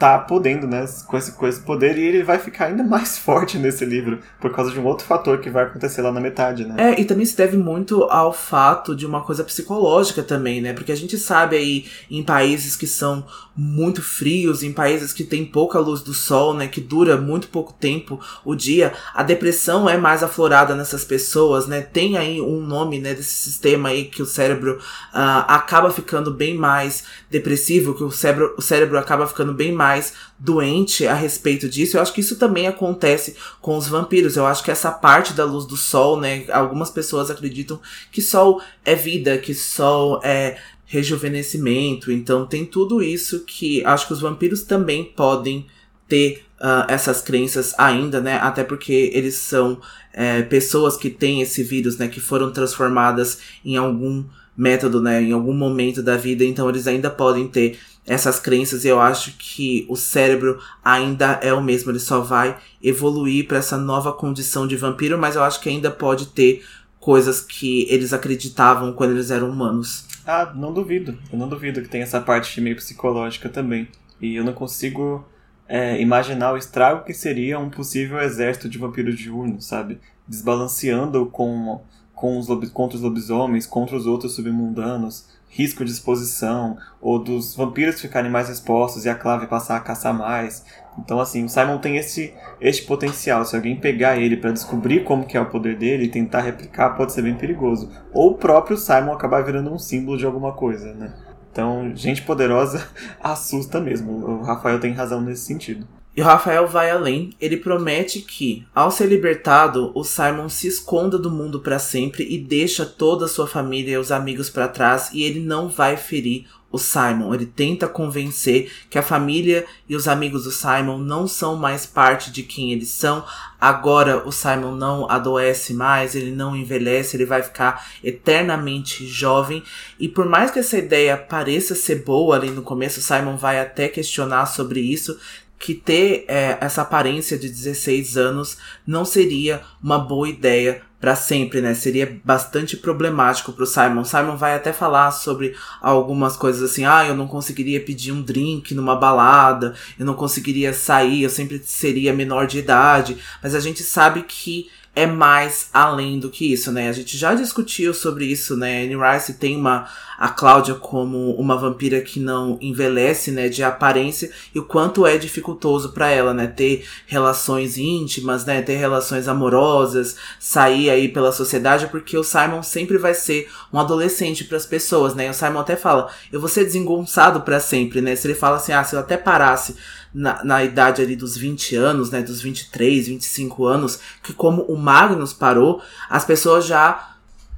tá 0.00 0.18
podendo, 0.18 0.66
né, 0.66 0.86
com 1.06 1.16
esse, 1.18 1.32
com 1.32 1.46
esse 1.46 1.60
poder, 1.60 1.98
e 1.98 2.02
ele 2.02 2.22
vai 2.22 2.38
ficar 2.38 2.66
ainda 2.66 2.82
mais 2.82 3.18
forte 3.20 3.58
nesse 3.58 3.84
livro, 3.84 4.18
por 4.40 4.50
causa 4.50 4.72
de 4.72 4.80
um 4.80 4.86
outro 4.86 5.06
fator 5.06 5.38
que 5.38 5.50
vai 5.50 5.64
acontecer 5.64 6.00
lá 6.00 6.10
na 6.10 6.20
metade, 6.20 6.64
né. 6.64 6.74
É, 6.78 7.00
e 7.00 7.04
também 7.04 7.26
se 7.26 7.36
deve 7.36 7.58
muito 7.58 8.04
ao 8.04 8.32
fato 8.32 8.96
de 8.96 9.04
uma 9.04 9.20
coisa 9.20 9.44
psicológica 9.44 10.22
também, 10.22 10.62
né, 10.62 10.72
porque 10.72 10.90
a 10.90 10.96
gente 10.96 11.18
sabe 11.18 11.56
aí 11.56 11.84
em 12.10 12.22
países 12.22 12.76
que 12.76 12.86
são 12.86 13.26
muito 13.54 14.00
frios, 14.00 14.62
em 14.62 14.72
países 14.72 15.12
que 15.12 15.22
tem 15.22 15.44
pouca 15.44 15.78
luz 15.78 16.00
do 16.00 16.14
sol, 16.14 16.54
né, 16.54 16.66
que 16.66 16.80
dura 16.80 17.18
muito 17.18 17.48
pouco 17.48 17.74
tempo 17.74 18.18
o 18.42 18.54
dia, 18.54 18.94
a 19.14 19.22
depressão 19.22 19.86
é 19.86 19.98
mais 19.98 20.22
aflorada 20.22 20.74
nessas 20.74 21.04
pessoas, 21.04 21.66
né, 21.66 21.82
tem 21.82 22.16
aí 22.16 22.40
um 22.40 22.60
nome, 22.62 22.98
né, 22.98 23.12
desse 23.12 23.34
sistema 23.34 23.90
aí 23.90 24.06
que 24.06 24.22
o 24.22 24.26
cérebro 24.26 24.78
uh, 24.78 25.44
acaba 25.46 25.90
ficando 25.90 26.32
bem 26.32 26.56
mais 26.56 27.04
depressivo, 27.30 27.94
que 27.94 28.02
o 28.02 28.10
cérebro, 28.10 28.54
o 28.56 28.62
cérebro 28.62 28.98
acaba 28.98 29.26
ficando 29.26 29.52
bem 29.52 29.72
mais 29.72 29.89
mais 29.90 30.12
doente 30.38 31.06
a 31.06 31.14
respeito 31.14 31.68
disso. 31.68 31.96
Eu 31.96 32.02
acho 32.02 32.12
que 32.12 32.20
isso 32.20 32.36
também 32.36 32.68
acontece 32.68 33.34
com 33.60 33.76
os 33.76 33.88
vampiros. 33.88 34.36
Eu 34.36 34.46
acho 34.46 34.62
que 34.62 34.70
essa 34.70 34.90
parte 34.90 35.32
da 35.32 35.44
luz 35.44 35.66
do 35.66 35.76
sol, 35.76 36.20
né? 36.20 36.44
Algumas 36.50 36.90
pessoas 36.90 37.30
acreditam 37.30 37.80
que 38.12 38.22
sol 38.22 38.62
é 38.84 38.94
vida, 38.94 39.36
que 39.36 39.52
sol 39.52 40.20
é 40.22 40.58
rejuvenescimento. 40.86 42.12
Então 42.12 42.46
tem 42.46 42.64
tudo 42.64 43.02
isso 43.02 43.40
que 43.44 43.84
acho 43.84 44.06
que 44.06 44.12
os 44.12 44.20
vampiros 44.20 44.62
também 44.62 45.04
podem 45.04 45.66
ter 46.08 46.44
uh, 46.60 46.86
essas 46.88 47.20
crenças 47.20 47.74
ainda, 47.76 48.20
né? 48.20 48.36
Até 48.36 48.62
porque 48.62 49.10
eles 49.12 49.34
são 49.34 49.80
é, 50.12 50.42
pessoas 50.42 50.96
que 50.96 51.10
têm 51.10 51.42
esse 51.42 51.64
vírus, 51.64 51.98
né? 51.98 52.06
Que 52.06 52.20
foram 52.20 52.52
transformadas 52.52 53.38
em 53.64 53.76
algum 53.76 54.24
método, 54.56 55.00
né? 55.00 55.22
Em 55.22 55.32
algum 55.32 55.54
momento 55.54 56.02
da 56.02 56.16
vida, 56.16 56.44
então 56.44 56.68
eles 56.68 56.86
ainda 56.86 57.10
podem 57.10 57.48
ter 57.48 57.78
essas 58.06 58.40
crenças 58.40 58.84
e 58.84 58.88
eu 58.88 59.00
acho 59.00 59.36
que 59.38 59.86
o 59.88 59.96
cérebro 59.96 60.60
ainda 60.84 61.38
é 61.42 61.52
o 61.52 61.62
mesmo, 61.62 61.90
ele 61.90 62.00
só 62.00 62.20
vai 62.20 62.58
evoluir 62.82 63.46
para 63.46 63.58
essa 63.58 63.76
nova 63.76 64.12
condição 64.12 64.66
de 64.66 64.76
vampiro, 64.76 65.18
mas 65.18 65.36
eu 65.36 65.42
acho 65.42 65.60
que 65.60 65.68
ainda 65.68 65.90
pode 65.90 66.26
ter 66.26 66.64
coisas 66.98 67.40
que 67.40 67.86
eles 67.88 68.12
acreditavam 68.12 68.92
quando 68.92 69.12
eles 69.12 69.30
eram 69.30 69.50
humanos. 69.50 70.06
Ah, 70.26 70.52
não 70.54 70.72
duvido. 70.72 71.18
Eu 71.32 71.38
não 71.38 71.48
duvido 71.48 71.80
que 71.80 71.88
tem 71.88 72.02
essa 72.02 72.20
parte 72.20 72.60
meio 72.60 72.76
psicológica 72.76 73.48
também. 73.48 73.88
E 74.20 74.36
eu 74.36 74.44
não 74.44 74.52
consigo 74.52 75.26
é, 75.66 76.00
imaginar 76.00 76.52
o 76.52 76.58
estrago 76.58 77.04
que 77.04 77.14
seria 77.14 77.58
um 77.58 77.70
possível 77.70 78.20
exército 78.20 78.68
de 78.68 78.76
vampiros 78.76 79.18
diurnos, 79.18 79.64
sabe? 79.64 79.98
Desbalanceando 80.28 81.26
com 81.26 81.80
com 82.20 82.38
os 82.38 82.46
contra 82.70 82.96
os 82.96 83.02
lobisomens, 83.02 83.66
contra 83.66 83.96
os 83.96 84.06
outros 84.06 84.34
submundanos, 84.34 85.24
risco 85.48 85.82
de 85.82 85.90
exposição, 85.90 86.76
ou 87.00 87.18
dos 87.18 87.56
vampiros 87.56 87.98
ficarem 87.98 88.30
mais 88.30 88.50
expostos 88.50 89.06
e 89.06 89.08
a 89.08 89.14
Clave 89.14 89.46
passar 89.46 89.76
a 89.76 89.80
caçar 89.80 90.12
mais. 90.12 90.62
Então, 90.98 91.18
assim, 91.18 91.44
o 91.44 91.48
Simon 91.48 91.78
tem 91.78 91.96
esse, 91.96 92.34
este 92.60 92.82
potencial. 92.82 93.42
Se 93.46 93.56
alguém 93.56 93.74
pegar 93.74 94.18
ele 94.18 94.36
para 94.36 94.52
descobrir 94.52 95.02
como 95.02 95.24
que 95.24 95.34
é 95.34 95.40
o 95.40 95.48
poder 95.48 95.78
dele 95.78 96.04
e 96.04 96.10
tentar 96.10 96.42
replicar, 96.42 96.90
pode 96.90 97.14
ser 97.14 97.22
bem 97.22 97.34
perigoso. 97.34 97.90
Ou 98.12 98.32
o 98.32 98.34
próprio 98.34 98.76
Simon 98.76 99.12
acabar 99.12 99.42
virando 99.42 99.72
um 99.72 99.78
símbolo 99.78 100.18
de 100.18 100.26
alguma 100.26 100.52
coisa, 100.52 100.92
né? 100.92 101.14
Então, 101.50 101.90
gente 101.96 102.20
poderosa 102.20 102.86
assusta 103.22 103.80
mesmo. 103.80 104.12
O 104.12 104.42
Rafael 104.42 104.78
tem 104.78 104.92
razão 104.92 105.22
nesse 105.22 105.46
sentido. 105.46 105.86
E 106.16 106.20
o 106.20 106.24
Rafael 106.24 106.66
vai 106.66 106.90
além, 106.90 107.30
ele 107.40 107.56
promete 107.56 108.20
que, 108.20 108.66
ao 108.74 108.90
ser 108.90 109.06
libertado, 109.06 109.92
o 109.94 110.02
Simon 110.02 110.48
se 110.48 110.66
esconda 110.66 111.16
do 111.16 111.30
mundo 111.30 111.60
para 111.60 111.78
sempre 111.78 112.26
e 112.28 112.36
deixa 112.36 112.84
toda 112.84 113.26
a 113.26 113.28
sua 113.28 113.46
família 113.46 113.94
e 113.94 113.98
os 113.98 114.10
amigos 114.10 114.50
para 114.50 114.66
trás 114.66 115.10
e 115.12 115.22
ele 115.22 115.38
não 115.38 115.68
vai 115.68 115.96
ferir 115.96 116.46
o 116.70 116.78
Simon. 116.78 117.34
Ele 117.34 117.46
tenta 117.46 117.88
convencer 117.88 118.70
que 118.88 118.98
a 118.98 119.02
família 119.02 119.66
e 119.88 119.96
os 119.96 120.06
amigos 120.06 120.44
do 120.44 120.52
Simon 120.52 120.98
não 120.98 121.26
são 121.26 121.56
mais 121.56 121.84
parte 121.84 122.30
de 122.30 122.42
quem 122.42 122.72
eles 122.72 122.88
são. 122.88 123.24
Agora 123.60 124.26
o 124.26 124.32
Simon 124.32 124.74
não 124.74 125.10
adoece 125.10 125.74
mais, 125.74 126.14
ele 126.14 126.30
não 126.30 126.56
envelhece, 126.56 127.16
ele 127.16 127.26
vai 127.26 127.42
ficar 127.42 127.86
eternamente 128.02 129.06
jovem. 129.06 129.62
E 129.98 130.08
por 130.08 130.26
mais 130.26 130.50
que 130.50 130.60
essa 130.60 130.78
ideia 130.78 131.16
pareça 131.16 131.74
ser 131.74 132.04
boa 132.04 132.36
ali 132.36 132.50
no 132.50 132.62
começo, 132.62 133.00
o 133.00 133.02
Simon 133.02 133.36
vai 133.36 133.60
até 133.60 133.88
questionar 133.88 134.46
sobre 134.46 134.80
isso 134.80 135.18
que 135.60 135.74
ter 135.74 136.24
é, 136.26 136.56
essa 136.58 136.80
aparência 136.80 137.38
de 137.38 137.46
16 137.50 138.16
anos 138.16 138.56
não 138.86 139.04
seria 139.04 139.60
uma 139.82 139.98
boa 139.98 140.26
ideia 140.26 140.80
para 140.98 141.14
sempre, 141.14 141.60
né? 141.60 141.74
Seria 141.74 142.18
bastante 142.24 142.78
problemático 142.78 143.52
pro 143.52 143.66
Simon. 143.66 144.04
Simon 144.04 144.36
vai 144.36 144.54
até 144.54 144.72
falar 144.72 145.10
sobre 145.10 145.54
algumas 145.82 146.34
coisas 146.34 146.70
assim: 146.70 146.86
ah, 146.86 147.06
eu 147.06 147.14
não 147.14 147.28
conseguiria 147.28 147.80
pedir 147.80 148.10
um 148.10 148.22
drink 148.22 148.74
numa 148.74 148.96
balada, 148.96 149.74
eu 149.98 150.06
não 150.06 150.14
conseguiria 150.14 150.72
sair, 150.72 151.22
eu 151.22 151.30
sempre 151.30 151.60
seria 151.62 152.12
menor 152.12 152.46
de 152.46 152.58
idade. 152.58 153.18
Mas 153.42 153.54
a 153.54 153.60
gente 153.60 153.82
sabe 153.82 154.22
que 154.22 154.70
é 154.94 155.06
mais 155.06 155.68
além 155.72 156.18
do 156.18 156.30
que 156.30 156.52
isso, 156.52 156.72
né? 156.72 156.88
A 156.88 156.92
gente 156.92 157.16
já 157.16 157.34
discutiu 157.34 157.94
sobre 157.94 158.26
isso, 158.26 158.56
né? 158.56 158.82
Anne 158.84 158.96
Rice 158.96 159.34
tem 159.34 159.56
uma 159.56 159.88
a 160.20 160.28
Cláudia 160.28 160.74
como 160.74 161.34
uma 161.36 161.56
vampira 161.56 162.02
que 162.02 162.20
não 162.20 162.58
envelhece, 162.60 163.30
né, 163.30 163.48
de 163.48 163.62
aparência 163.62 164.30
e 164.54 164.58
o 164.58 164.64
quanto 164.66 165.06
é 165.06 165.16
dificultoso 165.16 165.92
para 165.92 166.10
ela, 166.10 166.34
né, 166.34 166.46
ter 166.46 166.86
relações 167.06 167.78
íntimas, 167.78 168.44
né, 168.44 168.60
ter 168.60 168.76
relações 168.76 169.26
amorosas, 169.26 170.16
sair 170.38 170.90
aí 170.90 171.08
pela 171.08 171.32
sociedade, 171.32 171.86
porque 171.86 172.18
o 172.18 172.22
Simon 172.22 172.62
sempre 172.62 172.98
vai 172.98 173.14
ser 173.14 173.48
um 173.72 173.80
adolescente 173.80 174.44
para 174.44 174.58
as 174.58 174.66
pessoas, 174.66 175.14
né? 175.14 175.26
E 175.26 175.30
o 175.30 175.34
Simon 175.34 175.60
até 175.60 175.74
fala: 175.74 176.10
"Eu 176.30 176.38
vou 176.38 176.48
ser 176.50 176.64
desengonçado 176.64 177.40
para 177.40 177.58
sempre", 177.58 178.02
né? 178.02 178.14
Se 178.14 178.26
ele 178.26 178.34
fala 178.34 178.56
assim: 178.56 178.72
"Ah, 178.72 178.84
se 178.84 178.94
eu 178.94 179.00
até 179.00 179.16
parasse 179.16 179.76
na, 180.12 180.44
na 180.44 180.62
idade 180.62 181.00
ali 181.00 181.16
dos 181.16 181.36
20 181.36 181.76
anos, 181.76 182.10
né, 182.10 182.20
dos 182.20 182.42
23, 182.42 183.08
25 183.08 183.64
anos, 183.64 183.98
que 184.22 184.34
como 184.34 184.62
o 184.62 184.76
Magnus 184.76 185.32
parou, 185.32 185.80
as 186.10 186.24
pessoas 186.24 186.66
já 186.66 187.10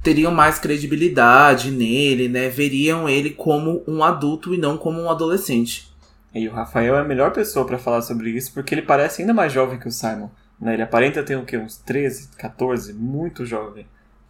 teriam 0.03 0.31
mais 0.31 0.59
credibilidade 0.59 1.71
nele, 1.71 2.27
né? 2.27 2.49
Veriam 2.49 3.07
ele 3.07 3.29
como 3.29 3.81
um 3.87 4.03
adulto 4.03 4.53
e 4.53 4.57
não 4.57 4.77
como 4.77 5.01
um 5.01 5.09
adolescente. 5.09 5.91
E 6.35 6.47
o 6.47 6.51
Rafael 6.51 6.95
é 6.95 6.99
a 6.99 7.05
melhor 7.05 7.31
pessoa 7.31 7.65
para 7.65 7.79
falar 7.79 8.01
sobre 8.01 8.31
isso, 8.31 8.53
porque 8.53 8.75
ele 8.75 8.81
parece 8.81 9.21
ainda 9.21 9.33
mais 9.33 9.53
jovem 9.53 9.79
que 9.79 9.87
o 9.87 9.91
Simon. 9.91 10.29
Né? 10.59 10.73
Ele 10.73 10.81
aparenta 10.81 11.23
ter 11.23 11.37
o 11.37 11.45
quê? 11.45 11.57
uns 11.57 11.77
13, 11.77 12.29
14, 12.37 12.93
muito 12.93 13.45
jovem. 13.45 13.85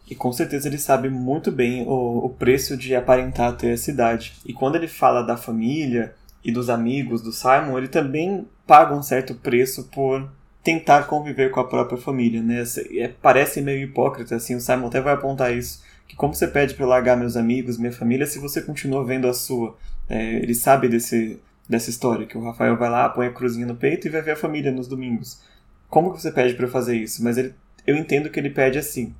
E 0.09 0.13
com 0.13 0.31
certeza 0.31 0.67
ele 0.67 0.77
sabe 0.77 1.09
muito 1.09 1.51
bem 1.51 1.87
o, 1.87 2.25
o 2.25 2.29
preço 2.29 2.77
de 2.77 2.93
aparentar 2.93 3.55
ter 3.55 3.69
essa 3.69 3.89
idade. 3.89 4.33
E 4.45 4.53
quando 4.53 4.75
ele 4.75 4.87
fala 4.87 5.21
da 5.21 5.37
família 5.37 6.13
e 6.43 6.51
dos 6.51 6.69
amigos 6.69 7.21
do 7.21 7.31
Simon, 7.31 7.77
ele 7.77 7.87
também 7.87 8.45
paga 8.67 8.93
um 8.93 9.01
certo 9.01 9.33
preço 9.33 9.85
por 9.85 10.29
tentar 10.63 11.03
conviver 11.03 11.51
com 11.51 11.59
a 11.59 11.67
própria 11.67 11.97
família, 11.97 12.41
né? 12.41 12.63
É, 12.97 13.09
parece 13.09 13.61
meio 13.61 13.83
hipócrita, 13.83 14.35
assim, 14.35 14.55
o 14.55 14.61
Simon 14.61 14.87
até 14.87 15.01
vai 15.01 15.13
apontar 15.13 15.55
isso, 15.55 15.83
que 16.07 16.15
como 16.15 16.33
você 16.33 16.47
pede 16.47 16.73
para 16.73 16.85
largar 16.85 17.17
meus 17.17 17.35
amigos, 17.35 17.77
minha 17.77 17.91
família, 17.91 18.25
se 18.25 18.39
você 18.39 18.61
continua 18.61 19.03
vendo 19.03 19.27
a 19.27 19.33
sua? 19.33 19.77
É, 20.09 20.35
ele 20.35 20.55
sabe 20.55 20.87
desse, 20.87 21.39
dessa 21.67 21.89
história, 21.89 22.25
que 22.25 22.37
o 22.37 22.43
Rafael 22.43 22.77
vai 22.77 22.89
lá, 22.89 23.09
põe 23.09 23.27
a 23.27 23.31
cruzinha 23.31 23.65
no 23.65 23.75
peito 23.75 24.07
e 24.07 24.09
vai 24.09 24.21
ver 24.21 24.31
a 24.31 24.35
família 24.37 24.71
nos 24.71 24.87
domingos. 24.87 25.41
Como 25.89 26.13
que 26.13 26.21
você 26.21 26.31
pede 26.31 26.53
para 26.53 26.65
eu 26.65 26.71
fazer 26.71 26.95
isso? 26.95 27.23
Mas 27.23 27.37
ele, 27.37 27.53
eu 27.85 27.97
entendo 27.97 28.29
que 28.29 28.39
ele 28.39 28.49
pede 28.49 28.79
assim. 28.79 29.13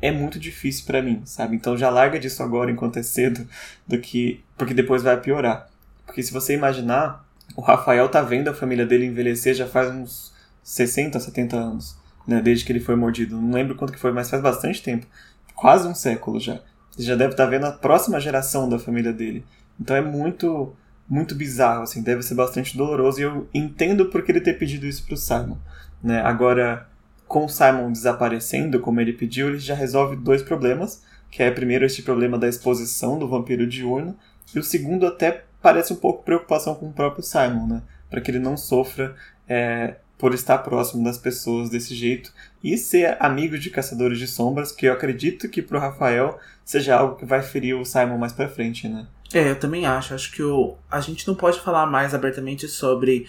É 0.00 0.10
muito 0.10 0.38
difícil 0.38 0.84
para 0.86 1.02
mim, 1.02 1.22
sabe? 1.24 1.56
Então 1.56 1.76
já 1.76 1.88
larga 1.88 2.18
disso 2.18 2.42
agora 2.42 2.70
enquanto 2.70 2.98
é 2.98 3.02
cedo, 3.02 3.46
do 3.86 3.98
que 3.98 4.44
porque 4.56 4.74
depois 4.74 5.02
vai 5.02 5.20
piorar. 5.20 5.68
Porque 6.06 6.22
se 6.22 6.32
você 6.32 6.54
imaginar, 6.54 7.26
o 7.56 7.62
Rafael 7.62 8.08
tá 8.08 8.20
vendo 8.22 8.48
a 8.48 8.54
família 8.54 8.84
dele 8.86 9.06
envelhecer 9.06 9.54
já 9.54 9.66
faz 9.66 9.90
uns 9.90 10.33
60, 10.64 11.20
70 11.20 11.56
anos, 11.56 11.96
né? 12.26 12.40
Desde 12.40 12.64
que 12.64 12.72
ele 12.72 12.80
foi 12.80 12.96
mordido. 12.96 13.40
Não 13.40 13.52
lembro 13.52 13.76
quanto 13.76 13.92
que 13.92 13.98
foi, 13.98 14.10
mas 14.10 14.30
faz 14.30 14.42
bastante 14.42 14.82
tempo. 14.82 15.06
Quase 15.54 15.86
um 15.86 15.94
século 15.94 16.40
já. 16.40 16.54
Ele 16.96 17.06
já 17.06 17.14
deve 17.14 17.32
estar 17.32 17.44
tá 17.44 17.50
vendo 17.50 17.66
a 17.66 17.72
próxima 17.72 18.18
geração 18.18 18.68
da 18.68 18.78
família 18.78 19.12
dele. 19.12 19.44
Então 19.78 19.94
é 19.94 20.00
muito, 20.00 20.74
muito 21.08 21.34
bizarro, 21.34 21.82
assim. 21.82 22.02
Deve 22.02 22.22
ser 22.22 22.34
bastante 22.34 22.76
doloroso. 22.76 23.20
E 23.20 23.22
eu 23.22 23.46
entendo 23.52 24.06
por 24.06 24.22
que 24.22 24.32
ele 24.32 24.40
ter 24.40 24.54
pedido 24.54 24.86
isso 24.86 25.04
pro 25.04 25.16
Simon. 25.16 25.58
Né? 26.02 26.20
Agora, 26.22 26.88
com 27.28 27.44
o 27.44 27.48
Simon 27.48 27.92
desaparecendo, 27.92 28.80
como 28.80 29.00
ele 29.00 29.12
pediu, 29.12 29.48
ele 29.48 29.58
já 29.58 29.74
resolve 29.74 30.16
dois 30.16 30.42
problemas. 30.42 31.02
Que 31.30 31.42
é, 31.42 31.50
primeiro, 31.50 31.84
este 31.84 32.02
problema 32.02 32.38
da 32.38 32.48
exposição 32.48 33.18
do 33.18 33.28
vampiro 33.28 33.66
diurno. 33.66 34.16
E 34.54 34.58
o 34.58 34.62
segundo, 34.62 35.06
até 35.06 35.44
parece 35.60 35.92
um 35.92 35.96
pouco 35.96 36.22
preocupação 36.22 36.74
com 36.74 36.88
o 36.88 36.92
próprio 36.92 37.22
Simon, 37.22 37.66
né? 37.66 37.82
Para 38.08 38.20
que 38.20 38.30
ele 38.30 38.38
não 38.38 38.56
sofra 38.56 39.14
é, 39.48 39.96
por 40.18 40.32
estar 40.32 40.58
próximo 40.58 41.04
das 41.04 41.18
pessoas 41.18 41.68
desse 41.68 41.94
jeito 41.94 42.32
e 42.62 42.76
ser 42.76 43.16
amigo 43.20 43.58
de 43.58 43.70
caçadores 43.70 44.18
de 44.18 44.26
sombras, 44.26 44.72
que 44.72 44.86
eu 44.86 44.92
acredito 44.92 45.48
que 45.48 45.60
pro 45.60 45.78
Rafael 45.78 46.38
seja 46.64 46.96
algo 46.96 47.16
que 47.16 47.24
vai 47.24 47.42
ferir 47.42 47.74
o 47.74 47.84
Simon 47.84 48.18
mais 48.18 48.32
pra 48.32 48.48
frente, 48.48 48.88
né? 48.88 49.06
É, 49.32 49.50
eu 49.50 49.58
também 49.58 49.84
acho. 49.84 50.14
Acho 50.14 50.30
que 50.30 50.42
o, 50.42 50.76
a 50.90 51.00
gente 51.00 51.26
não 51.26 51.34
pode 51.34 51.60
falar 51.60 51.86
mais 51.86 52.14
abertamente 52.14 52.68
sobre 52.68 53.26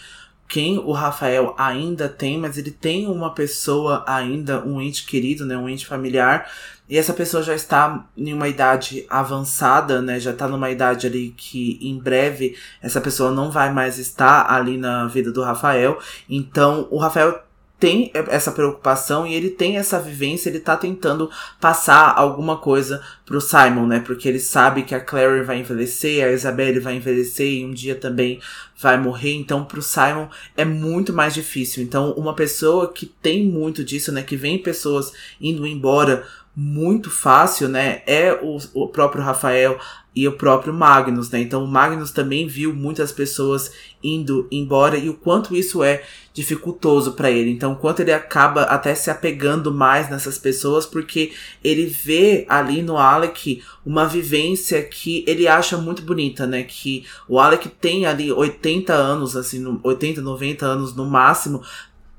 quem 0.47 0.77
o 0.77 0.91
Rafael 0.91 1.55
ainda 1.57 2.07
tem, 2.07 2.37
mas 2.37 2.57
ele 2.57 2.71
tem 2.71 3.07
uma 3.07 3.33
pessoa 3.33 4.03
ainda, 4.07 4.63
um 4.65 4.79
ente 4.79 5.05
querido, 5.05 5.45
né, 5.45 5.57
um 5.57 5.67
ente 5.67 5.85
familiar, 5.85 6.49
e 6.87 6.97
essa 6.97 7.13
pessoa 7.13 7.41
já 7.41 7.55
está 7.55 8.05
em 8.15 8.31
uma 8.31 8.47
idade 8.47 9.05
avançada, 9.09 10.01
né, 10.01 10.19
já 10.19 10.31
está 10.31 10.47
numa 10.47 10.69
idade 10.69 11.07
ali 11.07 11.33
que 11.35 11.79
em 11.81 11.97
breve 11.97 12.55
essa 12.81 13.01
pessoa 13.01 13.31
não 13.31 13.49
vai 13.49 13.73
mais 13.73 13.97
estar 13.97 14.51
ali 14.51 14.77
na 14.77 15.07
vida 15.07 15.31
do 15.31 15.41
Rafael. 15.41 15.99
Então, 16.29 16.87
o 16.91 16.99
Rafael 16.99 17.43
tem 17.79 18.09
essa 18.13 18.51
preocupação 18.51 19.27
e 19.27 19.33
ele 19.33 19.49
tem 19.49 19.77
essa 19.77 19.99
vivência, 19.99 20.49
ele 20.49 20.59
tá 20.59 20.77
tentando 20.77 21.29
passar 21.59 22.13
alguma 22.15 22.57
coisa 22.57 23.03
pro 23.25 23.41
Simon, 23.41 23.85
né? 23.85 23.99
Porque 23.99 24.29
ele 24.29 24.39
sabe 24.39 24.83
que 24.83 24.95
a 24.95 24.99
Clary 24.99 25.43
vai 25.43 25.59
envelhecer, 25.59 26.25
a 26.25 26.31
Isabelle 26.31 26.79
vai 26.79 26.95
envelhecer 26.95 27.47
e 27.47 27.65
um 27.65 27.73
dia 27.73 27.95
também 27.95 28.39
vai 28.79 28.97
morrer. 28.97 29.33
Então, 29.33 29.65
pro 29.65 29.81
Simon 29.81 30.27
é 30.55 30.63
muito 30.63 31.11
mais 31.11 31.33
difícil. 31.33 31.83
Então, 31.83 32.11
uma 32.13 32.33
pessoa 32.33 32.91
que 32.91 33.05
tem 33.05 33.45
muito 33.45 33.83
disso, 33.83 34.11
né? 34.11 34.23
Que 34.23 34.37
vem 34.37 34.57
pessoas 34.57 35.11
indo 35.39 35.67
embora 35.67 36.25
muito 36.55 37.09
fácil, 37.09 37.67
né? 37.67 38.01
É 38.07 38.31
o, 38.33 38.57
o 38.73 38.87
próprio 38.87 39.23
Rafael 39.23 39.77
e 40.15 40.25
o 40.27 40.31
próprio 40.37 40.73
Magnus, 40.73 41.29
né? 41.29 41.41
Então 41.41 41.63
o 41.63 41.67
Magnus 41.67 42.11
também 42.11 42.47
viu 42.47 42.73
muitas 42.73 43.11
pessoas 43.11 43.71
indo 44.01 44.47
embora 44.49 44.97
e 44.97 45.09
o 45.09 45.13
quanto 45.13 45.55
isso 45.55 45.83
é 45.83 46.03
dificultoso 46.35 47.13
para 47.13 47.31
ele. 47.31 47.49
Então, 47.49 47.71
o 47.71 47.75
quanto 47.77 48.01
ele 48.01 48.11
acaba 48.11 48.63
até 48.63 48.93
se 48.93 49.09
apegando 49.09 49.73
mais 49.73 50.09
nessas 50.09 50.37
pessoas 50.37 50.85
porque 50.85 51.31
ele 51.63 51.85
vê 51.85 52.45
ali 52.49 52.81
no 52.81 52.97
Alec 52.97 53.63
uma 53.85 54.05
vivência 54.05 54.83
que 54.83 55.23
ele 55.25 55.47
acha 55.47 55.77
muito 55.77 56.03
bonita, 56.03 56.45
né? 56.45 56.63
Que 56.63 57.05
o 57.27 57.39
Alec 57.39 57.69
tem 57.69 58.05
ali 58.05 58.31
80 58.31 58.93
anos, 58.93 59.35
assim, 59.37 59.79
80, 59.81 60.21
90 60.21 60.65
anos 60.65 60.93
no 60.93 61.05
máximo 61.05 61.61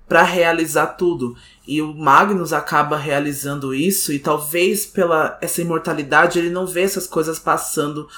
para 0.08 0.22
realizar 0.22 0.86
tudo. 0.88 1.36
E 1.66 1.82
o 1.82 1.92
Magnus 1.94 2.52
acaba 2.52 2.96
realizando 2.96 3.74
isso 3.74 4.12
e 4.12 4.18
talvez 4.18 4.86
pela 4.86 5.36
essa 5.40 5.60
imortalidade 5.60 6.38
ele 6.38 6.50
não 6.50 6.66
vê 6.66 6.82
essas 6.82 7.06
coisas 7.06 7.38
passando 7.38 8.08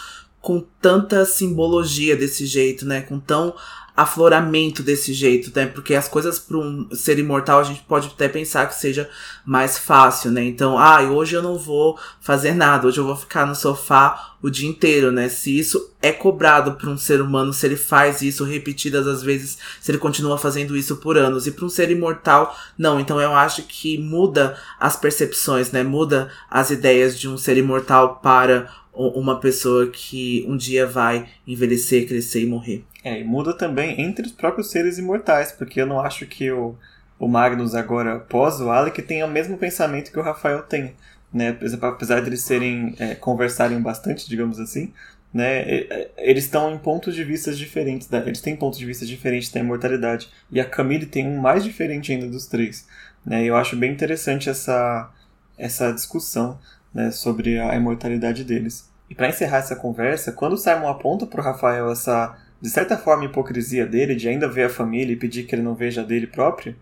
com 0.40 0.64
tanta 0.80 1.24
simbologia 1.24 2.16
desse 2.16 2.46
jeito, 2.46 2.86
né? 2.86 3.00
Com 3.00 3.18
tão 3.18 3.54
afloramento 3.98 4.80
desse 4.80 5.12
jeito, 5.12 5.50
né? 5.52 5.66
Porque 5.66 5.92
as 5.92 6.06
coisas 6.06 6.38
para 6.38 6.56
um 6.56 6.88
ser 6.92 7.18
imortal 7.18 7.58
a 7.58 7.64
gente 7.64 7.80
pode 7.80 8.06
até 8.06 8.28
pensar 8.28 8.68
que 8.68 8.76
seja 8.76 9.10
mais 9.44 9.76
fácil, 9.76 10.30
né? 10.30 10.44
Então, 10.44 10.78
ah, 10.78 11.02
hoje 11.02 11.34
eu 11.34 11.42
não 11.42 11.58
vou 11.58 11.98
fazer 12.20 12.54
nada, 12.54 12.86
hoje 12.86 13.00
eu 13.00 13.04
vou 13.04 13.16
ficar 13.16 13.44
no 13.44 13.56
sofá 13.56 14.36
o 14.40 14.48
dia 14.48 14.68
inteiro, 14.68 15.10
né? 15.10 15.28
Se 15.28 15.58
isso 15.58 15.92
é 16.00 16.12
cobrado 16.12 16.74
para 16.74 16.88
um 16.88 16.96
ser 16.96 17.20
humano, 17.20 17.52
se 17.52 17.66
ele 17.66 17.74
faz 17.74 18.22
isso 18.22 18.44
repetidas 18.44 19.04
as 19.04 19.20
vezes, 19.20 19.58
se 19.80 19.90
ele 19.90 19.98
continua 19.98 20.38
fazendo 20.38 20.76
isso 20.76 20.98
por 20.98 21.18
anos, 21.18 21.48
e 21.48 21.50
para 21.50 21.64
um 21.64 21.68
ser 21.68 21.90
imortal, 21.90 22.56
não. 22.78 23.00
Então 23.00 23.20
eu 23.20 23.34
acho 23.34 23.64
que 23.64 23.98
muda 23.98 24.56
as 24.78 24.94
percepções, 24.94 25.72
né? 25.72 25.82
Muda 25.82 26.30
as 26.48 26.70
ideias 26.70 27.18
de 27.18 27.28
um 27.28 27.36
ser 27.36 27.56
imortal 27.56 28.20
para 28.22 28.70
uma 28.98 29.38
pessoa 29.38 29.88
que 29.88 30.44
um 30.48 30.56
dia 30.56 30.86
vai 30.86 31.28
envelhecer, 31.46 32.06
crescer 32.08 32.42
e 32.42 32.46
morrer. 32.46 32.84
É, 33.04 33.20
e 33.20 33.24
muda 33.24 33.54
também 33.54 34.00
entre 34.00 34.26
os 34.26 34.32
próprios 34.32 34.70
seres 34.70 34.98
imortais, 34.98 35.52
porque 35.52 35.80
eu 35.80 35.86
não 35.86 36.00
acho 36.00 36.26
que 36.26 36.50
o, 36.50 36.74
o 37.18 37.28
Magnus 37.28 37.74
agora, 37.74 38.18
pós 38.18 38.60
o 38.60 38.70
Alec, 38.70 39.00
tenha 39.02 39.24
o 39.24 39.30
mesmo 39.30 39.56
pensamento 39.56 40.10
que 40.10 40.18
o 40.18 40.22
Rafael 40.22 40.62
tem. 40.62 40.94
Né? 41.32 41.56
Apesar 41.80 42.20
de 42.20 42.28
eles 42.28 42.42
serem, 42.42 42.94
é, 42.98 43.14
conversarem 43.14 43.80
bastante, 43.80 44.28
digamos 44.28 44.58
assim, 44.58 44.92
né? 45.32 45.86
Eles 46.16 46.44
estão 46.44 46.74
em 46.74 46.78
pontos 46.78 47.14
de 47.14 47.22
vista 47.22 47.52
diferentes, 47.52 48.10
eles 48.10 48.40
têm 48.40 48.56
pontos 48.56 48.78
de 48.78 48.86
vista 48.86 49.04
diferentes 49.04 49.50
da 49.50 49.60
imortalidade. 49.60 50.28
E 50.50 50.60
a 50.60 50.64
Camille 50.64 51.06
tem 51.06 51.26
um 51.26 51.38
mais 51.38 51.62
diferente 51.62 52.12
ainda 52.12 52.26
dos 52.26 52.46
três. 52.46 52.86
Né? 53.24 53.44
Eu 53.44 53.54
acho 53.56 53.76
bem 53.76 53.92
interessante 53.92 54.48
essa, 54.48 55.10
essa 55.56 55.92
discussão 55.92 56.58
né, 56.94 57.10
sobre 57.10 57.58
a 57.58 57.74
imortalidade 57.76 58.42
deles. 58.42 58.87
E 59.10 59.14
para 59.14 59.28
encerrar 59.28 59.58
essa 59.58 59.76
conversa, 59.76 60.32
quando 60.32 60.52
o 60.52 60.58
Simon 60.58 60.88
aponta 60.88 61.26
para 61.26 61.40
o 61.40 61.44
Rafael 61.44 61.90
essa, 61.90 62.36
de 62.60 62.68
certa 62.68 62.96
forma, 62.96 63.24
hipocrisia 63.24 63.86
dele 63.86 64.14
de 64.14 64.28
ainda 64.28 64.48
ver 64.48 64.64
a 64.64 64.70
família 64.70 65.12
e 65.12 65.16
pedir 65.16 65.44
que 65.44 65.54
ele 65.54 65.62
não 65.62 65.74
veja 65.74 66.04
dele 66.04 66.26
próprio, 66.26 66.76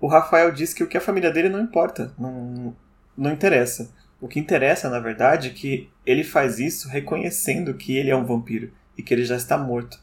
o 0.00 0.06
Rafael 0.06 0.52
diz 0.52 0.72
que 0.72 0.82
o 0.82 0.86
que 0.86 0.96
a 0.96 1.00
família 1.00 1.30
dele 1.30 1.48
não 1.48 1.60
importa, 1.60 2.12
não, 2.18 2.74
não 3.16 3.32
interessa. 3.32 3.90
O 4.20 4.28
que 4.28 4.40
interessa, 4.40 4.88
na 4.88 4.98
verdade, 4.98 5.48
é 5.48 5.50
que 5.50 5.90
ele 6.04 6.24
faz 6.24 6.58
isso 6.58 6.88
reconhecendo 6.88 7.74
que 7.74 7.96
ele 7.96 8.10
é 8.10 8.16
um 8.16 8.24
vampiro 8.24 8.72
e 8.96 9.02
que 9.02 9.12
ele 9.12 9.24
já 9.24 9.36
está 9.36 9.58
morto. 9.58 10.00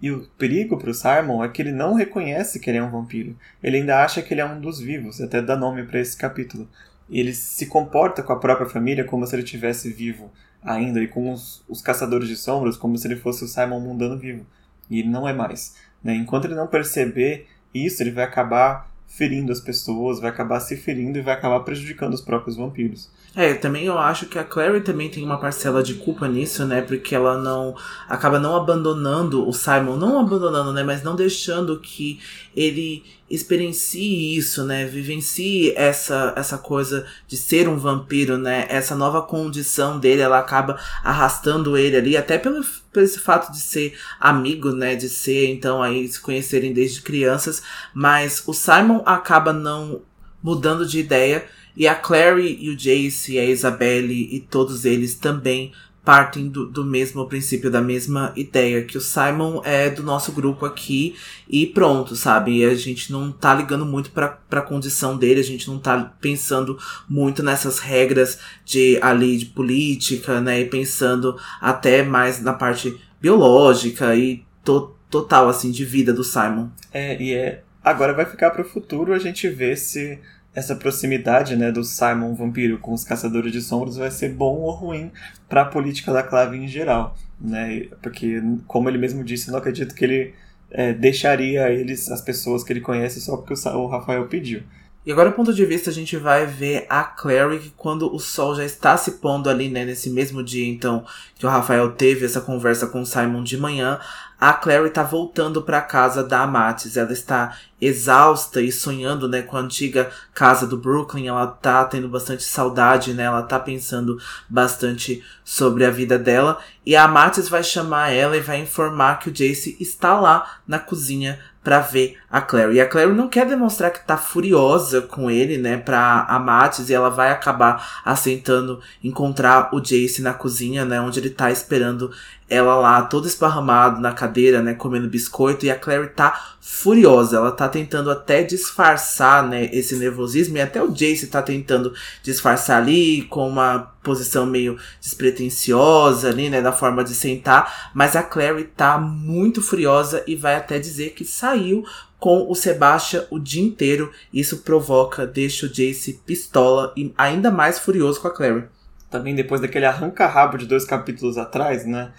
E 0.00 0.10
o 0.10 0.26
perigo 0.36 0.76
para 0.76 0.90
o 0.90 0.94
Simon 0.94 1.44
é 1.44 1.48
que 1.48 1.62
ele 1.62 1.70
não 1.70 1.94
reconhece 1.94 2.58
que 2.58 2.68
ele 2.68 2.78
é 2.78 2.82
um 2.82 2.90
vampiro. 2.90 3.36
Ele 3.62 3.76
ainda 3.76 4.02
acha 4.02 4.20
que 4.20 4.34
ele 4.34 4.40
é 4.40 4.44
um 4.44 4.60
dos 4.60 4.80
vivos, 4.80 5.20
até 5.20 5.40
dá 5.40 5.56
nome 5.56 5.84
para 5.84 6.00
esse 6.00 6.16
capítulo. 6.16 6.68
E 7.08 7.20
ele 7.20 7.32
se 7.32 7.66
comporta 7.66 8.20
com 8.20 8.32
a 8.32 8.38
própria 8.38 8.68
família 8.68 9.04
como 9.04 9.24
se 9.24 9.34
ele 9.36 9.44
estivesse 9.44 9.92
vivo 9.92 10.32
ainda, 10.64 11.02
e 11.02 11.08
com 11.08 11.32
os, 11.32 11.62
os 11.68 11.82
caçadores 11.82 12.28
de 12.28 12.36
sombras 12.36 12.76
como 12.76 12.96
se 12.96 13.06
ele 13.06 13.16
fosse 13.16 13.44
o 13.44 13.48
Simon 13.48 13.80
mundano 13.80 14.18
vivo. 14.18 14.46
E 14.90 15.00
ele 15.00 15.08
não 15.08 15.28
é 15.28 15.32
mais. 15.32 15.76
Né? 16.02 16.14
Enquanto 16.14 16.44
ele 16.46 16.54
não 16.54 16.66
perceber 16.66 17.46
isso, 17.74 18.02
ele 18.02 18.10
vai 18.10 18.24
acabar 18.24 18.90
ferindo 19.06 19.52
as 19.52 19.60
pessoas, 19.60 20.20
vai 20.20 20.30
acabar 20.30 20.58
se 20.60 20.74
ferindo 20.74 21.18
e 21.18 21.22
vai 21.22 21.34
acabar 21.34 21.60
prejudicando 21.60 22.14
os 22.14 22.22
próprios 22.22 22.56
vampiros. 22.56 23.10
É, 23.34 23.52
também 23.54 23.84
eu 23.84 23.98
acho 23.98 24.26
que 24.26 24.38
a 24.38 24.44
Clary 24.44 24.80
também 24.80 25.10
tem 25.10 25.22
uma 25.22 25.38
parcela 25.38 25.82
de 25.82 25.94
culpa 25.94 26.26
nisso, 26.28 26.66
né? 26.66 26.80
Porque 26.82 27.14
ela 27.14 27.38
não 27.38 27.74
acaba 28.08 28.38
não 28.38 28.56
abandonando 28.56 29.46
o 29.46 29.52
Simon, 29.52 29.96
não 29.96 30.18
abandonando, 30.18 30.72
né? 30.72 30.82
Mas 30.82 31.02
não 31.02 31.14
deixando 31.14 31.78
que 31.78 32.20
ele 32.54 33.04
experiencie 33.34 34.36
isso, 34.36 34.62
né? 34.64 34.84
Vivencie 34.84 35.72
essa, 35.74 36.34
essa 36.36 36.58
coisa 36.58 37.06
de 37.26 37.36
ser 37.36 37.66
um 37.66 37.78
vampiro, 37.78 38.36
né? 38.36 38.66
Essa 38.68 38.94
nova 38.94 39.22
condição 39.22 39.98
dele, 39.98 40.20
ela 40.20 40.38
acaba 40.38 40.78
arrastando 41.02 41.76
ele 41.76 41.96
ali, 41.96 42.16
até 42.16 42.36
pelo, 42.36 42.62
pelo 42.92 43.04
esse 43.04 43.18
fato 43.18 43.50
de 43.50 43.58
ser 43.58 43.98
amigo, 44.20 44.72
né? 44.72 44.94
De 44.94 45.08
ser, 45.08 45.48
então, 45.48 45.82
aí 45.82 46.06
se 46.06 46.20
conhecerem 46.20 46.74
desde 46.74 47.00
crianças. 47.00 47.62
Mas 47.94 48.42
o 48.46 48.52
Simon 48.52 49.02
acaba 49.06 49.52
não 49.52 50.02
mudando 50.42 50.86
de 50.86 50.98
ideia 50.98 51.46
e 51.74 51.88
a 51.88 51.94
Clary 51.94 52.58
e 52.60 52.68
o 52.68 52.76
Jace, 52.76 53.38
a 53.38 53.44
Isabelle 53.44 54.28
e 54.30 54.40
todos 54.40 54.84
eles 54.84 55.14
também 55.14 55.72
partem 56.04 56.48
do, 56.48 56.66
do 56.66 56.84
mesmo 56.84 57.26
princípio, 57.28 57.70
da 57.70 57.80
mesma 57.80 58.32
ideia, 58.36 58.82
que 58.82 58.98
o 58.98 59.00
Simon 59.00 59.62
é 59.64 59.88
do 59.88 60.02
nosso 60.02 60.32
grupo 60.32 60.66
aqui 60.66 61.14
e 61.48 61.66
pronto, 61.66 62.16
sabe? 62.16 62.64
A 62.64 62.74
gente 62.74 63.12
não 63.12 63.30
tá 63.30 63.54
ligando 63.54 63.86
muito 63.86 64.10
pra, 64.10 64.28
pra 64.28 64.62
condição 64.62 65.16
dele, 65.16 65.40
a 65.40 65.44
gente 65.44 65.68
não 65.68 65.78
tá 65.78 66.12
pensando 66.20 66.76
muito 67.08 67.42
nessas 67.42 67.78
regras 67.78 68.38
de 68.64 68.98
ali 69.00 69.36
de 69.36 69.46
política, 69.46 70.40
né? 70.40 70.60
E 70.60 70.64
pensando 70.64 71.38
até 71.60 72.02
mais 72.02 72.42
na 72.42 72.52
parte 72.52 72.98
biológica 73.20 74.14
e 74.16 74.44
to, 74.64 74.96
total, 75.08 75.48
assim, 75.48 75.70
de 75.70 75.84
vida 75.84 76.12
do 76.12 76.24
Simon. 76.24 76.68
É, 76.92 77.20
e 77.22 77.32
é. 77.32 77.62
Agora 77.84 78.12
vai 78.12 78.24
ficar 78.24 78.50
pro 78.50 78.64
futuro 78.64 79.12
a 79.12 79.18
gente 79.18 79.48
ver 79.48 79.76
se 79.76 80.18
essa 80.54 80.76
proximidade 80.76 81.56
né, 81.56 81.72
do 81.72 81.82
Simon 81.82 82.34
Vampiro 82.34 82.78
com 82.78 82.92
os 82.92 83.04
Caçadores 83.04 83.52
de 83.52 83.62
Sombras 83.62 83.96
vai 83.96 84.10
ser 84.10 84.34
bom 84.34 84.56
ou 84.56 84.70
ruim 84.70 85.10
para 85.48 85.62
a 85.62 85.66
política 85.66 86.12
da 86.12 86.22
clave 86.22 86.56
em 86.56 86.68
geral. 86.68 87.16
Né? 87.40 87.88
Porque, 88.02 88.42
como 88.66 88.88
ele 88.88 88.98
mesmo 88.98 89.24
disse, 89.24 89.48
eu 89.48 89.52
não 89.52 89.58
acredito 89.58 89.94
que 89.94 90.04
ele 90.04 90.34
é, 90.70 90.92
deixaria 90.92 91.70
eles, 91.70 92.10
as 92.10 92.20
pessoas 92.20 92.62
que 92.62 92.72
ele 92.72 92.80
conhece, 92.80 93.20
só 93.20 93.36
porque 93.36 93.54
o 93.54 93.86
Rafael 93.86 94.26
pediu. 94.26 94.62
E 95.04 95.10
agora, 95.10 95.30
do 95.30 95.34
ponto 95.34 95.52
de 95.52 95.64
vista, 95.66 95.90
a 95.90 95.92
gente 95.92 96.16
vai 96.16 96.46
ver 96.46 96.86
a 96.88 97.02
Clary 97.02 97.72
quando 97.76 98.14
o 98.14 98.20
sol 98.20 98.54
já 98.54 98.64
está 98.64 98.96
se 98.96 99.12
pondo 99.12 99.50
ali, 99.50 99.68
né? 99.68 99.84
Nesse 99.84 100.08
mesmo 100.10 100.42
dia, 100.42 100.66
então, 100.68 101.04
que 101.34 101.44
o 101.44 101.48
Rafael 101.48 101.90
teve 101.92 102.24
essa 102.24 102.40
conversa 102.40 102.86
com 102.86 103.02
o 103.02 103.06
Simon 103.06 103.42
de 103.42 103.56
manhã 103.56 103.98
a 104.42 104.52
Clary 104.52 104.90
tá 104.90 105.04
voltando 105.04 105.62
para 105.62 105.80
casa 105.80 106.24
da 106.24 106.40
Amatis. 106.40 106.96
Ela 106.96 107.12
está 107.12 107.56
exausta 107.80 108.60
e 108.60 108.72
sonhando, 108.72 109.28
né, 109.28 109.40
com 109.40 109.56
a 109.56 109.60
antiga 109.60 110.10
casa 110.34 110.66
do 110.66 110.76
Brooklyn. 110.76 111.28
Ela 111.28 111.46
tá 111.46 111.84
tendo 111.84 112.08
bastante 112.08 112.42
saudade, 112.42 113.14
né? 113.14 113.22
Ela 113.22 113.42
tá 113.42 113.60
pensando 113.60 114.18
bastante 114.48 115.22
sobre 115.44 115.84
a 115.84 115.92
vida 115.92 116.18
dela. 116.18 116.58
E 116.84 116.96
a 116.96 117.04
Amatis 117.04 117.48
vai 117.48 117.62
chamar 117.62 118.10
ela 118.10 118.36
e 118.36 118.40
vai 118.40 118.58
informar 118.58 119.20
que 119.20 119.28
o 119.28 119.32
Jace 119.32 119.76
está 119.78 120.18
lá 120.18 120.58
na 120.66 120.80
cozinha 120.80 121.38
para 121.62 121.80
ver 121.80 122.18
a 122.30 122.40
Clary. 122.40 122.76
E 122.76 122.80
a 122.80 122.88
Clary 122.88 123.12
não 123.12 123.28
quer 123.28 123.46
demonstrar 123.46 123.92
que 123.92 124.04
tá 124.04 124.16
furiosa 124.16 125.02
com 125.02 125.30
ele, 125.30 125.58
né, 125.58 125.76
pra 125.76 126.26
Amatis, 126.28 126.90
e 126.90 126.94
ela 126.94 127.08
vai 127.08 127.30
acabar 127.30 128.00
aceitando 128.04 128.80
encontrar 129.02 129.70
o 129.72 129.80
Jace 129.80 130.22
na 130.22 130.34
cozinha, 130.34 130.84
né, 130.84 131.00
onde 131.00 131.20
ele 131.20 131.30
tá 131.30 131.50
esperando 131.50 132.10
ela 132.52 132.76
lá, 132.76 133.02
todo 133.02 133.26
esparramado 133.26 134.00
na 134.00 134.12
cadeira, 134.12 134.62
né, 134.62 134.74
comendo 134.74 135.08
biscoito, 135.08 135.64
e 135.64 135.70
a 135.70 135.78
Clary 135.78 136.08
tá 136.10 136.54
furiosa. 136.60 137.36
Ela 137.36 137.52
tá 137.52 137.68
tentando 137.68 138.10
até 138.10 138.42
disfarçar, 138.42 139.46
né, 139.48 139.70
esse 139.72 139.96
nervosismo, 139.96 140.56
e 140.56 140.60
até 140.60 140.82
o 140.82 140.90
Jace 140.90 141.26
tá 141.28 141.40
tentando 141.40 141.94
disfarçar 142.22 142.82
ali, 142.82 143.22
com 143.22 143.48
uma 143.48 143.92
posição 144.02 144.44
meio 144.44 144.76
despretensiosa 145.00 146.28
ali, 146.28 146.50
né, 146.50 146.60
da 146.60 146.72
forma 146.72 147.02
de 147.02 147.14
sentar, 147.14 147.90
mas 147.94 148.16
a 148.16 148.22
Clary 148.22 148.64
tá 148.64 148.98
muito 148.98 149.62
furiosa 149.62 150.22
e 150.26 150.36
vai 150.36 150.56
até 150.56 150.78
dizer 150.78 151.10
que 151.10 151.24
saiu 151.24 151.84
com 152.18 152.48
o 152.48 152.54
Sebastian 152.54 153.26
o 153.30 153.38
dia 153.38 153.62
inteiro. 153.62 154.12
Isso 154.32 154.58
provoca, 154.58 155.26
deixa 155.26 155.66
o 155.66 155.68
Jace 155.68 156.20
pistola 156.24 156.92
e 156.96 157.12
ainda 157.18 157.50
mais 157.50 157.78
furioso 157.78 158.20
com 158.20 158.28
a 158.28 158.30
Clary. 158.30 158.64
Também 159.10 159.34
depois 159.34 159.60
daquele 159.60 159.84
arranca-rabo 159.84 160.56
de 160.56 160.64
dois 160.64 160.84
capítulos 160.84 161.36
atrás, 161.36 161.84
né? 161.84 162.12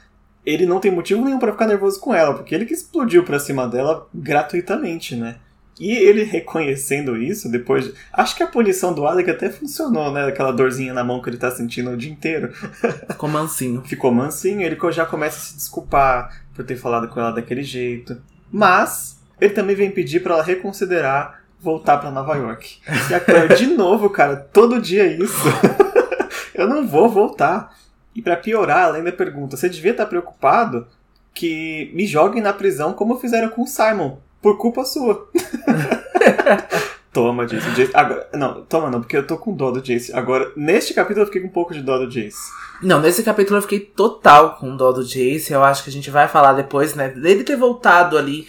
Ele 0.45 0.65
não 0.65 0.79
tem 0.79 0.91
motivo 0.91 1.23
nenhum 1.23 1.39
para 1.39 1.51
ficar 1.51 1.67
nervoso 1.67 1.99
com 1.99 2.13
ela, 2.13 2.34
porque 2.34 2.53
ele 2.53 2.65
que 2.65 2.73
explodiu 2.73 3.23
pra 3.23 3.39
cima 3.39 3.67
dela 3.67 4.08
gratuitamente, 4.13 5.15
né? 5.15 5.36
E 5.79 5.91
ele 5.91 6.23
reconhecendo 6.23 7.17
isso, 7.17 7.49
depois. 7.49 7.86
De... 7.86 7.93
Acho 8.12 8.36
que 8.36 8.43
a 8.43 8.47
punição 8.47 8.93
do 8.93 9.08
Alec 9.08 9.29
até 9.29 9.49
funcionou, 9.49 10.12
né? 10.12 10.25
Aquela 10.25 10.51
dorzinha 10.51 10.93
na 10.93 11.03
mão 11.03 11.21
que 11.21 11.29
ele 11.29 11.38
tá 11.38 11.49
sentindo 11.49 11.89
o 11.89 11.97
dia 11.97 12.12
inteiro. 12.12 12.53
Ficou 13.10 13.27
mansinho. 13.27 13.82
Ficou 13.82 14.12
mansinho, 14.12 14.62
ele 14.62 14.77
já 14.91 15.06
começa 15.06 15.38
a 15.38 15.41
se 15.41 15.56
desculpar 15.56 16.43
por 16.53 16.63
ter 16.63 16.75
falado 16.75 17.08
com 17.08 17.19
ela 17.19 17.32
daquele 17.32 17.63
jeito. 17.63 18.21
Mas, 18.51 19.19
ele 19.41 19.53
também 19.53 19.75
vem 19.75 19.89
pedir 19.89 20.21
para 20.21 20.36
ela 20.36 20.43
reconsiderar 20.43 21.41
voltar 21.60 21.97
para 21.97 22.12
Nova 22.12 22.36
York. 22.36 22.79
E 23.10 23.13
a 23.13 23.19
Claire, 23.19 23.56
de 23.56 23.67
novo, 23.73 24.10
cara, 24.10 24.36
todo 24.36 24.82
dia 24.82 25.08
isso. 25.08 25.47
Eu 26.53 26.67
não 26.67 26.86
vou 26.86 27.10
voltar. 27.10 27.73
E 28.15 28.21
para 28.21 28.38
piorar, 28.38 28.88
ela 28.88 28.97
ainda 28.97 29.12
pergunta: 29.12 29.58
você 29.58 29.69
devia 29.69 29.91
estar 29.91 30.06
preocupado 30.06 30.88
que 31.34 31.91
me 31.93 32.06
joguem 32.06 32.41
na 32.41 32.54
prisão 32.54 32.93
como 32.93 33.19
fizeram 33.19 33.49
com 33.49 33.63
o 33.63 33.67
Simon, 33.67 34.17
por 34.41 34.58
culpa 34.58 34.86
sua. 34.86 35.28
toma, 37.12 37.45
Jace. 37.47 37.69
Jace. 37.71 37.91
Agora, 37.93 38.28
não, 38.34 38.63
toma 38.63 38.89
não, 38.89 38.99
porque 38.99 39.17
eu 39.17 39.26
tô 39.26 39.38
com 39.38 39.56
dó 39.56 39.71
do 39.71 39.82
Jace. 39.82 40.13
Agora, 40.13 40.52
neste 40.56 40.93
capítulo 40.93 41.21
eu 41.21 41.28
fiquei 41.28 41.41
com 41.41 41.47
um 41.47 41.52
pouco 41.52 41.73
de 41.73 41.82
dó 41.82 41.97
do 41.97 42.10
Jace. 42.10 42.52
Não, 42.82 42.99
nesse 42.99 43.23
capítulo 43.23 43.58
eu 43.58 43.62
fiquei 43.62 43.80
total 43.80 44.58
com 44.58 44.76
dó 44.76 44.91
do 44.91 45.04
Jace. 45.04 45.54
Eu 45.54 45.63
acho 45.63 45.84
que 45.84 45.89
a 45.89 45.93
gente 45.93 46.10
vai 46.10 46.28
falar 46.28 46.54
depois, 46.54 46.95
né? 46.95 47.10
Dele 47.10 47.43
ter 47.43 47.56
voltado 47.56 48.17
ali 48.17 48.47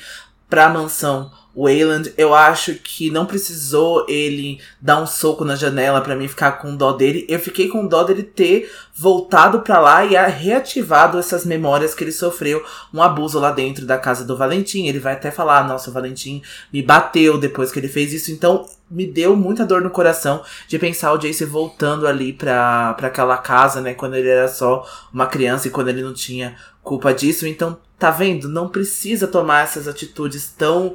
pra 0.49 0.69
mansão 0.69 1.31
Wayland. 1.57 2.13
Eu 2.17 2.35
acho 2.35 2.75
que 2.75 3.11
não 3.11 3.27
precisou 3.27 4.05
ele 4.09 4.61
dar 4.81 5.01
um 5.01 5.07
soco 5.07 5.45
na 5.45 5.57
janela 5.57 6.01
para 6.01 6.17
mim 6.17 6.29
ficar 6.29 6.53
com 6.53 6.77
dó 6.77 6.93
dele. 6.93 7.27
Eu 7.29 7.39
fiquei 7.39 7.69
com 7.69 7.87
dó 7.87 8.03
dele 8.03 8.23
ter 8.23 8.71
voltado 8.95 9.61
para 9.61 9.81
lá 9.81 10.05
e 10.05 10.15
reativado 10.31 11.19
essas 11.19 11.45
memórias 11.45 11.95
que 11.95 12.05
ele 12.05 12.13
sofreu 12.13 12.65
um 12.93 13.03
abuso 13.03 13.39
lá 13.39 13.51
dentro 13.51 13.87
da 13.87 13.99
casa 13.99 14.25
do 14.25 14.37
Valentim. 14.37 14.87
Ele 14.87 14.99
vai 14.99 15.15
até 15.15 15.31
falar: 15.31 15.67
"Nossa, 15.67 15.91
o 15.91 15.93
Valentim 15.93 16.43
me 16.73 16.83
bateu 16.83 17.39
depois 17.39 17.71
que 17.71 17.79
ele 17.79 17.89
fez 17.89 18.13
isso". 18.13 18.33
Então, 18.33 18.67
me 18.91 19.07
deu 19.07 19.35
muita 19.35 19.65
dor 19.65 19.81
no 19.81 19.91
coração 19.91 20.43
de 20.69 20.79
pensar 20.79 21.13
o 21.13 21.19
Jace 21.19 21.45
voltando 21.45 22.07
ali 22.07 22.33
pra, 22.33 22.95
pra 22.95 23.09
aquela 23.09 23.37
casa, 23.37 23.81
né? 23.81 23.95
Quando 23.95 24.15
ele 24.15 24.29
era 24.29 24.49
só 24.49 24.87
uma 25.13 25.27
criança 25.27 25.69
e 25.69 25.71
quando 25.71 25.89
ele 25.89 26.03
não 26.03 26.13
tinha 26.13 26.57
culpa 26.83 27.13
disso. 27.13 27.47
Então, 27.47 27.79
tá 27.99 28.11
vendo? 28.11 28.49
Não 28.49 28.69
precisa 28.69 29.27
tomar 29.27 29.65
essas 29.65 29.89
atitudes 29.89 30.53
tão 30.57 30.95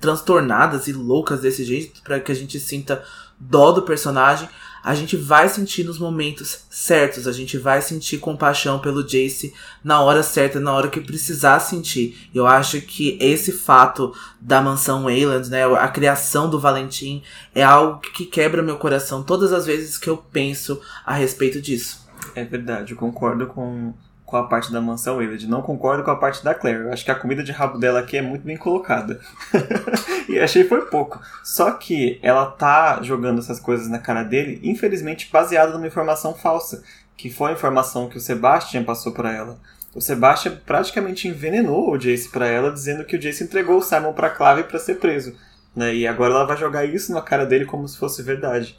transtornadas 0.00 0.86
e 0.86 0.92
loucas 0.92 1.40
desse 1.40 1.64
jeito 1.64 2.02
para 2.02 2.20
que 2.20 2.32
a 2.32 2.34
gente 2.34 2.58
sinta 2.60 3.04
dó 3.38 3.72
do 3.72 3.82
personagem, 3.82 4.48
a 4.82 4.94
gente 4.94 5.16
vai 5.16 5.48
sentir 5.48 5.84
nos 5.84 5.98
momentos 5.98 6.64
certos, 6.70 7.26
a 7.26 7.32
gente 7.32 7.58
vai 7.58 7.82
sentir 7.82 8.18
compaixão 8.18 8.78
pelo 8.78 9.02
Jace 9.02 9.52
na 9.82 10.00
hora 10.00 10.22
certa, 10.22 10.60
na 10.60 10.72
hora 10.72 10.88
que 10.88 11.00
precisar 11.00 11.60
sentir. 11.60 12.28
Eu 12.34 12.46
acho 12.46 12.80
que 12.80 13.18
esse 13.20 13.52
fato 13.52 14.14
da 14.40 14.62
mansão 14.62 15.04
Wayland, 15.04 15.50
né, 15.50 15.64
a 15.64 15.88
criação 15.88 16.48
do 16.48 16.60
Valentim, 16.60 17.22
é 17.54 17.62
algo 17.62 18.00
que 18.00 18.24
quebra 18.24 18.62
meu 18.62 18.76
coração 18.76 19.22
todas 19.22 19.52
as 19.52 19.66
vezes 19.66 19.98
que 19.98 20.08
eu 20.08 20.16
penso 20.16 20.80
a 21.04 21.12
respeito 21.12 21.60
disso. 21.60 22.06
É 22.34 22.44
verdade, 22.44 22.92
eu 22.92 22.96
concordo 22.96 23.46
com 23.46 23.92
com 24.28 24.36
a 24.36 24.42
parte 24.42 24.70
da 24.70 24.78
mansão 24.78 25.16
Willard. 25.16 25.48
Não 25.48 25.62
concordo 25.62 26.04
com 26.04 26.10
a 26.10 26.16
parte 26.16 26.44
da 26.44 26.54
Claire. 26.54 26.80
Eu 26.80 26.92
acho 26.92 27.02
que 27.02 27.10
a 27.10 27.14
comida 27.14 27.42
de 27.42 27.50
rabo 27.50 27.78
dela 27.78 28.00
aqui 28.00 28.18
é 28.18 28.20
muito 28.20 28.44
bem 28.44 28.58
colocada. 28.58 29.18
e 30.28 30.38
achei 30.38 30.64
foi 30.64 30.82
pouco. 30.82 31.18
Só 31.42 31.70
que 31.70 32.20
ela 32.22 32.44
tá 32.44 33.02
jogando 33.02 33.38
essas 33.38 33.58
coisas 33.58 33.88
na 33.88 33.98
cara 33.98 34.22
dele, 34.22 34.60
infelizmente 34.62 35.30
baseada 35.32 35.72
numa 35.72 35.86
informação 35.86 36.34
falsa, 36.34 36.84
que 37.16 37.30
foi 37.30 37.52
a 37.52 37.54
informação 37.54 38.06
que 38.06 38.18
o 38.18 38.20
Sebastian 38.20 38.84
passou 38.84 39.12
para 39.12 39.32
ela. 39.32 39.58
O 39.94 40.00
Sebastian 40.02 40.58
praticamente 40.66 41.26
envenenou 41.26 41.90
o 41.90 41.96
Jace 41.96 42.28
para 42.28 42.46
ela, 42.46 42.70
dizendo 42.70 43.06
que 43.06 43.16
o 43.16 43.18
Jace 43.18 43.44
entregou 43.44 43.78
o 43.78 43.82
Simon 43.82 44.12
para 44.12 44.28
Clave 44.28 44.64
para 44.64 44.78
ser 44.78 44.96
preso. 44.96 45.34
Né? 45.74 45.94
E 45.94 46.06
agora 46.06 46.34
ela 46.34 46.44
vai 46.44 46.58
jogar 46.58 46.84
isso 46.84 47.14
na 47.14 47.22
cara 47.22 47.46
dele 47.46 47.64
como 47.64 47.88
se 47.88 47.96
fosse 47.96 48.22
verdade. 48.22 48.78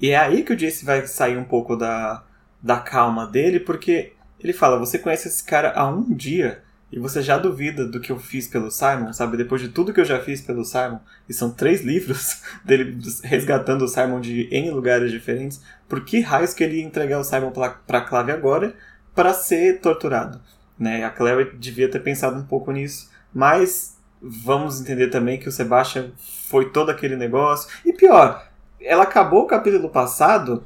E 0.00 0.10
é 0.10 0.16
aí 0.16 0.42
que 0.42 0.52
o 0.52 0.56
Jace 0.56 0.84
vai 0.84 1.06
sair 1.06 1.36
um 1.36 1.44
pouco 1.44 1.76
da, 1.76 2.24
da 2.60 2.80
calma 2.80 3.24
dele, 3.24 3.60
porque 3.60 4.14
ele 4.42 4.52
fala: 4.52 4.78
Você 4.78 4.98
conhece 4.98 5.28
esse 5.28 5.44
cara 5.44 5.72
há 5.74 5.88
um 5.88 6.12
dia 6.12 6.62
e 6.92 6.98
você 6.98 7.22
já 7.22 7.38
duvida 7.38 7.86
do 7.86 8.00
que 8.00 8.10
eu 8.10 8.18
fiz 8.18 8.48
pelo 8.48 8.70
Simon, 8.70 9.12
sabe? 9.12 9.36
Depois 9.36 9.60
de 9.60 9.68
tudo 9.68 9.92
que 9.92 10.00
eu 10.00 10.04
já 10.04 10.18
fiz 10.20 10.40
pelo 10.40 10.64
Simon, 10.64 10.98
e 11.28 11.32
são 11.32 11.50
três 11.50 11.82
livros 11.82 12.42
dele 12.64 12.98
resgatando 13.22 13.82
o 13.82 13.88
Simon 13.88 14.20
de 14.20 14.48
em 14.50 14.70
lugares 14.70 15.10
diferentes, 15.10 15.62
por 15.88 16.04
que 16.04 16.20
raios 16.20 16.52
que 16.52 16.64
ele 16.64 16.78
ia 16.78 16.84
entregar 16.84 17.18
o 17.18 17.24
Simon 17.24 17.52
pra, 17.52 17.70
pra 17.70 18.00
Clave 18.00 18.32
agora 18.32 18.74
para 19.14 19.32
ser 19.32 19.80
torturado? 19.80 20.40
Né? 20.78 21.04
A 21.04 21.10
Claire 21.10 21.56
devia 21.56 21.88
ter 21.88 22.00
pensado 22.00 22.36
um 22.36 22.44
pouco 22.44 22.72
nisso, 22.72 23.10
mas 23.32 23.96
vamos 24.20 24.80
entender 24.80 25.08
também 25.08 25.38
que 25.38 25.48
o 25.48 25.52
Sebastian 25.52 26.10
foi 26.48 26.70
todo 26.70 26.90
aquele 26.90 27.16
negócio. 27.16 27.70
E 27.84 27.92
pior, 27.92 28.48
ela 28.80 29.04
acabou 29.04 29.42
o 29.42 29.46
capítulo 29.46 29.88
passado 29.90 30.64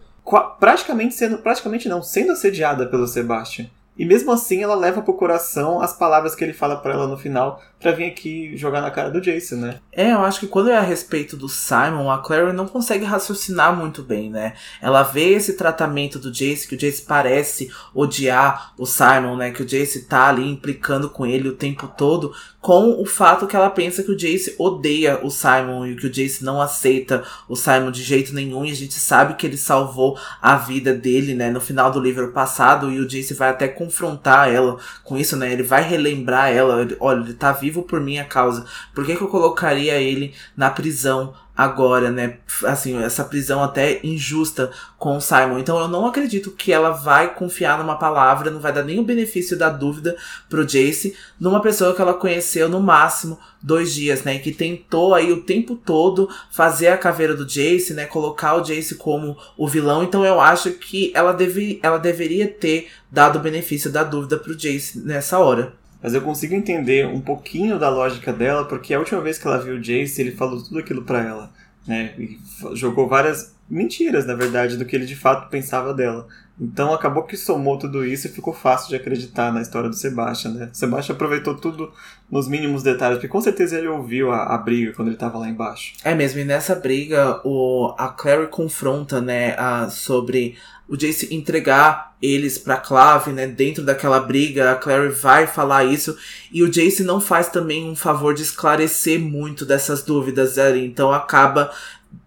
praticamente 0.59 1.15
sendo, 1.15 1.39
praticamente 1.39 1.89
não, 1.89 2.03
sendo 2.03 2.33
assediada 2.33 2.87
pelo 2.87 3.07
Sebastian. 3.07 3.67
E 3.97 4.05
mesmo 4.05 4.33
assim 4.33 4.63
ela 4.63 4.75
leva 4.75 5.03
pro 5.03 5.15
coração 5.15 5.81
as 5.81 5.97
palavras 5.97 6.35
que 6.35 6.43
ele 6.43 6.53
fala 6.53 6.77
para 6.77 6.95
ela 6.95 7.07
no 7.07 7.17
final 7.17 7.63
para 7.85 7.93
vir 7.93 8.07
aqui 8.07 8.57
jogar 8.57 8.81
na 8.81 8.91
cara 8.91 9.11
do 9.11 9.21
Jason, 9.21 9.57
né? 9.57 9.79
É, 9.93 10.13
eu 10.13 10.21
acho 10.21 10.41
que 10.41 10.47
quando 10.47 10.71
é 10.71 10.77
a 10.77 10.81
respeito 10.81 11.37
do 11.37 11.51
Simon, 11.51 12.11
a 12.11 12.17
Clary 12.17 12.55
não 12.55 12.67
consegue 12.67 13.05
raciocinar 13.05 13.77
muito 13.77 14.03
bem, 14.03 14.31
né? 14.31 14.55
Ela 14.81 15.03
vê 15.03 15.35
esse 15.35 15.53
tratamento 15.53 16.19
do 16.19 16.33
Jace, 16.33 16.67
que 16.67 16.75
o 16.75 16.79
Jace 16.79 17.03
parece 17.03 17.71
odiar 17.95 18.73
o 18.79 18.87
Simon, 18.87 19.37
né? 19.37 19.51
Que 19.51 19.63
o 19.63 19.67
Jace 19.67 20.07
tá 20.07 20.29
ali 20.29 20.51
implicando 20.51 21.11
com 21.11 21.27
ele 21.27 21.47
o 21.47 21.57
tempo 21.57 21.87
todo, 21.87 22.33
com 22.59 22.99
o 22.99 23.05
fato 23.05 23.47
que 23.47 23.55
ela 23.55 23.69
pensa 23.69 24.03
que 24.03 24.11
o 24.11 24.17
Jace 24.17 24.55
odeia 24.59 25.21
o 25.23 25.31
Simon 25.31 25.87
e 25.87 25.97
que 25.97 26.07
o 26.07 26.11
Jace 26.11 26.43
não 26.43 26.63
aceita 26.63 27.23
o 27.47 27.55
Simon 27.55 27.91
de 27.91 28.03
jeito 28.03 28.35
nenhum. 28.35 28.65
E 28.65 28.71
a 28.71 28.75
gente 28.75 28.95
sabe 28.95 29.35
que 29.35 29.47
ele 29.47 29.59
salvou 29.59 30.19
a 30.41 30.57
vida 30.57 30.95
dele, 30.95 31.35
né? 31.35 31.51
No 31.51 31.61
final 31.61 31.91
do 31.91 32.01
livro 32.01 32.33
passado, 32.33 32.91
e 32.91 32.99
o 32.99 33.07
Jace 33.07 33.35
vai 33.35 33.51
até 33.51 33.69
confrontar 33.69 34.51
ela 34.51 34.79
com 35.03 35.19
isso, 35.19 35.37
né? 35.37 35.53
Ele 35.53 35.63
vai 35.63 35.87
relembrar 35.87 36.51
ela, 36.51 36.81
ele, 36.81 36.97
olha, 36.99 37.21
ele 37.21 37.35
tá 37.35 37.53
vivo 37.53 37.74
por 37.83 38.01
minha 38.01 38.25
causa. 38.25 38.65
Por 38.95 39.05
que, 39.05 39.17
que 39.17 39.23
eu 39.23 39.29
colocaria 39.29 39.95
ele 39.95 40.35
na 40.57 40.71
prisão 40.71 41.35
agora, 41.57 42.11
né? 42.11 42.39
Assim, 42.65 43.01
essa 43.03 43.25
prisão 43.25 43.63
até 43.63 44.01
injusta 44.03 44.71
com 44.99 45.17
o 45.17 45.21
Simon. 45.21 45.59
Então 45.59 45.79
eu 45.79 45.87
não 45.87 46.07
acredito 46.07 46.51
que 46.51 46.73
ela 46.73 46.91
vai 46.91 47.33
confiar 47.35 47.79
numa 47.79 47.97
palavra, 47.97 48.51
não 48.51 48.59
vai 48.59 48.73
dar 48.73 48.85
o 48.85 49.05
benefício 49.05 49.57
da 49.57 49.71
dúvida 49.71 50.17
pro 50.49 50.65
Jace, 50.65 51.17
numa 51.39 51.61
pessoa 51.61 51.95
que 51.95 52.03
ela 52.03 52.15
conheceu 52.15 52.69
no 52.69 52.81
máximo 52.81 53.39
dois 53.63 53.95
dias, 53.95 54.25
né? 54.25 54.39
Que 54.39 54.53
tentou 54.53 55.15
aí 55.15 55.33
o 55.33 55.43
tempo 55.43 55.77
todo 55.77 56.29
fazer 56.51 56.89
a 56.89 56.99
caveira 56.99 57.35
do 57.35 57.47
Jace, 57.47 57.95
né? 57.95 58.07
Colocar 58.07 58.55
o 58.55 58.63
Jace 58.63 58.97
como 58.97 59.37
o 59.57 59.69
vilão. 59.69 60.03
Então 60.03 60.25
eu 60.25 60.41
acho 60.41 60.73
que 60.73 61.13
ela, 61.15 61.33
deve, 61.33 61.79
ela 61.83 61.99
deveria 61.99 62.49
ter 62.49 62.89
dado 63.11 63.39
benefício 63.39 63.91
da 63.91 64.03
dúvida 64.03 64.37
pro 64.37 64.57
Jace 64.57 64.99
nessa 64.99 65.39
hora. 65.39 65.84
Mas 66.05 66.13
eu 66.13 66.21
consigo 66.21 66.55
entender 66.55 67.07
um 67.07 67.19
pouquinho 67.19 67.79
da 67.79 67.89
lógica 67.89 68.31
dela, 68.31 68.67
porque 68.67 68.93
a 68.93 68.99
última 68.99 69.23
vez 69.23 69.39
que 69.39 69.47
ela 69.47 69.57
viu 69.57 69.77
o 69.77 69.81
Jace, 69.81 70.21
ele 70.21 70.33
falou 70.33 70.63
tudo 70.63 70.79
aquilo 70.79 71.03
para 71.03 71.25
ela, 71.25 71.51
né? 71.87 72.13
E 72.19 72.39
jogou 72.75 73.09
várias 73.09 73.55
mentiras, 73.71 74.27
na 74.27 74.35
verdade, 74.35 74.77
do 74.77 74.85
que 74.85 74.95
ele 74.95 75.07
de 75.07 75.17
fato 75.17 75.49
pensava 75.49 75.95
dela. 75.95 76.27
Então 76.61 76.93
acabou 76.93 77.23
que 77.23 77.39
somou 77.39 77.79
tudo 77.79 78.05
isso 78.05 78.27
e 78.27 78.31
ficou 78.31 78.53
fácil 78.53 78.91
de 78.91 78.97
acreditar 78.97 79.51
na 79.51 79.63
história 79.63 79.89
do 79.89 79.97
Sebastian, 79.97 80.51
né? 80.53 80.71
O 80.71 80.77
Sebastian 80.77 81.15
aproveitou 81.15 81.55
tudo 81.57 81.91
nos 82.31 82.47
mínimos 82.47 82.83
detalhes, 82.83 83.17
porque 83.17 83.29
com 83.29 83.41
certeza 83.41 83.79
ele 83.79 83.89
ouviu 83.89 84.31
a, 84.31 84.55
a 84.55 84.59
briga 84.59 84.93
quando 84.93 85.09
ele 85.09 85.17
estava 85.17 85.39
lá 85.39 85.49
embaixo. 85.49 85.95
É 86.05 86.15
mesmo, 86.15 86.39
e 86.39 86.45
nessa 86.45 86.75
briga 86.75 87.41
o, 87.45 87.95
a 87.99 88.09
Clary 88.09 88.49
confronta, 88.49 89.23
né, 89.23 89.57
a, 89.59 89.89
sobre 89.89 90.57
o 90.89 90.97
Jace 90.97 91.35
entregar 91.35 92.15
eles 92.21 92.59
pra 92.59 92.77
Clave, 92.77 93.33
né? 93.33 93.47
Dentro 93.47 93.85
daquela 93.85 94.21
briga, 94.21 94.73
a 94.73 94.75
Clary 94.75 95.11
vai 95.11 95.47
falar 95.47 95.85
isso. 95.85 96.17
E 96.53 96.63
o 96.63 96.71
Jace 96.71 97.03
não 97.03 97.21
faz 97.21 97.49
também 97.49 97.89
um 97.89 97.97
favor 97.97 98.35
de 98.35 98.43
esclarecer 98.43 99.19
muito 99.19 99.65
dessas 99.65 100.03
dúvidas 100.03 100.59
ali. 100.59 100.85
Então 100.85 101.13
acaba 101.13 101.71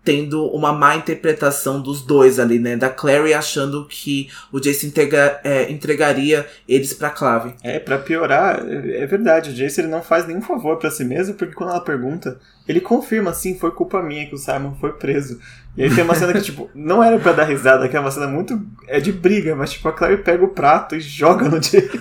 tendo 0.03 0.47
uma 0.47 0.71
má 0.71 0.95
interpretação 0.95 1.81
dos 1.81 2.01
dois 2.01 2.39
ali, 2.39 2.59
né? 2.59 2.75
Da 2.75 2.89
Clary 2.89 3.33
achando 3.33 3.85
que 3.85 4.29
o 4.51 4.59
Jace 4.59 4.87
entrega, 4.87 5.39
é, 5.43 5.71
entregaria 5.71 6.45
eles 6.67 6.93
pra 6.93 7.09
Clave. 7.09 7.55
É, 7.63 7.79
para 7.79 7.97
piorar, 7.97 8.65
é 8.67 9.05
verdade, 9.05 9.49
o 9.49 9.53
Jace 9.53 9.81
ele 9.81 9.87
não 9.87 10.01
faz 10.01 10.25
nenhum 10.25 10.41
favor 10.41 10.77
para 10.77 10.91
si 10.91 11.03
mesmo, 11.03 11.35
porque 11.35 11.53
quando 11.53 11.71
ela 11.71 11.81
pergunta, 11.81 12.39
ele 12.67 12.79
confirma, 12.79 13.31
assim, 13.31 13.57
foi 13.57 13.71
culpa 13.71 14.01
minha 14.01 14.25
que 14.27 14.35
o 14.35 14.37
Simon 14.37 14.75
foi 14.79 14.93
preso. 14.93 15.39
E 15.77 15.83
aí 15.83 15.93
tem 15.93 16.03
uma 16.03 16.15
cena 16.15 16.33
que, 16.33 16.41
tipo, 16.41 16.67
não 16.73 17.03
era 17.03 17.19
para 17.19 17.33
dar 17.33 17.43
risada, 17.43 17.87
que 17.87 17.95
é 17.95 17.99
uma 17.99 18.09
cena 18.09 18.27
muito. 18.27 18.59
é 18.87 18.99
de 18.99 19.11
briga, 19.11 19.55
mas 19.55 19.73
tipo, 19.73 19.87
a 19.87 19.93
Clary 19.93 20.17
pega 20.17 20.43
o 20.43 20.47
prato 20.47 20.95
e 20.95 20.99
joga 20.99 21.47
no 21.47 21.59
Jace. 21.59 21.91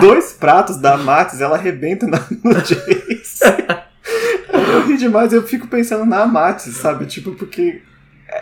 Dois 0.00 0.32
pratos 0.32 0.76
da 0.76 0.96
Matis, 0.96 1.40
ela 1.40 1.56
arrebenta 1.56 2.06
no 2.06 2.54
Jace. 2.54 3.40
Eu 4.52 4.86
ri 4.86 4.96
demais, 4.96 5.32
eu 5.32 5.42
fico 5.42 5.66
pensando 5.66 6.04
na 6.04 6.24
Matis, 6.24 6.76
sabe? 6.76 7.06
Tipo, 7.06 7.32
porque 7.32 7.82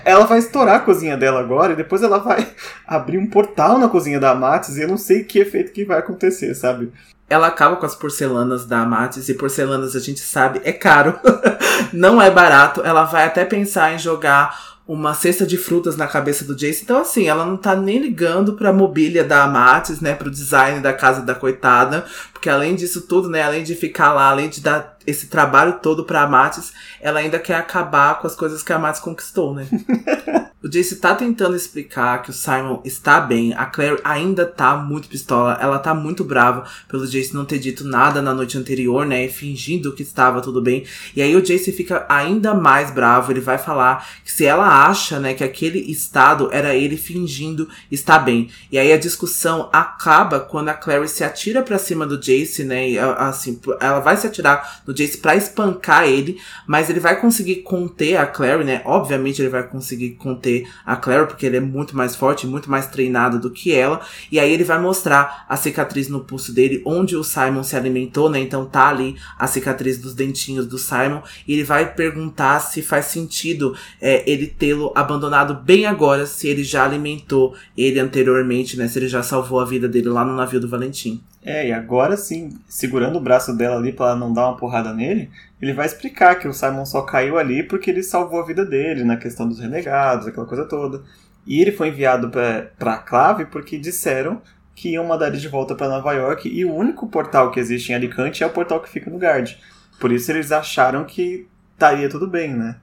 ela 0.05 0.27
vai 0.27 0.39
estourar 0.39 0.77
a 0.77 0.81
cozinha 0.81 1.17
dela 1.17 1.41
agora 1.41 1.73
e 1.73 1.77
depois 1.77 2.03
ela 2.03 2.19
vai 2.19 2.47
abrir 2.87 3.17
um 3.17 3.27
portal 3.27 3.79
na 3.79 3.89
cozinha 3.89 4.21
da 4.21 4.35
Matis 4.35 4.77
e 4.77 4.83
eu 4.83 4.89
não 4.89 4.99
sei 4.99 5.25
que 5.25 5.39
efeito 5.39 5.73
que 5.73 5.85
vai 5.85 5.99
acontecer, 5.99 6.55
sabe? 6.55 6.93
Ela 7.33 7.47
acaba 7.47 7.77
com 7.77 7.87
as 7.87 7.95
porcelanas 7.95 8.67
da 8.67 8.85
Matis 8.85 9.29
e 9.29 9.35
porcelanas 9.35 9.97
a 9.97 10.01
gente 10.01 10.21
sabe 10.21 10.61
é 10.65 10.73
caro, 10.73 11.19
não 11.93 12.21
é 12.21 12.31
barato. 12.31 12.83
Ela 12.85 13.05
vai 13.05 13.25
até 13.25 13.45
pensar 13.45 13.95
em 13.95 13.99
jogar 13.99 14.73
uma 14.87 15.15
cesta 15.15 15.47
de 15.47 15.57
frutas 15.57 15.97
na 15.97 16.07
cabeça 16.07 16.45
do 16.45 16.55
Jace. 16.55 16.83
Então, 16.83 17.01
assim, 17.01 17.29
ela 17.29 17.47
não 17.47 17.57
tá 17.57 17.75
nem 17.75 17.99
ligando 17.99 18.55
pra 18.55 18.73
mobília 18.73 19.25
da 19.25 19.45
Amatis, 19.45 20.01
né? 20.01 20.15
Pro 20.15 20.31
design 20.31 20.81
da 20.81 20.93
casa 20.93 21.23
da 21.23 21.35
coitada. 21.35 22.05
Porque 22.33 22.51
além 22.51 22.75
disso 22.75 23.03
tudo, 23.03 23.31
né? 23.31 23.43
Além 23.43 23.63
de 23.63 23.75
ficar 23.75 24.13
lá, 24.13 24.29
além 24.29 24.49
de 24.49 24.61
dar 24.61 24.92
esse 25.07 25.27
trabalho 25.27 25.79
todo 25.83 26.05
pra 26.05 26.23
Amatis, 26.23 26.73
ela 27.01 27.21
ainda 27.21 27.39
quer 27.39 27.57
acabar 27.57 28.19
com 28.21 28.27
as 28.27 28.35
coisas 28.35 28.63
que 28.63 28.73
a 28.73 28.77
Amatis 28.77 29.01
conquistou, 29.01 29.55
né? 29.55 29.67
O 30.63 30.69
Jace 30.69 30.95
tá 30.97 31.13
tentando 31.13 31.57
explicar 31.57 32.23
que 32.23 32.31
o 32.31 32.33
Simon 32.33 32.81
está 32.85 33.21
bem. 33.21 33.53
A 33.55 33.67
Claire 33.67 34.01
ainda 34.05 34.47
tá 34.47 34.77
muito 34.77 35.09
pistola. 35.09 35.59
Ela 35.61 35.81
tá 35.81 35.93
muito 35.93 36.23
brava 36.23 36.65
pelo 36.89 37.05
Jace 37.05 37.35
não 37.35 37.45
ter 37.45 37.59
dito 37.59 37.83
nada 37.83 38.23
na 38.23 38.33
noite 38.33 38.57
anterior, 38.57 39.05
né? 39.05 39.27
Fingindo 39.27 39.93
que 39.93 40.05
estava 40.05 40.41
tudo 40.41 40.63
bem. 40.63 40.85
E 41.17 41.21
aí 41.21 41.35
o 41.35 41.43
Jace 41.43 41.73
fica 41.73 42.07
ainda 42.09 42.55
mais 42.55 42.93
bravo. 42.93 43.33
Ele 43.33 43.41
vai 43.41 43.59
falar 43.59 44.07
que 44.25 44.31
se 44.31 44.47
ela 44.47 44.87
acha, 44.87 45.19
né, 45.19 45.35
que 45.35 45.43
aquele 45.43 45.81
estado 45.91 46.49
era 46.53 46.77
ele 46.77 46.97
fingindo 46.97 47.69
estar 47.91 48.21
bem. 48.21 48.49
E 48.71 48.79
aí 48.79 48.93
a 48.93 48.99
discussão 48.99 49.69
acaba 49.73 50.39
quando 50.39 50.69
a 50.69 50.75
Claire 50.75 51.09
se 51.09 51.25
atira 51.25 51.61
para 51.63 51.77
cima 51.77 52.07
do 52.07 52.17
Jace, 52.17 52.63
né? 52.63 52.89
E, 52.89 52.99
assim, 53.01 53.61
ela 53.81 53.99
vai 53.99 54.17
se 54.17 54.29
atirar 54.29 54.83
no 54.87 54.92
Jace 54.93 55.19
para 55.19 55.37
espancar 55.37 56.05
ele, 56.05 56.39
mas 56.67 56.91
ele 56.91 57.01
vai 57.01 57.21
conseguir 57.21 57.57
conter 57.57 58.17
a 58.17 58.27
Claire, 58.27 58.65
né? 58.65 58.83
Obviamente 58.85 59.41
ele 59.41 59.49
vai 59.49 59.63
conseguir 59.67 60.11
conter 60.13 60.69
a 60.85 60.97
Claire, 60.97 61.27
porque 61.27 61.47
ele 61.47 61.57
é 61.57 61.61
muito 61.61 61.97
mais 61.97 62.17
forte, 62.17 62.47
muito 62.47 62.71
mais 62.71 62.87
treinado 62.87 63.39
do 63.39 63.51
que 63.51 63.73
ela. 63.73 64.01
E 64.31 64.39
aí 64.39 64.53
ele 64.53 64.65
vai 64.65 64.81
mostrar 64.81 65.45
a 65.49 65.57
cicatriz 65.57 66.09
no 66.09 66.21
pulso 66.21 66.53
dele, 66.53 66.83
onde 66.85 67.17
o 67.17 67.25
Simon 67.25 67.63
se 67.63 67.77
alimentou, 67.77 68.29
né? 68.29 68.41
Então 68.41 68.65
tá 68.65 68.89
ali 68.89 69.17
a 69.39 69.47
cicatriz 69.47 69.99
dos 69.99 70.15
dentinhos 70.15 70.67
do 70.67 70.79
Simon. 70.79 71.23
E 71.47 71.55
ele 71.55 71.65
vai 71.65 71.95
perguntar 71.95 72.61
se 72.61 72.83
faz 72.83 73.07
sentido 73.07 73.77
é, 74.01 74.29
ele 74.31 74.47
tê-lo 74.47 74.93
abandonado 74.95 75.55
bem 75.55 75.87
agora, 75.87 76.27
se 76.27 76.49
ele 76.49 76.65
já 76.65 76.85
alimentou 76.85 77.55
ele 77.77 77.99
anteriormente, 77.99 78.77
né? 78.77 78.89
Se 78.89 78.99
ele 78.99 79.09
já 79.09 79.23
salvou 79.23 79.61
a 79.61 79.65
vida 79.65 79.89
dele 79.89 80.09
lá 80.09 80.25
no 80.25 80.35
navio 80.35 80.61
do 80.61 80.69
Valentim. 80.69 81.23
É, 81.45 81.69
e 81.69 81.73
agora 81.73 82.17
sim, 82.17 82.57
segurando 82.69 83.17
o 83.17 83.21
braço 83.21 83.57
dela 83.57 83.77
ali 83.77 83.93
pra 83.93 84.11
ela 84.11 84.17
não 84.17 84.33
dar 84.33 84.49
uma 84.49 84.57
porrada 84.57 84.82
nele, 84.91 85.31
ele 85.61 85.75
vai 85.75 85.85
explicar 85.85 86.37
que 86.37 86.49
o 86.49 86.55
Simon 86.55 86.87
só 86.87 87.03
caiu 87.03 87.37
ali 87.39 87.63
porque 87.63 87.91
ele 87.91 88.03
salvou 88.03 88.41
a 88.41 88.47
vida 88.47 88.65
dele 88.65 89.05
na 89.05 89.19
questão 89.19 89.47
dos 89.47 89.61
renegados, 89.61 90.27
aquela 90.27 90.47
coisa 90.47 90.65
toda. 90.65 91.03
E 91.47 91.61
ele 91.61 91.73
foi 91.73 91.89
enviado 91.89 92.31
pra, 92.31 92.71
pra 92.79 92.97
Clave 92.97 93.45
porque 93.45 93.77
disseram 93.77 94.41
que 94.75 94.93
iam 94.93 95.05
mandar 95.05 95.27
ele 95.27 95.37
de 95.37 95.49
volta 95.49 95.75
para 95.75 95.91
Nova 95.91 96.15
York 96.15 96.49
e 96.49 96.65
o 96.65 96.75
único 96.75 97.07
portal 97.07 97.51
que 97.51 97.61
existe 97.61 97.93
em 97.93 97.95
Alicante 97.95 98.43
é 98.43 98.47
o 98.47 98.51
portal 98.51 98.81
que 98.81 98.89
fica 98.89 99.11
no 99.11 99.19
Guard. 99.19 99.53
Por 100.01 100.11
isso 100.11 100.33
eles 100.33 100.51
acharam 100.51 101.05
que 101.05 101.47
estaria 101.75 102.09
tudo 102.09 102.27
bem, 102.27 102.55
né? 102.55 102.77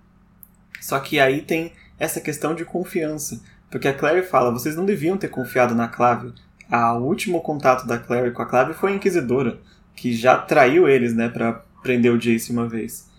Só 0.80 1.00
que 1.00 1.20
aí 1.20 1.42
tem 1.42 1.74
essa 1.98 2.22
questão 2.22 2.54
de 2.54 2.64
confiança. 2.64 3.42
Porque 3.72 3.88
a 3.88 3.94
Claire 3.94 4.26
fala, 4.26 4.52
vocês 4.52 4.76
não 4.76 4.86
deviam 4.86 5.18
ter 5.18 5.30
confiado 5.30 5.74
na 5.74 5.88
Clave 5.88 6.34
o 6.72 7.04
último 7.04 7.42
contato 7.42 7.88
da 7.88 7.98
Clary 7.98 8.32
com 8.32 8.42
a 8.42 8.46
Clave 8.46 8.74
foi 8.74 8.92
a 8.92 8.96
Inquisidora, 8.96 9.58
que 9.96 10.14
já 10.14 10.38
traiu 10.38 10.88
eles, 10.88 11.16
né, 11.16 11.28
para 11.28 11.64
prender 11.82 12.14
o 12.14 12.18
Jace 12.18 12.52
uma 12.52 12.68
vez. 12.68 13.10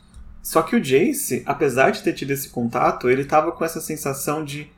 Só 0.43 0.63
que 0.63 0.75
o 0.75 0.81
Jace, 0.81 1.43
apesar 1.45 1.91
de 1.91 2.03
ter 2.03 2.13
tido 2.13 2.31
esse 2.31 2.49
contato, 2.49 3.09
ele 3.11 3.25
tava 3.25 3.53
com 3.53 3.65
essa 3.65 3.81
sensação 3.81 4.45
de 4.45 4.71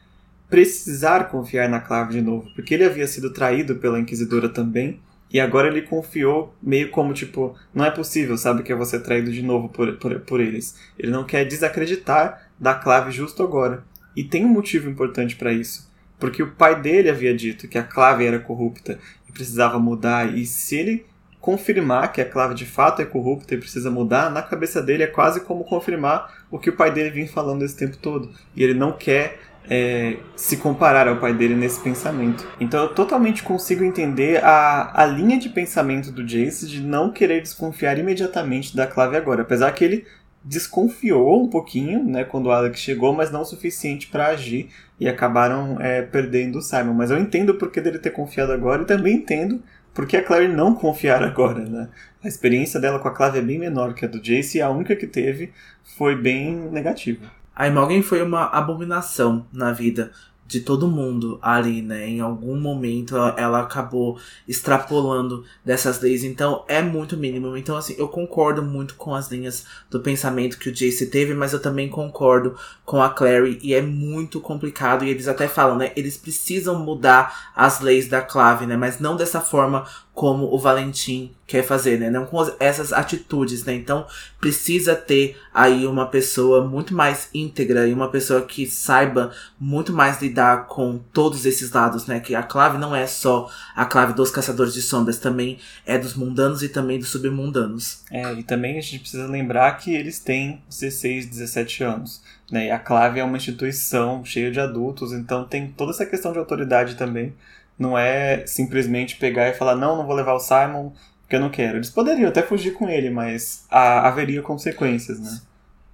precisar 0.48 1.30
confiar 1.30 1.68
na 1.68 1.80
Clave 1.80 2.14
de 2.14 2.20
novo, 2.20 2.50
porque 2.54 2.74
ele 2.74 2.84
havia 2.84 3.06
sido 3.06 3.32
traído 3.32 3.76
pela 3.76 3.98
Inquisidora 3.98 4.48
também, 4.48 5.00
e 5.30 5.40
agora 5.40 5.68
ele 5.68 5.82
confiou 5.82 6.54
meio 6.62 6.90
como 6.90 7.14
tipo, 7.14 7.56
não 7.74 7.84
é 7.84 7.90
possível, 7.90 8.36
sabe, 8.36 8.62
que 8.62 8.70
eu 8.70 8.76
vou 8.76 8.84
ser 8.84 9.00
traído 9.00 9.32
de 9.32 9.42
novo 9.42 9.70
por, 9.70 9.96
por, 9.96 10.20
por 10.20 10.40
eles. 10.40 10.76
Ele 10.98 11.10
não 11.10 11.24
quer 11.24 11.46
desacreditar 11.46 12.50
da 12.60 12.74
Clave 12.74 13.10
justo 13.10 13.42
agora. 13.42 13.82
E 14.14 14.22
tem 14.22 14.44
um 14.44 14.48
motivo 14.48 14.90
importante 14.90 15.36
para 15.36 15.54
isso 15.54 15.90
porque 16.22 16.40
o 16.40 16.52
pai 16.52 16.80
dele 16.80 17.10
havia 17.10 17.36
dito 17.36 17.66
que 17.66 17.76
a 17.76 17.82
clave 17.82 18.24
era 18.24 18.38
corrupta 18.38 18.96
e 19.28 19.32
precisava 19.32 19.80
mudar, 19.80 20.38
e 20.38 20.46
se 20.46 20.76
ele 20.76 21.04
confirmar 21.42 22.12
que 22.12 22.20
a 22.20 22.24
clave 22.24 22.54
de 22.54 22.64
fato 22.64 23.02
é 23.02 23.04
corrupta 23.04 23.54
e 23.54 23.58
precisa 23.58 23.90
mudar, 23.90 24.30
na 24.30 24.40
cabeça 24.42 24.80
dele 24.80 25.02
é 25.02 25.08
quase 25.08 25.40
como 25.40 25.64
confirmar 25.64 26.32
o 26.48 26.58
que 26.58 26.70
o 26.70 26.76
pai 26.76 26.92
dele 26.92 27.10
vinha 27.10 27.26
falando 27.26 27.64
esse 27.64 27.76
tempo 27.76 27.96
todo. 27.96 28.30
E 28.54 28.62
ele 28.62 28.74
não 28.74 28.92
quer 28.92 29.40
é, 29.68 30.18
se 30.36 30.56
comparar 30.56 31.08
ao 31.08 31.16
pai 31.16 31.34
dele 31.34 31.56
nesse 31.56 31.80
pensamento. 31.80 32.46
Então 32.60 32.84
eu 32.84 32.94
totalmente 32.94 33.42
consigo 33.42 33.82
entender 33.82 34.42
a, 34.44 34.92
a 34.94 35.04
linha 35.04 35.36
de 35.36 35.48
pensamento 35.48 36.12
do 36.12 36.24
Jace 36.24 36.68
de 36.68 36.80
não 36.80 37.10
querer 37.10 37.42
desconfiar 37.42 37.98
imediatamente 37.98 38.76
da 38.76 38.86
clave 38.86 39.16
agora. 39.16 39.42
Apesar 39.42 39.72
que 39.72 39.84
ele 39.84 40.06
desconfiou 40.44 41.42
um 41.42 41.48
pouquinho, 41.48 42.04
né, 42.04 42.22
quando 42.22 42.46
o 42.46 42.52
Alex 42.52 42.78
chegou, 42.78 43.12
mas 43.12 43.32
não 43.32 43.42
o 43.42 43.44
suficiente 43.44 44.06
para 44.06 44.28
agir 44.28 44.70
e 44.98 45.08
acabaram 45.08 45.80
é, 45.80 46.02
perdendo 46.02 46.58
o 46.58 46.62
Simon. 46.62 46.94
Mas 46.94 47.10
eu 47.10 47.18
entendo 47.18 47.50
o 47.50 47.54
porquê 47.58 47.80
dele 47.80 47.98
ter 47.98 48.10
confiado 48.10 48.52
agora 48.52 48.82
e 48.82 48.86
também 48.86 49.16
entendo 49.16 49.60
porque 49.94 50.16
a 50.16 50.24
Claire 50.24 50.52
não 50.52 50.74
confiar 50.74 51.22
agora, 51.22 51.60
né? 51.60 51.88
A 52.22 52.28
experiência 52.28 52.80
dela 52.80 52.98
com 52.98 53.08
a 53.08 53.14
Clave 53.14 53.38
é 53.38 53.42
bem 53.42 53.58
menor 53.58 53.94
que 53.94 54.04
a 54.04 54.08
do 54.08 54.20
Jace 54.20 54.58
e 54.58 54.62
a 54.62 54.70
única 54.70 54.96
que 54.96 55.06
teve 55.06 55.52
foi 55.96 56.16
bem 56.16 56.54
negativa. 56.70 57.26
A 57.54 57.68
Imogen 57.68 58.02
foi 58.02 58.22
uma 58.22 58.46
abominação 58.46 59.46
na 59.52 59.72
vida 59.72 60.10
de 60.52 60.60
todo 60.60 60.86
mundo 60.86 61.38
ali, 61.40 61.80
né? 61.80 62.06
Em 62.06 62.20
algum 62.20 62.60
momento 62.60 63.16
ela 63.16 63.60
acabou 63.60 64.18
extrapolando 64.46 65.44
dessas 65.64 66.00
leis, 66.00 66.22
então 66.22 66.62
é 66.68 66.82
muito 66.82 67.16
mínimo. 67.16 67.56
Então, 67.56 67.76
assim, 67.76 67.94
eu 67.98 68.06
concordo 68.06 68.62
muito 68.62 68.94
com 68.96 69.14
as 69.14 69.30
linhas 69.30 69.64
do 69.90 70.00
pensamento 70.00 70.58
que 70.58 70.68
o 70.68 70.72
Jace 70.72 71.06
teve, 71.06 71.32
mas 71.32 71.54
eu 71.54 71.60
também 71.60 71.88
concordo 71.88 72.54
com 72.84 73.00
a 73.02 73.08
Clary 73.08 73.58
e 73.62 73.72
é 73.72 73.80
muito 73.80 74.40
complicado. 74.40 75.04
E 75.04 75.08
eles 75.08 75.26
até 75.26 75.48
falam, 75.48 75.76
né? 75.76 75.92
Eles 75.96 76.18
precisam 76.18 76.78
mudar 76.78 77.52
as 77.56 77.80
leis 77.80 78.08
da 78.08 78.20
clave, 78.20 78.66
né? 78.66 78.76
Mas 78.76 79.00
não 79.00 79.16
dessa 79.16 79.40
forma 79.40 79.86
como 80.14 80.54
o 80.54 80.58
Valentim 80.58 81.34
quer 81.52 81.62
fazer, 81.62 82.00
né? 82.00 82.08
Não 82.08 82.24
com 82.24 82.42
essas 82.58 82.94
atitudes, 82.94 83.62
né? 83.66 83.74
Então 83.74 84.06
precisa 84.40 84.96
ter 84.96 85.38
aí 85.52 85.86
uma 85.86 86.06
pessoa 86.06 86.66
muito 86.66 86.94
mais 86.94 87.28
íntegra 87.34 87.86
e 87.86 87.92
uma 87.92 88.08
pessoa 88.08 88.40
que 88.40 88.66
saiba 88.66 89.30
muito 89.60 89.92
mais 89.92 90.18
lidar 90.22 90.66
com 90.66 90.96
todos 91.12 91.44
esses 91.44 91.70
lados, 91.70 92.06
né? 92.06 92.20
Que 92.20 92.34
a 92.34 92.42
clave 92.42 92.78
não 92.78 92.96
é 92.96 93.06
só 93.06 93.50
a 93.76 93.84
clave 93.84 94.14
dos 94.14 94.30
caçadores 94.30 94.72
de 94.72 94.80
sombras, 94.80 95.18
também 95.18 95.58
é 95.84 95.98
dos 95.98 96.14
mundanos 96.14 96.62
e 96.62 96.70
também 96.70 96.98
dos 96.98 97.10
submundanos. 97.10 98.02
É, 98.10 98.32
e 98.32 98.42
também 98.42 98.78
a 98.78 98.80
gente 98.80 99.00
precisa 99.00 99.26
lembrar 99.26 99.72
que 99.72 99.94
eles 99.94 100.18
têm 100.18 100.62
16, 100.70 101.26
17 101.26 101.84
anos. 101.84 102.22
Né? 102.50 102.68
E 102.68 102.70
a 102.70 102.78
clave 102.78 103.20
é 103.20 103.24
uma 103.24 103.36
instituição 103.36 104.24
cheia 104.24 104.50
de 104.50 104.58
adultos, 104.58 105.12
então 105.12 105.44
tem 105.44 105.68
toda 105.70 105.90
essa 105.90 106.06
questão 106.06 106.32
de 106.32 106.38
autoridade 106.38 106.94
também 106.94 107.34
não 107.78 107.98
é 107.98 108.46
simplesmente 108.46 109.16
pegar 109.16 109.48
e 109.48 109.54
falar, 109.54 109.74
não, 109.74 109.96
não 109.96 110.06
vou 110.06 110.14
levar 110.14 110.34
o 110.34 110.40
Simon 110.40 110.92
porque 111.32 111.36
eu 111.36 111.40
não 111.40 111.50
quero. 111.50 111.78
Eles 111.78 111.88
poderiam 111.88 112.28
até 112.28 112.42
fugir 112.42 112.72
com 112.74 112.88
ele, 112.88 113.08
mas 113.08 113.64
há, 113.70 114.06
haveria 114.06 114.42
consequências, 114.42 115.18
né? 115.18 115.40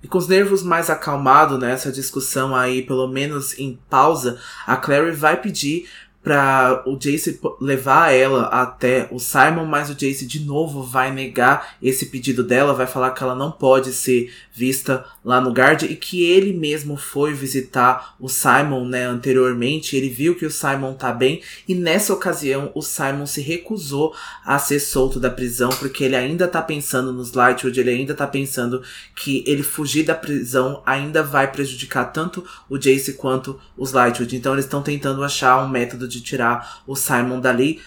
E 0.02 0.08
com 0.08 0.18
os 0.18 0.28
nervos 0.28 0.62
mais 0.62 0.90
acalmados 0.90 1.58
nessa 1.58 1.92
discussão 1.92 2.54
aí, 2.54 2.82
pelo 2.82 3.06
menos 3.08 3.58
em 3.58 3.78
pausa, 3.88 4.40
a 4.66 4.76
Clary 4.76 5.12
vai 5.12 5.40
pedir 5.40 5.88
para 6.28 6.82
o 6.84 6.94
Jace 6.98 7.40
levar 7.58 8.12
ela 8.12 8.42
até 8.48 9.08
o 9.10 9.18
Simon, 9.18 9.64
mas 9.64 9.88
o 9.88 9.94
Jace 9.94 10.26
de 10.26 10.40
novo 10.40 10.82
vai 10.82 11.10
negar 11.10 11.76
esse 11.82 12.04
pedido 12.04 12.44
dela, 12.44 12.74
vai 12.74 12.86
falar 12.86 13.12
que 13.12 13.22
ela 13.22 13.34
não 13.34 13.50
pode 13.50 13.94
ser 13.94 14.30
vista 14.52 15.06
lá 15.24 15.40
no 15.40 15.52
Guard 15.52 15.84
e 15.84 15.96
que 15.96 16.22
ele 16.24 16.52
mesmo 16.52 16.98
foi 16.98 17.32
visitar 17.32 18.14
o 18.20 18.28
Simon, 18.28 18.84
né, 18.84 19.06
anteriormente, 19.06 19.96
ele 19.96 20.10
viu 20.10 20.34
que 20.34 20.44
o 20.44 20.50
Simon 20.50 20.92
tá 20.92 21.12
bem 21.12 21.40
e 21.66 21.74
nessa 21.74 22.12
ocasião 22.12 22.70
o 22.74 22.82
Simon 22.82 23.24
se 23.24 23.40
recusou 23.40 24.14
a 24.44 24.58
ser 24.58 24.80
solto 24.80 25.18
da 25.18 25.30
prisão 25.30 25.70
porque 25.78 26.04
ele 26.04 26.16
ainda 26.16 26.46
tá 26.46 26.60
pensando 26.60 27.10
nos 27.10 27.32
Lightwood, 27.32 27.80
ele 27.80 27.90
ainda 27.90 28.14
tá 28.14 28.26
pensando 28.26 28.82
que 29.16 29.42
ele 29.46 29.62
fugir 29.62 30.04
da 30.04 30.14
prisão 30.14 30.82
ainda 30.84 31.22
vai 31.22 31.50
prejudicar 31.50 32.12
tanto 32.12 32.44
o 32.68 32.76
Jace 32.76 33.14
quanto 33.14 33.58
os 33.78 33.92
Lightwood. 33.92 34.36
Então 34.36 34.52
eles 34.52 34.66
estão 34.66 34.82
tentando 34.82 35.22
achar 35.22 35.64
um 35.64 35.68
método 35.68 36.06
de 36.08 36.17
tirar 36.22 36.82
o 36.86 36.94
Simon 36.94 37.40
dali 37.40 37.80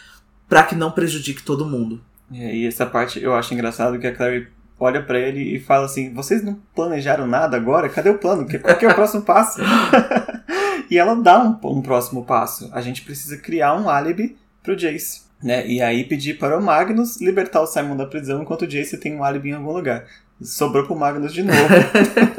para 0.48 0.64
que 0.64 0.76
não 0.76 0.92
prejudique 0.92 1.44
todo 1.44 1.66
mundo. 1.66 2.02
É, 2.34 2.56
e 2.56 2.66
essa 2.66 2.86
parte 2.86 3.22
eu 3.22 3.34
acho 3.36 3.54
engraçado 3.54 4.00
que 4.00 4.08
a 4.08 4.16
Clary 4.16 4.48
olha 4.80 5.04
para 5.04 5.20
ele 5.20 5.56
e 5.56 5.60
fala 5.60 5.86
assim: 5.86 6.14
Vocês 6.14 6.44
não 6.44 6.60
planejaram 6.76 7.28
nada 7.28 7.56
agora? 7.56 7.88
Cadê 7.88 8.10
o 8.10 8.18
plano? 8.18 8.48
Qual 8.62 8.78
que 8.78 8.86
é 8.86 8.90
o 8.90 8.96
próximo 8.96 9.22
passo? 9.22 9.62
e 10.90 10.98
ela 10.98 11.16
dá 11.16 11.42
um, 11.44 11.58
um, 11.70 11.82
próximo 11.82 12.26
passo. 12.26 12.70
A 12.74 12.82
gente 12.82 13.04
precisa 13.04 13.38
criar 13.38 13.76
um 13.76 13.90
álibi 13.90 14.38
pro 14.64 14.76
Jace. 14.76 15.22
Né? 15.42 15.66
E 15.68 15.82
aí 15.82 16.04
pedir 16.04 16.38
para 16.38 16.58
o 16.58 16.62
Magnus 16.62 17.20
libertar 17.20 17.62
o 17.62 17.68
Simon 17.68 17.96
da 17.96 18.06
prisão 18.06 18.42
enquanto 18.42 18.64
o 18.64 18.68
Jace 18.68 18.98
tem 18.98 19.16
um 19.16 19.24
álibi 19.24 19.50
em 19.50 19.54
algum 19.54 19.72
lugar. 19.72 20.06
Sobrou 20.42 20.86
pro 20.86 20.96
Magnus 20.96 21.34
de 21.34 21.44
novo. 21.44 21.60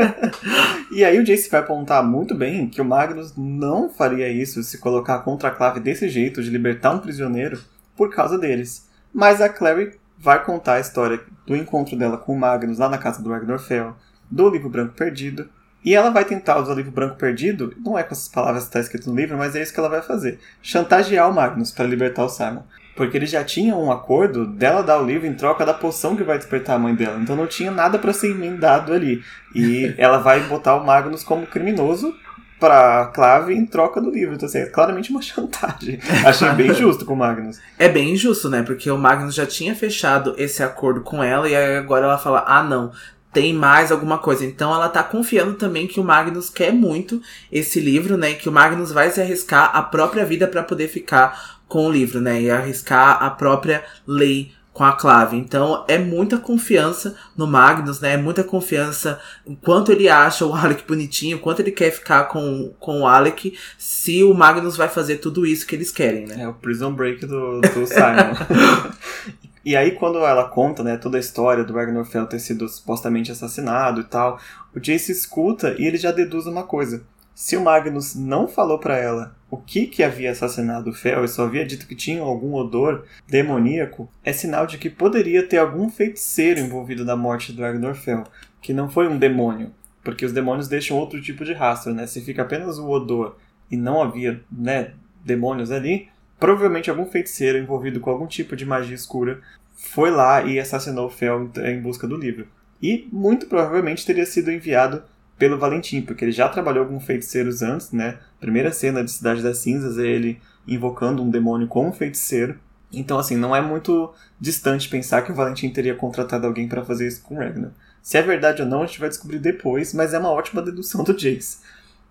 e 0.91 1.05
aí 1.05 1.19
o 1.19 1.25
Jace 1.25 1.49
vai 1.49 1.61
apontar 1.61 2.03
muito 2.03 2.35
bem 2.35 2.69
que 2.69 2.81
o 2.81 2.85
Magnus 2.85 3.35
não 3.37 3.89
faria 3.89 4.29
isso 4.29 4.63
se 4.63 4.79
colocar 4.79 5.21
contra 5.21 5.49
a 5.49 5.53
clave 5.53 5.81
desse 5.81 6.09
jeito 6.09 6.43
de 6.43 6.51
libertar 6.51 6.91
um 6.91 6.99
prisioneiro 6.99 7.61
por 7.97 8.11
causa 8.11 8.39
deles. 8.39 8.89
Mas 9.13 9.41
a 9.41 9.49
Clary 9.49 9.93
vai 10.19 10.45
contar 10.45 10.75
a 10.75 10.81
história 10.81 11.21
do 11.47 11.57
encontro 11.57 11.97
dela 11.97 12.17
com 12.17 12.35
o 12.35 12.39
Magnus 12.39 12.79
lá 12.79 12.89
na 12.89 12.99
casa 12.99 13.23
do 13.23 13.31
Ragnar 13.31 13.59
Fell, 13.59 13.95
do 14.31 14.49
livro 14.49 14.69
branco 14.69 14.95
perdido. 14.95 15.49
E 15.85 15.95
ela 15.95 16.11
vai 16.11 16.25
tentar 16.25 16.61
usar 16.61 16.73
o 16.73 16.77
livro 16.77 16.93
branco 16.93 17.17
perdido, 17.17 17.75
não 17.85 17.99
é 17.99 18.05
com 18.05 18.13
essas 18.13 18.29
palavras 18.29 18.65
que 18.65 18.69
está 18.69 18.81
escrito 18.81 19.11
no 19.11 19.17
livro, 19.17 19.37
mas 19.37 19.57
é 19.57 19.63
isso 19.63 19.75
que 19.75 19.81
ela 19.81 19.89
vai 19.89 20.01
fazer: 20.01 20.39
chantagear 20.63 21.29
o 21.29 21.35
Magnus 21.35 21.73
para 21.73 21.87
libertar 21.87 22.25
o 22.25 22.29
Simon. 22.29 22.63
Porque 22.95 23.17
eles 23.17 23.31
já 23.31 23.43
tinham 23.43 23.83
um 23.83 23.91
acordo 23.91 24.47
dela 24.47 24.83
dar 24.83 25.01
o 25.01 25.07
livro 25.07 25.27
em 25.27 25.35
troca 25.35 25.65
da 25.65 25.73
poção 25.73 26.15
que 26.15 26.23
vai 26.23 26.37
despertar 26.37 26.77
a 26.77 26.79
mãe 26.79 26.95
dela. 26.95 27.19
Então 27.21 27.35
não 27.35 27.47
tinha 27.47 27.71
nada 27.71 27.99
para 27.99 28.13
ser 28.13 28.31
emendado 28.31 28.93
ali. 28.93 29.23
E 29.55 29.95
ela 29.99 30.19
vai 30.19 30.41
botar 30.41 30.77
o 30.77 30.85
Magnus 30.85 31.25
como 31.25 31.47
criminoso 31.47 32.15
pra 32.63 33.07
Clave 33.07 33.55
em 33.55 33.67
troca 33.67 34.01
do 34.01 34.09
livro. 34.09 34.37
Então, 34.37 34.47
assim, 34.47 34.59
é 34.59 34.67
claramente 34.67 35.11
uma 35.11 35.21
chantagem. 35.23 35.99
Achei 36.25 36.49
bem 36.51 36.73
justo 36.75 37.05
com 37.05 37.15
o 37.15 37.17
Magnus. 37.17 37.59
É 37.77 37.89
bem 37.89 38.13
injusto, 38.13 38.49
né? 38.49 38.63
Porque 38.63 38.89
o 38.89 38.97
Magnus 38.97 39.35
já 39.35 39.45
tinha 39.45 39.75
fechado 39.75 40.35
esse 40.39 40.63
acordo 40.63 41.01
com 41.01 41.25
ela 41.25 41.49
e 41.49 41.57
agora 41.57 42.05
ela 42.05 42.19
fala: 42.19 42.45
ah, 42.47 42.63
não. 42.63 42.93
Tem 43.33 43.55
mais 43.55 43.91
alguma 43.91 44.19
coisa. 44.19 44.45
Então 44.45 44.75
ela 44.75 44.91
tá 44.91 45.03
confiando 45.03 45.55
também 45.55 45.87
que 45.87 45.99
o 45.99 46.05
Magnus 46.05 46.51
quer 46.51 46.71
muito 46.71 47.19
esse 47.51 47.81
livro, 47.81 48.19
né? 48.19 48.35
Que 48.35 48.47
o 48.47 48.53
Magnus 48.53 48.93
vai 48.93 49.11
se 49.11 49.23
arriscar 49.23 49.75
a 49.75 49.81
própria 49.81 50.23
vida 50.23 50.47
para 50.47 50.63
poder 50.63 50.87
ficar 50.87 51.62
com 51.73 51.87
o 51.87 51.91
livro, 51.91 52.21
né? 52.21 52.39
E 52.39 52.51
arriscar 52.51 53.23
a 53.23 53.31
própria 53.31 53.83
lei 54.07 54.53
com 54.75 54.85
a 54.85 54.93
clave. 54.93 55.39
Então 55.39 55.87
é 55.89 55.97
muita 55.97 56.37
confiança 56.37 57.17
no 57.35 57.47
Magnus, 57.47 57.99
né? 57.99 58.13
É 58.13 58.17
muita 58.19 58.45
confiança 58.45 59.19
em 59.47 59.55
quanto 59.55 59.91
ele 59.91 60.07
acha 60.07 60.45
o 60.45 60.53
Alec 60.55 60.87
bonitinho, 60.87 61.39
quanto 61.39 61.61
ele 61.61 61.71
quer 61.73 61.91
ficar 61.91 62.25
com, 62.25 62.75
com 62.79 63.01
o 63.01 63.07
Alec, 63.07 63.57
se 63.79 64.23
o 64.23 64.35
Magnus 64.35 64.77
vai 64.77 64.87
fazer 64.87 65.17
tudo 65.17 65.47
isso 65.47 65.67
que 65.67 65.75
eles 65.75 65.91
querem, 65.91 66.27
né? 66.27 66.43
É 66.43 66.49
o 66.49 66.53
Prison 66.53 66.93
Break 66.93 67.25
do, 67.25 67.63
do 67.63 67.87
Simon. 67.87 68.93
e 69.65 69.75
aí 69.75 69.93
quando 69.93 70.19
ela 70.19 70.45
conta, 70.51 70.85
né, 70.85 70.99
toda 70.99 71.17
a 71.17 71.21
história 71.21 71.65
do 71.65 71.73
Ragnar 71.73 72.05
Fell 72.05 72.27
ter 72.27 72.39
sido 72.39 72.69
supostamente 72.69 73.33
assassinado 73.33 74.03
e 74.03 74.05
tal, 74.05 74.39
o 74.77 74.79
Jace 74.79 75.11
escuta 75.11 75.75
e 75.79 75.87
ele 75.87 75.97
já 75.97 76.13
deduz 76.13 76.45
uma 76.45 76.65
coisa. 76.65 77.03
Se 77.35 77.57
o 77.57 77.63
Magnus 77.63 78.15
não 78.15 78.47
falou 78.47 78.79
para 78.79 78.97
ela 78.97 79.35
o 79.51 79.57
que 79.57 79.87
que 79.87 80.03
havia 80.03 80.31
assassinado 80.31 80.91
o 80.91 80.93
Fel 80.95 81.25
e 81.25 81.29
só 81.29 81.45
havia 81.45 81.65
dito 81.65 81.87
que 81.87 81.95
tinha 81.95 82.23
algum 82.23 82.55
odor 82.55 83.05
demoníaco, 83.29 84.11
é 84.25 84.33
sinal 84.33 84.67
de 84.67 84.79
que 84.79 84.91
poderia 84.91 85.47
ter 85.47 85.59
algum 85.59 85.89
feiticeiro 85.89 86.61
envolvido 86.61 87.05
na 87.05 87.17
morte 87.17 87.53
do 87.53 87.63
Ragnar 87.63 87.95
Fel, 87.95 88.25
que 88.61 88.73
não 88.73 88.89
foi 88.89 89.09
um 89.09 89.19
demônio, 89.19 89.73
porque 90.05 90.25
os 90.25 90.33
demônios 90.33 90.69
deixam 90.69 90.97
outro 90.97 91.21
tipo 91.21 91.45
de 91.45 91.53
rastro, 91.53 91.95
né? 91.95 92.07
Se 92.07 92.21
fica 92.21 92.43
apenas 92.43 92.79
o 92.79 92.89
odor 92.89 93.37
e 93.71 93.77
não 93.77 94.03
havia, 94.03 94.43
né, 94.51 94.93
demônios 95.25 95.71
ali, 95.71 96.09
provavelmente 96.39 96.91
algum 96.91 97.07
feiticeiro 97.07 97.59
envolvido 97.59 98.01
com 98.01 98.11
algum 98.11 98.27
tipo 98.27 98.57
de 98.57 98.67
magia 98.67 98.95
escura 98.95 99.41
foi 99.75 100.11
lá 100.11 100.43
e 100.45 100.61
assassinou 100.61 101.07
o 101.07 101.11
Fel 101.11 101.51
em 101.65 101.81
busca 101.81 102.07
do 102.07 102.17
livro. 102.17 102.47
E 102.81 103.09
muito 103.13 103.47
provavelmente 103.47 104.05
teria 104.05 104.27
sido 104.27 104.51
enviado 104.51 105.03
pelo 105.43 105.59
Valentim, 105.59 106.03
porque 106.03 106.25
ele 106.25 106.31
já 106.31 106.49
trabalhou 106.49 106.87
com 106.87 107.01
feiticeiros 107.01 107.63
antes, 107.63 107.91
né? 107.91 108.21
Primeira 108.39 108.71
cena 108.71 109.03
de 109.03 109.11
Cidade 109.11 109.43
das 109.43 109.59
Cinzas 109.59 109.99
é 109.99 110.07
ele 110.07 110.41
invocando 110.69 111.21
um 111.21 111.29
demônio 111.29 111.67
como 111.67 111.93
feiticeiro. 111.93 112.61
Então, 112.93 113.19
assim, 113.19 113.37
não 113.37 113.57
é 113.57 113.61
muito 113.61 114.15
distante 114.41 114.89
pensar 114.89 115.23
que 115.23 115.33
o 115.33 115.35
Valentim 115.35 115.69
teria 115.71 115.97
contratado 115.97 116.47
alguém 116.47 116.69
para 116.69 116.85
fazer 116.85 117.09
isso 117.09 117.23
com 117.23 117.35
Ragnar. 117.35 117.73
Se 118.01 118.17
é 118.17 118.23
verdade 118.23 118.63
ou 118.63 118.69
não, 118.69 118.85
a 118.85 118.87
gente 118.87 119.01
vai 119.01 119.09
descobrir 119.09 119.41
depois, 119.41 119.93
mas 119.93 120.15
é 120.15 120.19
uma 120.21 120.31
ótima 120.31 120.63
dedução 120.63 121.03
do 121.03 121.13
Jace. 121.13 121.59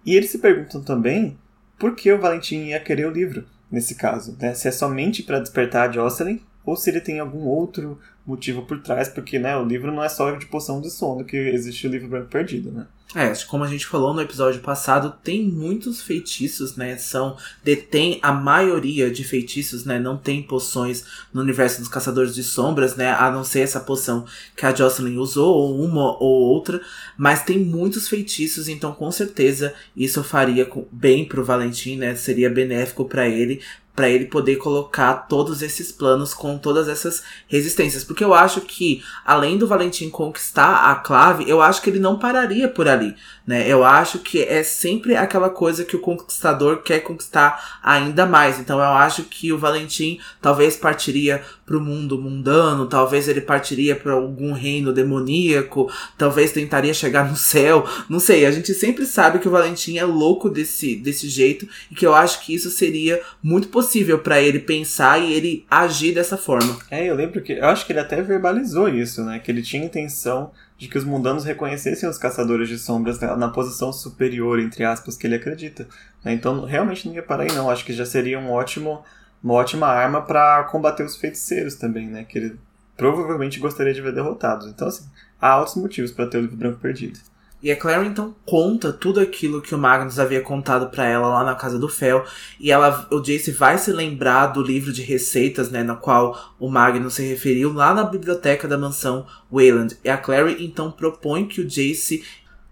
E 0.05 0.13
eles 0.13 0.29
se 0.29 0.39
perguntam 0.39 0.83
também 0.83 1.37
por 1.79 1.95
que 1.95 2.11
o 2.11 2.19
Valentim 2.19 2.65
ia 2.65 2.81
querer 2.81 3.05
o 3.05 3.11
livro, 3.11 3.45
nesse 3.71 3.95
caso. 3.95 4.35
Né? 4.41 4.53
Se 4.53 4.67
é 4.67 4.71
somente 4.71 5.23
para 5.23 5.39
despertar 5.39 5.87
a 5.87 5.91
Jocelyn, 5.93 6.41
ou 6.65 6.75
se 6.75 6.89
ele 6.89 6.99
tem 6.99 7.21
algum 7.21 7.45
outro 7.45 7.97
motivo 8.31 8.63
por 8.63 8.81
trás, 8.81 9.07
porque 9.07 9.37
né, 9.37 9.55
o 9.57 9.65
livro 9.65 9.91
não 9.91 10.03
é 10.03 10.09
só 10.09 10.31
de 10.31 10.45
poção 10.45 10.81
de 10.81 10.89
sono 10.89 11.23
que 11.23 11.37
existe 11.37 11.87
o 11.87 11.91
livro 11.91 12.07
branco 12.07 12.29
perdido, 12.29 12.71
né? 12.71 12.87
É, 13.13 13.33
como 13.45 13.65
a 13.65 13.67
gente 13.67 13.85
falou 13.85 14.13
no 14.13 14.21
episódio 14.21 14.61
passado, 14.61 15.13
tem 15.21 15.43
muitos 15.43 16.01
feitiços, 16.01 16.77
né? 16.77 16.95
São. 16.95 17.35
detém 17.61 18.19
a 18.21 18.31
maioria 18.31 19.11
de 19.11 19.25
feitiços, 19.25 19.83
né? 19.83 19.99
Não 19.99 20.15
tem 20.15 20.41
poções 20.41 21.03
no 21.33 21.41
universo 21.41 21.79
dos 21.79 21.89
Caçadores 21.89 22.33
de 22.33 22.41
Sombras, 22.41 22.95
né? 22.95 23.11
A 23.11 23.29
não 23.29 23.43
ser 23.43 23.61
essa 23.61 23.81
poção 23.81 24.25
que 24.55 24.65
a 24.65 24.73
Jocelyn 24.73 25.17
usou, 25.17 25.53
ou 25.53 25.83
uma 25.83 26.17
ou 26.23 26.41
outra. 26.53 26.79
Mas 27.17 27.43
tem 27.43 27.59
muitos 27.59 28.07
feitiços, 28.07 28.69
então 28.69 28.93
com 28.93 29.11
certeza 29.11 29.73
isso 29.95 30.23
faria 30.23 30.69
bem 30.89 31.25
pro 31.25 31.43
Valentim, 31.43 31.97
né? 31.97 32.15
Seria 32.15 32.49
benéfico 32.49 33.03
para 33.03 33.27
ele 33.27 33.61
para 33.95 34.09
ele 34.09 34.25
poder 34.25 34.55
colocar 34.57 35.13
todos 35.27 35.61
esses 35.61 35.91
planos 35.91 36.33
com 36.33 36.57
todas 36.57 36.87
essas 36.87 37.23
resistências. 37.47 38.03
Porque 38.03 38.23
eu 38.23 38.33
acho 38.33 38.61
que, 38.61 39.03
além 39.25 39.57
do 39.57 39.67
Valentim 39.67 40.09
conquistar 40.09 40.89
a 40.91 40.95
clave, 40.95 41.49
eu 41.49 41.61
acho 41.61 41.81
que 41.81 41.89
ele 41.89 41.99
não 41.99 42.17
pararia 42.17 42.67
por 42.67 42.87
ali. 42.87 43.15
Né? 43.45 43.67
Eu 43.67 43.83
acho 43.83 44.19
que 44.19 44.43
é 44.43 44.61
sempre 44.63 45.15
aquela 45.15 45.49
coisa 45.49 45.83
que 45.83 45.95
o 45.95 45.99
conquistador 45.99 46.83
quer 46.83 46.99
conquistar 46.99 47.79
ainda 47.83 48.25
mais. 48.25 48.59
Então 48.59 48.77
eu 48.77 48.85
acho 48.85 49.23
que 49.23 49.51
o 49.51 49.57
Valentim 49.57 50.19
talvez 50.41 50.77
partiria 50.77 51.41
para 51.65 51.77
o 51.77 51.81
mundo 51.81 52.21
mundano, 52.21 52.87
talvez 52.87 53.27
ele 53.27 53.41
partiria 53.41 53.95
para 53.95 54.13
algum 54.13 54.51
reino 54.51 54.93
demoníaco, 54.93 55.91
talvez 56.17 56.51
tentaria 56.51 56.93
chegar 56.93 57.29
no 57.29 57.35
céu, 57.35 57.87
não 58.09 58.19
sei. 58.19 58.45
A 58.45 58.51
gente 58.51 58.73
sempre 58.73 59.05
sabe 59.05 59.39
que 59.39 59.47
o 59.47 59.51
Valentim 59.51 59.97
é 59.97 60.05
louco 60.05 60.49
desse, 60.49 60.95
desse 60.95 61.27
jeito 61.27 61.67
e 61.89 61.95
que 61.95 62.05
eu 62.05 62.13
acho 62.13 62.45
que 62.45 62.53
isso 62.53 62.69
seria 62.69 63.21
muito 63.41 63.69
possível 63.69 64.19
para 64.19 64.41
ele 64.41 64.59
pensar 64.59 65.19
e 65.19 65.33
ele 65.33 65.65
agir 65.69 66.13
dessa 66.13 66.37
forma. 66.37 66.77
É, 66.89 67.09
eu 67.09 67.15
lembro 67.15 67.41
que 67.41 67.53
eu 67.53 67.65
acho 67.65 67.85
que 67.85 67.91
ele 67.91 67.99
até 67.99 68.21
verbalizou 68.21 68.87
isso, 68.87 69.23
né? 69.23 69.39
Que 69.39 69.49
ele 69.49 69.61
tinha 69.61 69.83
intenção 69.83 70.51
de 70.81 70.87
que 70.87 70.97
os 70.97 71.03
mundanos 71.03 71.45
reconhecessem 71.45 72.09
os 72.09 72.17
caçadores 72.17 72.67
de 72.67 72.75
sombras 72.75 73.19
na, 73.19 73.37
na 73.37 73.49
posição 73.49 73.93
superior, 73.93 74.59
entre 74.59 74.83
aspas, 74.83 75.15
que 75.15 75.27
ele 75.27 75.35
acredita. 75.35 75.87
Né? 76.25 76.33
Então, 76.33 76.65
realmente 76.65 77.07
não 77.07 77.13
ia 77.13 77.21
parar 77.21 77.43
aí, 77.43 77.51
não. 77.51 77.69
Acho 77.69 77.85
que 77.85 77.93
já 77.93 78.03
seria 78.03 78.39
um 78.39 78.49
ótimo, 78.49 79.03
uma 79.43 79.53
ótima 79.53 79.85
arma 79.85 80.23
para 80.23 80.63
combater 80.63 81.03
os 81.03 81.15
feiticeiros 81.15 81.75
também, 81.75 82.07
né? 82.07 82.23
Que 82.23 82.39
ele 82.39 82.59
provavelmente 82.97 83.59
gostaria 83.59 83.93
de 83.93 84.01
ver 84.01 84.11
derrotados. 84.11 84.65
Então, 84.65 84.87
assim, 84.87 85.07
há 85.39 85.49
altos 85.49 85.75
motivos 85.75 86.11
para 86.11 86.25
ter 86.25 86.39
o 86.39 86.41
livro 86.41 86.57
branco 86.57 86.79
perdido. 86.79 87.19
E 87.61 87.71
a 87.71 87.75
Clary 87.75 88.07
então 88.07 88.33
conta 88.45 88.91
tudo 88.91 89.19
aquilo 89.19 89.61
que 89.61 89.75
o 89.75 89.77
Magnus 89.77 90.19
havia 90.19 90.41
contado 90.41 90.89
para 90.89 91.05
ela 91.05 91.27
lá 91.27 91.43
na 91.43 91.55
casa 91.55 91.77
do 91.77 91.87
Fel. 91.87 92.25
E 92.59 92.71
ela, 92.71 93.07
o 93.11 93.19
Jace 93.19 93.51
vai 93.51 93.77
se 93.77 93.91
lembrar 93.91 94.47
do 94.47 94.63
livro 94.63 94.91
de 94.91 95.03
receitas, 95.03 95.69
né, 95.69 95.83
no 95.83 95.97
qual 95.97 96.55
o 96.59 96.69
Magnus 96.69 97.15
se 97.15 97.23
referiu 97.23 97.71
lá 97.71 97.93
na 97.93 98.03
biblioteca 98.03 98.67
da 98.67 98.77
mansão 98.77 99.25
Wayland. 99.51 99.97
E 100.03 100.09
a 100.09 100.17
Clary 100.17 100.57
então 100.65 100.91
propõe 100.91 101.45
que 101.45 101.61
o 101.61 101.67
Jace 101.67 102.23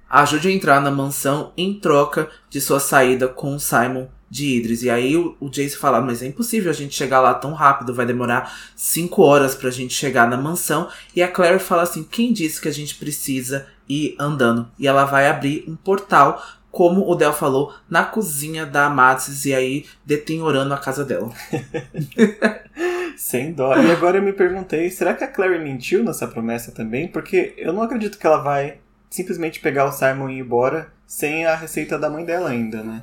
ajude 0.09 0.47
a 0.47 0.51
entrar 0.51 0.81
na 0.81 0.89
mansão 0.89 1.53
em 1.55 1.73
troca 1.79 2.27
de 2.49 2.59
sua 2.59 2.79
saída 2.79 3.27
com 3.27 3.59
Simon 3.59 4.07
de 4.29 4.57
Idris. 4.57 4.83
E 4.83 4.89
aí 4.89 5.17
o, 5.17 5.35
o 5.39 5.49
Jace 5.49 5.75
fala, 5.75 6.01
mas 6.01 6.21
é 6.21 6.27
impossível 6.27 6.69
a 6.69 6.73
gente 6.73 6.95
chegar 6.95 7.19
lá 7.19 7.33
tão 7.33 7.53
rápido, 7.53 7.93
vai 7.93 8.05
demorar 8.05 8.53
cinco 8.75 9.23
horas 9.23 9.55
pra 9.55 9.69
gente 9.69 9.93
chegar 9.93 10.29
na 10.29 10.37
mansão. 10.37 10.89
E 11.15 11.23
a 11.23 11.27
Claire 11.27 11.59
fala 11.59 11.83
assim, 11.83 12.03
quem 12.03 12.31
disse 12.31 12.61
que 12.61 12.67
a 12.67 12.73
gente 12.73 12.95
precisa 12.95 13.67
ir 13.87 14.15
andando? 14.19 14.69
E 14.77 14.87
ela 14.87 15.05
vai 15.05 15.27
abrir 15.27 15.65
um 15.67 15.75
portal, 15.75 16.43
como 16.71 17.09
o 17.09 17.15
Del 17.15 17.33
falou, 17.33 17.73
na 17.89 18.03
cozinha 18.03 18.65
da 18.65 18.85
Amatis 18.85 19.45
e 19.45 19.53
aí 19.53 19.85
detenhorando 20.05 20.73
a 20.73 20.77
casa 20.77 21.03
dela. 21.03 21.31
Sem 23.17 23.51
dó. 23.51 23.75
E 23.75 23.91
agora 23.91 24.17
eu 24.17 24.21
me 24.21 24.31
perguntei, 24.31 24.89
será 24.89 25.13
que 25.13 25.23
a 25.23 25.27
Claire 25.27 25.61
mentiu 25.61 26.03
nessa 26.03 26.27
promessa 26.27 26.71
também? 26.71 27.07
Porque 27.07 27.53
eu 27.57 27.73
não 27.73 27.81
acredito 27.81 28.17
que 28.17 28.25
ela 28.25 28.37
vai 28.37 28.77
simplesmente 29.09 29.59
pegar 29.59 29.85
o 29.85 29.91
Simon 29.91 30.29
e 30.29 30.37
ir 30.37 30.39
embora 30.39 30.93
sem 31.05 31.45
a 31.45 31.55
receita 31.55 31.97
da 31.97 32.09
mãe 32.09 32.23
dela 32.23 32.49
ainda, 32.49 32.83
né? 32.83 33.01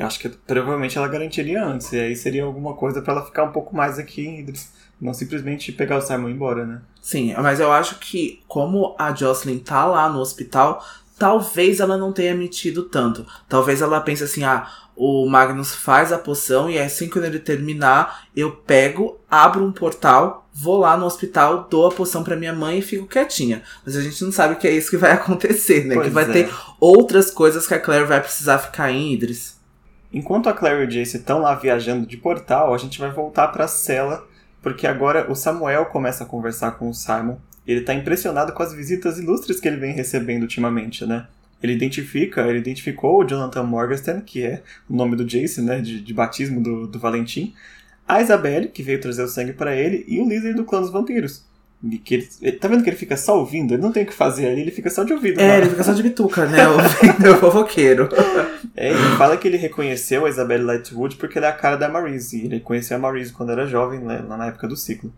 E 0.00 0.02
acho 0.02 0.18
que 0.18 0.30
provavelmente 0.30 0.96
ela 0.96 1.06
garantiria 1.06 1.62
antes. 1.62 1.92
E 1.92 2.00
aí 2.00 2.16
seria 2.16 2.44
alguma 2.44 2.72
coisa 2.72 3.02
para 3.02 3.12
ela 3.12 3.26
ficar 3.26 3.44
um 3.44 3.52
pouco 3.52 3.76
mais 3.76 3.98
aqui 3.98 4.26
em 4.26 4.40
Idris. 4.40 4.72
Não 4.98 5.12
simplesmente 5.12 5.72
pegar 5.72 5.98
o 5.98 6.00
Simon 6.00 6.28
e 6.28 6.30
ir 6.30 6.34
embora, 6.34 6.64
né? 6.64 6.80
Sim, 7.02 7.34
mas 7.34 7.60
eu 7.60 7.70
acho 7.70 7.98
que 7.98 8.42
como 8.48 8.96
a 8.98 9.14
Jocelyn 9.14 9.58
tá 9.58 9.84
lá 9.84 10.08
no 10.08 10.18
hospital, 10.18 10.82
talvez 11.18 11.80
ela 11.80 11.98
não 11.98 12.14
tenha 12.14 12.34
mentido 12.34 12.84
tanto. 12.84 13.26
Talvez 13.46 13.82
ela 13.82 14.00
pense 14.00 14.24
assim, 14.24 14.42
ah, 14.42 14.66
o 14.96 15.28
Magnus 15.28 15.74
faz 15.74 16.12
a 16.12 16.18
poção 16.18 16.70
e 16.70 16.78
assim 16.78 17.06
que 17.06 17.18
ele 17.18 17.38
terminar, 17.38 18.24
eu 18.34 18.52
pego, 18.52 19.20
abro 19.30 19.62
um 19.62 19.70
portal, 19.70 20.48
vou 20.50 20.78
lá 20.78 20.96
no 20.96 21.04
hospital, 21.04 21.66
dou 21.70 21.88
a 21.88 21.90
poção 21.90 22.24
para 22.24 22.36
minha 22.36 22.54
mãe 22.54 22.78
e 22.78 22.82
fico 22.82 23.06
quietinha. 23.06 23.62
Mas 23.84 23.96
a 23.96 24.00
gente 24.00 24.24
não 24.24 24.32
sabe 24.32 24.56
que 24.56 24.66
é 24.66 24.70
isso 24.70 24.88
que 24.88 24.96
vai 24.96 25.12
acontecer, 25.12 25.84
né? 25.84 25.94
Pois 25.94 26.06
que 26.06 26.14
vai 26.14 26.24
é. 26.24 26.32
ter 26.32 26.54
outras 26.80 27.30
coisas 27.30 27.66
que 27.66 27.74
a 27.74 27.80
Claire 27.80 28.06
vai 28.06 28.22
precisar 28.22 28.58
ficar 28.58 28.90
em 28.90 29.12
Idris. 29.12 29.59
Enquanto 30.12 30.48
a 30.48 30.52
Claire 30.52 30.82
e 30.82 30.86
o 30.86 30.88
Jace 30.88 31.18
estão 31.18 31.40
lá 31.40 31.54
viajando 31.54 32.06
de 32.06 32.16
portal, 32.16 32.74
a 32.74 32.78
gente 32.78 32.98
vai 32.98 33.10
voltar 33.10 33.48
para 33.48 33.64
a 33.64 33.68
cela, 33.68 34.26
porque 34.60 34.86
agora 34.86 35.30
o 35.30 35.36
Samuel 35.36 35.86
começa 35.86 36.24
a 36.24 36.26
conversar 36.26 36.72
com 36.72 36.88
o 36.88 36.94
Simon. 36.94 37.36
Ele 37.66 37.80
está 37.80 37.94
impressionado 37.94 38.52
com 38.52 38.62
as 38.62 38.74
visitas 38.74 39.18
ilustres 39.18 39.60
que 39.60 39.68
ele 39.68 39.76
vem 39.76 39.92
recebendo 39.92 40.42
ultimamente, 40.42 41.06
né? 41.06 41.26
Ele 41.62 41.74
identifica, 41.74 42.40
ele 42.42 42.58
identificou 42.58 43.20
o 43.20 43.24
Jonathan 43.24 43.62
Morgenstern, 43.62 44.22
que 44.22 44.42
é 44.42 44.62
o 44.88 44.96
nome 44.96 45.14
do 45.14 45.24
Jace, 45.24 45.60
né, 45.60 45.80
de, 45.80 46.00
de 46.00 46.14
batismo 46.14 46.60
do, 46.60 46.86
do 46.86 46.98
Valentim, 46.98 47.54
a 48.08 48.20
Isabelle, 48.20 48.68
que 48.68 48.82
veio 48.82 49.00
trazer 49.00 49.22
o 49.22 49.28
sangue 49.28 49.52
para 49.52 49.76
ele, 49.76 50.04
e 50.08 50.20
o 50.20 50.28
líder 50.28 50.54
do 50.54 50.64
clã 50.64 50.80
dos 50.80 50.90
vampiros. 50.90 51.44
Que 52.04 52.28
ele, 52.42 52.52
tá 52.52 52.68
vendo 52.68 52.84
que 52.84 52.90
ele 52.90 52.96
fica 52.96 53.16
só 53.16 53.38
ouvindo? 53.38 53.72
Ele 53.72 53.80
não 53.82 53.90
tem 53.90 54.02
o 54.02 54.06
que 54.06 54.12
fazer 54.12 54.48
ali, 54.48 54.60
ele 54.60 54.70
fica 54.70 54.90
só 54.90 55.02
de 55.02 55.14
ouvido. 55.14 55.40
É, 55.40 55.58
ele 55.58 55.70
fica 55.70 55.82
só 55.82 55.94
de 55.94 56.02
bituca, 56.02 56.44
né? 56.44 56.68
Ouvindo 56.68 57.32
o 57.32 57.36
fofoqueiro. 57.38 58.08
É, 58.76 58.90
ele 58.90 59.16
fala 59.16 59.36
que 59.36 59.48
ele 59.48 59.56
reconheceu 59.56 60.24
a 60.24 60.28
Isabelle 60.28 60.62
Lightwood 60.62 61.16
porque 61.16 61.38
ela 61.38 61.48
é 61.48 61.50
a 61.50 61.54
cara 61.54 61.76
da 61.76 61.88
Marise. 61.88 62.44
Ele 62.44 62.60
conheceu 62.60 62.96
a 62.96 63.00
Marise 63.00 63.32
quando 63.32 63.50
era 63.50 63.66
jovem, 63.66 63.98
né, 63.98 64.24
lá 64.26 64.36
na 64.36 64.46
época 64.46 64.68
do 64.68 64.76
ciclo. 64.76 65.12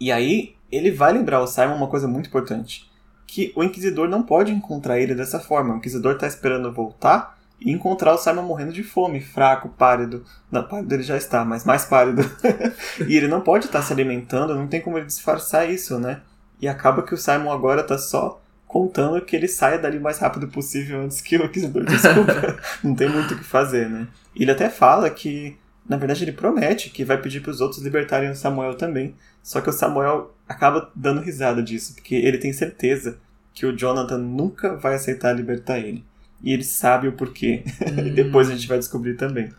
E 0.00 0.10
aí, 0.10 0.54
ele 0.70 0.90
vai 0.90 1.12
lembrar 1.12 1.40
o 1.40 1.46
Simon 1.46 1.76
uma 1.76 1.88
coisa 1.88 2.08
muito 2.08 2.28
importante. 2.28 2.90
Que 3.26 3.52
o 3.54 3.62
Inquisidor 3.62 4.08
não 4.08 4.22
pode 4.22 4.50
encontrar 4.50 4.98
ele 4.98 5.14
dessa 5.14 5.38
forma. 5.38 5.74
O 5.74 5.76
Inquisidor 5.76 6.16
tá 6.16 6.26
esperando 6.26 6.72
voltar 6.72 7.38
e 7.64 7.70
encontrar 7.70 8.14
o 8.14 8.18
Simon 8.18 8.42
morrendo 8.42 8.72
de 8.72 8.82
fome, 8.82 9.20
fraco, 9.20 9.68
pálido. 9.68 10.24
Não, 10.50 10.62
pálido 10.62 10.94
ele 10.94 11.02
já 11.02 11.16
está, 11.16 11.44
mas 11.44 11.64
mais 11.64 11.84
pálido. 11.84 12.22
e 13.08 13.16
ele 13.16 13.28
não 13.28 13.40
pode 13.40 13.66
estar 13.66 13.82
se 13.82 13.92
alimentando, 13.92 14.54
não 14.54 14.66
tem 14.66 14.80
como 14.80 14.98
ele 14.98 15.06
disfarçar 15.06 15.70
isso, 15.70 15.98
né? 15.98 16.20
E 16.60 16.68
acaba 16.68 17.02
que 17.02 17.14
o 17.14 17.18
Simon 17.18 17.52
agora 17.52 17.82
tá 17.82 17.96
só 17.98 18.40
contando 18.66 19.20
que 19.20 19.36
ele 19.36 19.48
saia 19.48 19.78
dali 19.78 19.98
o 19.98 20.00
mais 20.00 20.18
rápido 20.18 20.48
possível 20.48 21.02
antes 21.02 21.20
que 21.20 21.36
o 21.36 21.44
Inquisidor 21.44 21.84
desculpa. 21.84 22.58
não 22.82 22.94
tem 22.94 23.08
muito 23.08 23.34
o 23.34 23.38
que 23.38 23.44
fazer, 23.44 23.88
né? 23.88 24.08
Ele 24.34 24.50
até 24.50 24.70
fala 24.70 25.10
que, 25.10 25.56
na 25.86 25.96
verdade, 25.96 26.24
ele 26.24 26.32
promete 26.32 26.90
que 26.90 27.04
vai 27.04 27.20
pedir 27.20 27.42
para 27.42 27.50
os 27.50 27.60
outros 27.60 27.82
libertarem 27.82 28.30
o 28.30 28.34
Samuel 28.34 28.74
também. 28.74 29.14
Só 29.42 29.60
que 29.60 29.68
o 29.68 29.72
Samuel 29.72 30.34
acaba 30.48 30.90
dando 30.94 31.20
risada 31.20 31.62
disso, 31.62 31.94
porque 31.94 32.14
ele 32.14 32.38
tem 32.38 32.52
certeza 32.52 33.18
que 33.52 33.66
o 33.66 33.76
Jonathan 33.76 34.18
nunca 34.18 34.74
vai 34.76 34.94
aceitar 34.94 35.32
libertar 35.32 35.78
ele. 35.78 36.04
E 36.42 36.52
ele 36.52 36.64
sabe 36.64 37.08
o 37.08 37.12
porquê. 37.12 37.62
Depois 38.14 38.50
a 38.50 38.54
gente 38.54 38.66
vai 38.66 38.78
descobrir 38.78 39.14
também. 39.14 39.50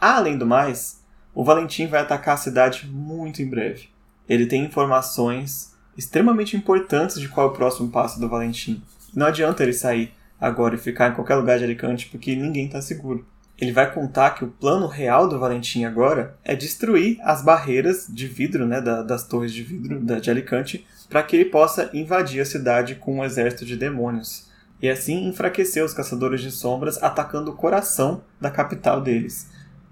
Além 0.00 0.38
do 0.38 0.46
mais, 0.46 1.02
o 1.34 1.44
Valentim 1.44 1.86
vai 1.86 2.00
atacar 2.00 2.34
a 2.34 2.38
cidade 2.38 2.86
muito 2.86 3.42
em 3.42 3.48
breve. 3.48 3.88
Ele 4.28 4.46
tem 4.46 4.64
informações 4.64 5.74
extremamente 5.96 6.56
importantes 6.56 7.20
de 7.20 7.28
qual 7.28 7.48
é 7.48 7.50
o 7.50 7.54
próximo 7.54 7.90
passo 7.90 8.20
do 8.20 8.28
Valentim. 8.28 8.82
Não 9.14 9.26
adianta 9.26 9.62
ele 9.62 9.72
sair 9.72 10.12
agora 10.40 10.74
e 10.74 10.78
ficar 10.78 11.10
em 11.10 11.14
qualquer 11.14 11.34
lugar 11.34 11.58
de 11.58 11.64
Alicante 11.64 12.06
porque 12.06 12.34
ninguém 12.34 12.66
está 12.66 12.80
seguro. 12.80 13.26
Ele 13.60 13.72
vai 13.72 13.92
contar 13.92 14.30
que 14.30 14.44
o 14.44 14.48
plano 14.48 14.86
real 14.86 15.28
do 15.28 15.38
Valentim 15.38 15.84
agora 15.84 16.38
é 16.42 16.56
destruir 16.56 17.18
as 17.20 17.42
barreiras 17.42 18.06
de 18.08 18.26
vidro, 18.26 18.66
né, 18.66 18.80
da, 18.80 19.02
das 19.02 19.26
torres 19.26 19.52
de 19.52 19.62
vidro 19.62 20.00
da, 20.00 20.18
de 20.18 20.30
Alicante, 20.30 20.86
para 21.10 21.22
que 21.22 21.36
ele 21.36 21.44
possa 21.44 21.90
invadir 21.92 22.40
a 22.40 22.46
cidade 22.46 22.94
com 22.94 23.18
um 23.18 23.24
exército 23.24 23.66
de 23.66 23.76
demônios 23.76 24.49
e 24.82 24.88
assim 24.88 25.28
enfraquecer 25.28 25.84
os 25.84 25.92
caçadores 25.94 26.40
de 26.40 26.50
sombras 26.50 27.02
atacando 27.02 27.50
o 27.50 27.56
coração 27.56 28.22
da 28.40 28.50
capital 28.50 29.00
deles. 29.00 29.48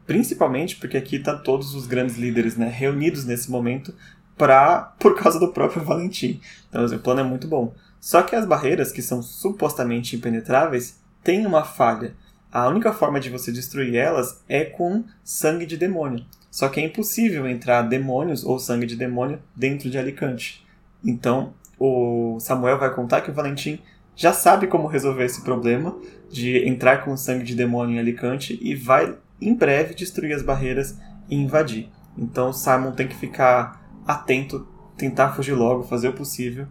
Principalmente 0.07 0.76
porque 0.76 0.97
aqui 0.97 1.16
estão 1.16 1.36
tá 1.36 1.43
todos 1.43 1.74
os 1.74 1.86
grandes 1.86 2.16
líderes 2.16 2.57
né, 2.57 2.68
reunidos 2.68 3.24
nesse 3.24 3.51
momento 3.51 3.95
pra, 4.36 4.95
por 4.99 5.14
causa 5.14 5.39
do 5.39 5.53
próprio 5.53 5.84
Valentim. 5.84 6.41
Então 6.68 6.84
o 6.84 6.99
plano 6.99 7.20
é 7.20 7.24
muito 7.24 7.47
bom. 7.47 7.74
Só 8.01 8.22
que 8.22 8.36
as 8.36 8.47
barreiras, 8.47 8.93
que 8.93 9.03
são 9.03 9.20
supostamente 9.20 10.16
impenetráveis, 10.16 10.99
têm 11.22 11.45
uma 11.45 11.64
falha. 11.64 12.14
A 12.51 12.66
única 12.68 12.93
forma 12.93 13.20
de 13.20 13.28
você 13.28 13.53
destruir 13.53 13.95
elas 13.97 14.43
é 14.49 14.64
com 14.64 15.05
sangue 15.22 15.66
de 15.66 15.76
demônio. 15.76 16.24
Só 16.51 16.68
que 16.68 16.80
é 16.80 16.84
impossível 16.84 17.47
entrar 17.47 17.82
demônios 17.82 18.45
ou 18.45 18.59
sangue 18.59 18.86
de 18.86 18.97
demônio 18.97 19.43
dentro 19.55 19.91
de 19.91 19.99
Alicante. 19.99 20.64
Então, 21.05 21.53
o 21.78 22.39
Samuel 22.41 22.78
vai 22.78 22.95
contar 22.95 23.20
que 23.20 23.30
o 23.30 23.34
Valentim 23.34 23.78
já 24.18 24.32
sabe 24.32 24.66
como 24.66 24.88
resolver 24.88 25.24
esse 25.24 25.42
problema 25.42 25.96
de 26.28 26.68
entrar 26.68 27.04
com 27.04 27.16
sangue 27.16 27.44
de 27.44 27.54
demônio 27.54 27.94
em 27.94 27.98
Alicante 28.00 28.58
e 28.60 28.74
vai 28.74 29.16
em 29.40 29.54
breve 29.54 29.94
destruir 29.94 30.34
as 30.34 30.42
barreiras 30.42 30.98
e 31.30 31.36
invadir. 31.36 31.88
Então 32.18 32.52
Simon 32.52 32.90
tem 32.90 33.06
que 33.06 33.14
ficar 33.14 33.80
atento, 34.04 34.66
tentar 34.96 35.34
fugir 35.34 35.54
logo, 35.54 35.84
fazer 35.84 36.08
o 36.08 36.14
possível, 36.14 36.66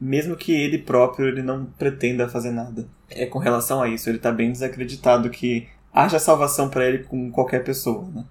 mesmo 0.00 0.34
que 0.34 0.50
ele 0.50 0.76
próprio 0.76 1.28
ele 1.28 1.40
não 1.40 1.66
pretenda 1.66 2.28
fazer 2.28 2.50
nada. 2.50 2.88
É 3.08 3.26
com 3.26 3.38
relação 3.38 3.80
a 3.80 3.88
isso, 3.88 4.10
ele 4.10 4.16
está 4.16 4.32
bem 4.32 4.50
desacreditado 4.50 5.30
que 5.30 5.68
haja 5.94 6.18
salvação 6.18 6.68
para 6.68 6.84
ele 6.84 7.04
com 7.04 7.30
qualquer 7.30 7.62
pessoa, 7.62 8.08
né? 8.12 8.24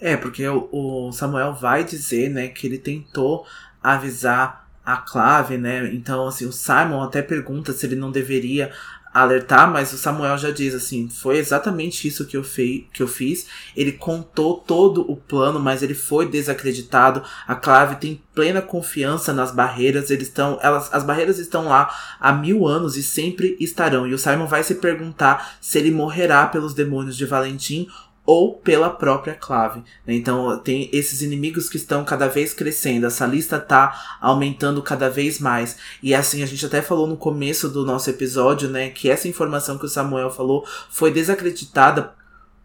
É, 0.00 0.16
porque 0.16 0.46
o 0.48 1.10
Samuel 1.10 1.54
vai 1.54 1.82
dizer, 1.82 2.28
né, 2.28 2.48
que 2.48 2.66
ele 2.66 2.78
tentou 2.78 3.44
avisar 3.82 4.61
a 4.84 4.96
clave, 4.96 5.56
né? 5.56 5.92
Então, 5.92 6.26
assim, 6.26 6.46
o 6.46 6.52
Simon 6.52 7.02
até 7.02 7.22
pergunta 7.22 7.72
se 7.72 7.86
ele 7.86 7.96
não 7.96 8.10
deveria 8.10 8.72
alertar, 9.12 9.70
mas 9.70 9.92
o 9.92 9.98
Samuel 9.98 10.38
já 10.38 10.50
diz 10.50 10.74
assim, 10.74 11.08
foi 11.08 11.36
exatamente 11.36 12.08
isso 12.08 12.24
que 12.24 12.36
eu, 12.36 12.42
fei, 12.42 12.88
que 12.92 13.02
eu 13.02 13.08
fiz. 13.08 13.46
Ele 13.76 13.92
contou 13.92 14.54
todo 14.54 15.02
o 15.10 15.16
plano, 15.16 15.60
mas 15.60 15.82
ele 15.82 15.94
foi 15.94 16.26
desacreditado. 16.28 17.22
A 17.46 17.54
Clave 17.54 17.96
tem 17.96 18.22
plena 18.34 18.62
confiança 18.62 19.32
nas 19.32 19.52
barreiras, 19.52 20.10
eles 20.10 20.28
estão, 20.28 20.58
elas, 20.62 20.88
as 20.92 21.04
barreiras 21.04 21.38
estão 21.38 21.64
lá 21.64 21.94
há 22.18 22.32
mil 22.32 22.66
anos 22.66 22.96
e 22.96 23.02
sempre 23.02 23.56
estarão. 23.60 24.06
E 24.06 24.14
o 24.14 24.18
Simon 24.18 24.46
vai 24.46 24.62
se 24.62 24.76
perguntar 24.76 25.56
se 25.60 25.78
ele 25.78 25.90
morrerá 25.90 26.46
pelos 26.46 26.72
demônios 26.72 27.16
de 27.16 27.26
Valentim 27.26 27.88
ou 28.24 28.54
pela 28.54 28.88
própria 28.90 29.34
clave. 29.34 29.80
Né? 30.06 30.14
Então 30.14 30.58
tem 30.58 30.88
esses 30.92 31.22
inimigos 31.22 31.68
que 31.68 31.76
estão 31.76 32.04
cada 32.04 32.28
vez 32.28 32.54
crescendo, 32.54 33.06
essa 33.06 33.26
lista 33.26 33.58
tá 33.58 34.18
aumentando 34.20 34.82
cada 34.82 35.10
vez 35.10 35.38
mais. 35.38 35.76
E 36.02 36.14
assim, 36.14 36.42
a 36.42 36.46
gente 36.46 36.64
até 36.64 36.80
falou 36.80 37.06
no 37.06 37.16
começo 37.16 37.68
do 37.68 37.84
nosso 37.84 38.08
episódio, 38.10 38.68
né, 38.68 38.90
que 38.90 39.10
essa 39.10 39.28
informação 39.28 39.78
que 39.78 39.86
o 39.86 39.88
Samuel 39.88 40.30
falou 40.30 40.66
foi 40.88 41.10
desacreditada 41.10 42.14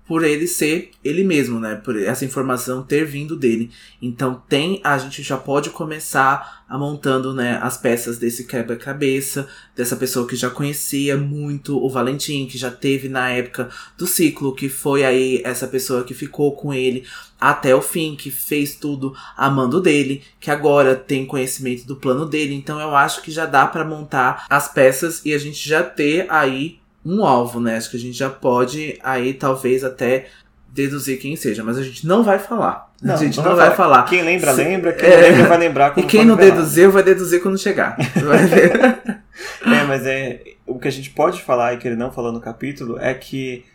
por 0.07 0.23
ele 0.23 0.47
ser 0.47 0.91
ele 1.03 1.23
mesmo, 1.23 1.59
né? 1.59 1.75
Por 1.75 1.99
essa 2.01 2.23
informação 2.23 2.81
ter 2.81 3.05
vindo 3.05 3.35
dele. 3.35 3.69
Então 4.01 4.41
tem, 4.47 4.79
a 4.83 4.97
gente 4.97 5.21
já 5.21 5.37
pode 5.37 5.69
começar 5.69 6.63
a 6.69 6.77
montando, 6.77 7.33
né, 7.33 7.59
as 7.61 7.77
peças 7.77 8.17
desse 8.17 8.45
quebra-cabeça, 8.45 9.47
dessa 9.75 9.95
pessoa 9.95 10.27
que 10.27 10.35
já 10.35 10.49
conhecia 10.49 11.15
muito 11.15 11.81
o 11.81 11.89
Valentim, 11.89 12.45
que 12.45 12.57
já 12.57 12.69
teve 12.69 13.07
na 13.07 13.29
época 13.29 13.69
do 13.97 14.05
ciclo, 14.05 14.53
que 14.53 14.67
foi 14.67 15.05
aí 15.05 15.41
essa 15.45 15.65
pessoa 15.65 16.03
que 16.03 16.13
ficou 16.13 16.55
com 16.55 16.73
ele 16.73 17.05
até 17.39 17.73
o 17.73 17.81
fim, 17.81 18.15
que 18.15 18.29
fez 18.29 18.75
tudo 18.75 19.15
amando 19.37 19.79
dele, 19.79 20.23
que 20.39 20.51
agora 20.51 20.95
tem 20.95 21.25
conhecimento 21.25 21.85
do 21.85 21.95
plano 21.95 22.25
dele. 22.25 22.53
Então 22.53 22.79
eu 22.81 22.95
acho 22.95 23.21
que 23.21 23.31
já 23.31 23.45
dá 23.45 23.65
para 23.65 23.85
montar 23.85 24.45
as 24.49 24.67
peças 24.67 25.23
e 25.23 25.33
a 25.33 25.37
gente 25.37 25.67
já 25.67 25.83
ter 25.83 26.25
aí 26.29 26.79
um 27.07 27.25
alvo, 27.25 27.59
né? 27.59 27.77
Acho 27.77 27.89
que 27.89 27.97
a 27.97 27.99
gente 27.99 28.17
já 28.17 28.29
pode 28.29 28.99
aí 29.01 29.33
talvez 29.33 29.83
até 29.83 30.27
deduzir 30.69 31.19
quem 31.19 31.35
seja, 31.35 31.63
mas 31.63 31.77
a 31.77 31.83
gente 31.83 32.05
não 32.05 32.23
vai 32.23 32.37
falar. 32.37 32.91
Não, 33.01 33.13
a 33.13 33.17
gente 33.17 33.37
não, 33.37 33.55
vai, 33.55 33.67
vai 33.67 33.75
falar. 33.75 34.03
Quem 34.03 34.21
lembra, 34.21 34.53
Se, 34.53 34.63
lembra. 34.63 34.93
Quem 34.93 35.09
é, 35.09 35.17
lembra, 35.17 35.47
vai 35.47 35.57
lembrar. 35.57 35.97
e 35.97 36.03
quem 36.03 36.25
não 36.25 36.35
deduziu, 36.35 36.91
vai 36.91 37.03
deduzir 37.03 37.41
quando 37.41 37.57
chegar. 37.57 37.97
é, 39.65 39.83
mas 39.87 40.05
é, 40.05 40.41
o 40.65 40.77
que 40.77 40.87
a 40.87 40.91
gente 40.91 41.09
pode 41.11 41.41
falar 41.41 41.73
e 41.73 41.77
que 41.77 41.87
ele 41.87 41.95
não 41.95 42.11
falou 42.11 42.31
no 42.31 42.41
capítulo 42.41 42.99
é 42.99 43.13
que 43.13 43.65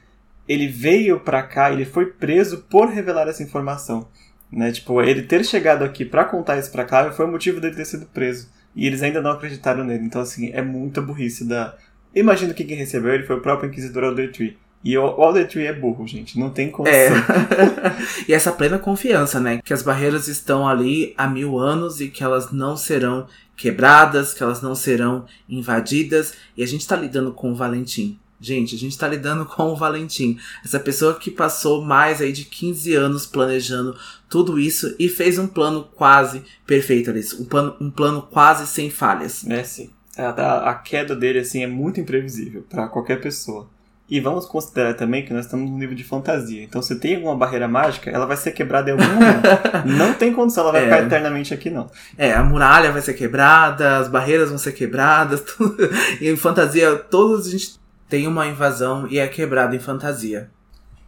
ele 0.46 0.68
veio 0.68 1.20
pra 1.20 1.42
cá, 1.42 1.72
ele 1.72 1.84
foi 1.84 2.06
preso 2.06 2.58
por 2.68 2.88
revelar 2.88 3.28
essa 3.28 3.42
informação. 3.42 4.06
Né? 4.50 4.70
Tipo, 4.70 5.00
ele 5.00 5.22
ter 5.22 5.44
chegado 5.44 5.82
aqui 5.82 6.04
para 6.04 6.24
contar 6.24 6.58
isso 6.58 6.70
pra 6.70 6.84
Clara 6.84 7.12
foi 7.12 7.24
o 7.24 7.30
motivo 7.30 7.60
dele 7.60 7.74
ter 7.74 7.86
sido 7.86 8.06
preso. 8.06 8.50
E 8.74 8.86
eles 8.86 9.02
ainda 9.02 9.20
não 9.20 9.32
acreditaram 9.32 9.84
nele. 9.84 10.04
Então, 10.04 10.20
assim, 10.20 10.50
é 10.52 10.62
muita 10.62 11.00
burrice 11.00 11.46
da, 11.46 11.74
Imagino 12.14 12.54
que 12.54 12.64
quem 12.64 12.76
recebeu 12.76 13.14
ele 13.14 13.24
foi 13.24 13.36
o 13.36 13.40
próprio 13.40 13.68
Inquisidor 13.68 14.04
Aldertree. 14.04 14.56
E 14.84 14.98
o 14.98 15.02
Aldertree 15.02 15.66
é 15.66 15.72
burro, 15.72 16.06
gente. 16.06 16.38
Não 16.38 16.50
tem 16.50 16.70
condição. 16.70 16.98
É. 16.98 17.96
e 18.28 18.34
essa 18.34 18.50
plena 18.50 18.78
confiança, 18.78 19.38
né? 19.38 19.60
Que 19.64 19.72
as 19.72 19.82
barreiras 19.82 20.26
estão 20.26 20.68
ali 20.68 21.14
há 21.16 21.26
mil 21.28 21.58
anos 21.58 22.00
e 22.00 22.08
que 22.08 22.24
elas 22.24 22.50
não 22.50 22.76
serão 22.76 23.26
quebradas, 23.56 24.34
que 24.34 24.42
elas 24.42 24.60
não 24.60 24.74
serão 24.74 25.24
invadidas. 25.48 26.34
E 26.56 26.64
a 26.64 26.66
gente 26.66 26.86
tá 26.86 26.96
lidando 26.96 27.32
com 27.32 27.52
o 27.52 27.54
Valentim. 27.54 28.18
Gente, 28.40 28.74
a 28.74 28.78
gente 28.78 28.98
tá 28.98 29.06
lidando 29.06 29.46
com 29.46 29.68
o 29.68 29.76
Valentim. 29.76 30.36
Essa 30.64 30.80
pessoa 30.80 31.14
que 31.14 31.30
passou 31.30 31.80
mais 31.80 32.20
aí 32.20 32.32
de 32.32 32.44
15 32.44 32.92
anos 32.92 33.24
planejando 33.24 33.96
tudo 34.28 34.58
isso 34.58 34.96
e 34.98 35.08
fez 35.08 35.38
um 35.38 35.46
plano 35.46 35.84
quase 35.94 36.42
perfeito, 36.66 37.08
Alice. 37.08 37.40
Um 37.40 37.44
plano, 37.44 37.76
um 37.80 37.88
plano 37.88 38.22
quase 38.22 38.66
sem 38.66 38.90
falhas. 38.90 39.46
É, 39.46 39.62
sim 39.62 39.90
a, 40.16 40.70
a 40.70 40.74
queda 40.74 41.16
dele 41.16 41.40
assim 41.40 41.62
é 41.62 41.66
muito 41.66 42.00
imprevisível 42.00 42.64
para 42.68 42.88
qualquer 42.88 43.20
pessoa. 43.20 43.68
E 44.10 44.20
vamos 44.20 44.44
considerar 44.44 44.92
também 44.92 45.24
que 45.24 45.32
nós 45.32 45.46
estamos 45.46 45.70
num 45.70 45.78
nível 45.78 45.94
de 45.94 46.04
fantasia. 46.04 46.62
Então, 46.62 46.82
se 46.82 46.96
tem 46.96 47.14
alguma 47.14 47.34
barreira 47.34 47.66
mágica, 47.66 48.10
ela 48.10 48.26
vai 48.26 48.36
ser 48.36 48.52
quebrada 48.52 48.90
em 48.90 48.92
algum 48.92 49.06
momento. 49.14 49.86
não 49.86 50.12
tem 50.12 50.34
condição, 50.34 50.64
ela 50.64 50.72
vai 50.72 50.82
é. 50.82 50.84
ficar 50.84 51.02
eternamente 51.04 51.54
aqui, 51.54 51.70
não. 51.70 51.90
É, 52.18 52.32
a 52.32 52.42
muralha 52.42 52.92
vai 52.92 53.00
ser 53.00 53.14
quebrada, 53.14 53.96
as 53.96 54.08
barreiras 54.08 54.50
vão 54.50 54.58
ser 54.58 54.72
quebradas. 54.72 55.40
Tudo. 55.56 55.88
Em 56.20 56.36
fantasia, 56.36 56.94
todos 56.96 57.46
a 57.46 57.50
gente 57.50 57.80
tem 58.06 58.26
uma 58.26 58.46
invasão 58.46 59.06
e 59.08 59.18
é 59.18 59.26
quebrada 59.26 59.74
em 59.74 59.80
fantasia. 59.80 60.50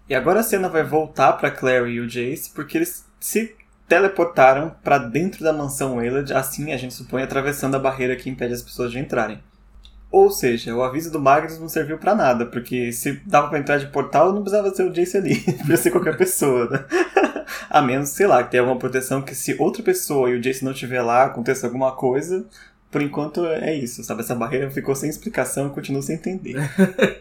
E 0.09 0.15
agora 0.15 0.41
a 0.41 0.43
cena 0.43 0.71
vai 0.71 0.83
voltar 0.83 1.35
para 1.35 1.51
Clary 1.51 1.93
e 1.93 2.01
o 2.01 2.07
Jace, 2.07 2.51
porque 2.55 2.79
eles 2.79 3.05
se 3.21 3.55
teleportaram 3.89 4.75
para 4.83 4.99
dentro 4.99 5.45
da 5.45 5.53
mansão 5.53 5.97
Waylard, 5.97 6.33
assim 6.33 6.73
a 6.73 6.77
gente 6.77 6.95
supõe 6.95 7.23
atravessando 7.23 7.75
a 7.75 7.79
barreira 7.79 8.17
que 8.17 8.31
impede 8.31 8.55
as 8.55 8.63
pessoas 8.63 8.91
de 8.91 8.99
entrarem. 8.99 9.41
Ou 10.11 10.31
seja, 10.31 10.75
o 10.75 10.83
aviso 10.83 11.11
do 11.11 11.21
Magnus 11.21 11.59
não 11.59 11.69
serviu 11.69 11.99
para 11.99 12.15
nada, 12.15 12.47
porque 12.47 12.93
se 12.93 13.21
dava 13.27 13.49
para 13.49 13.59
entrar 13.59 13.79
de 13.79 13.89
portal, 13.89 14.33
não 14.33 14.43
precisava 14.43 14.73
ser 14.73 14.85
o 14.85 14.93
Jace 14.93 15.17
ali, 15.17 15.41
podia 15.59 15.77
ser 15.77 15.91
qualquer 15.91 16.17
pessoa, 16.17 16.71
né? 16.71 16.85
a 17.69 17.83
menos, 17.83 18.11
sei 18.11 18.27
lá, 18.27 18.43
que 18.43 18.53
tenha 18.53 18.63
alguma 18.63 18.79
proteção 18.79 19.21
que 19.21 19.35
se 19.35 19.57
outra 19.59 19.83
pessoa 19.83 20.31
e 20.31 20.35
o 20.35 20.41
Jace 20.41 20.65
não 20.65 20.71
estiver 20.71 21.03
lá, 21.03 21.25
aconteça 21.25 21.67
alguma 21.67 21.93
coisa, 21.97 22.47
por 22.93 23.03
enquanto 23.03 23.45
é 23.45 23.75
isso, 23.75 24.05
sabe? 24.05 24.21
Essa 24.21 24.37
barreira 24.37 24.71
ficou 24.71 24.95
sem 24.95 25.11
explicação 25.11 25.67
e 25.67 25.71
continua 25.71 26.01
sem 26.01 26.15
entender. 26.15 26.57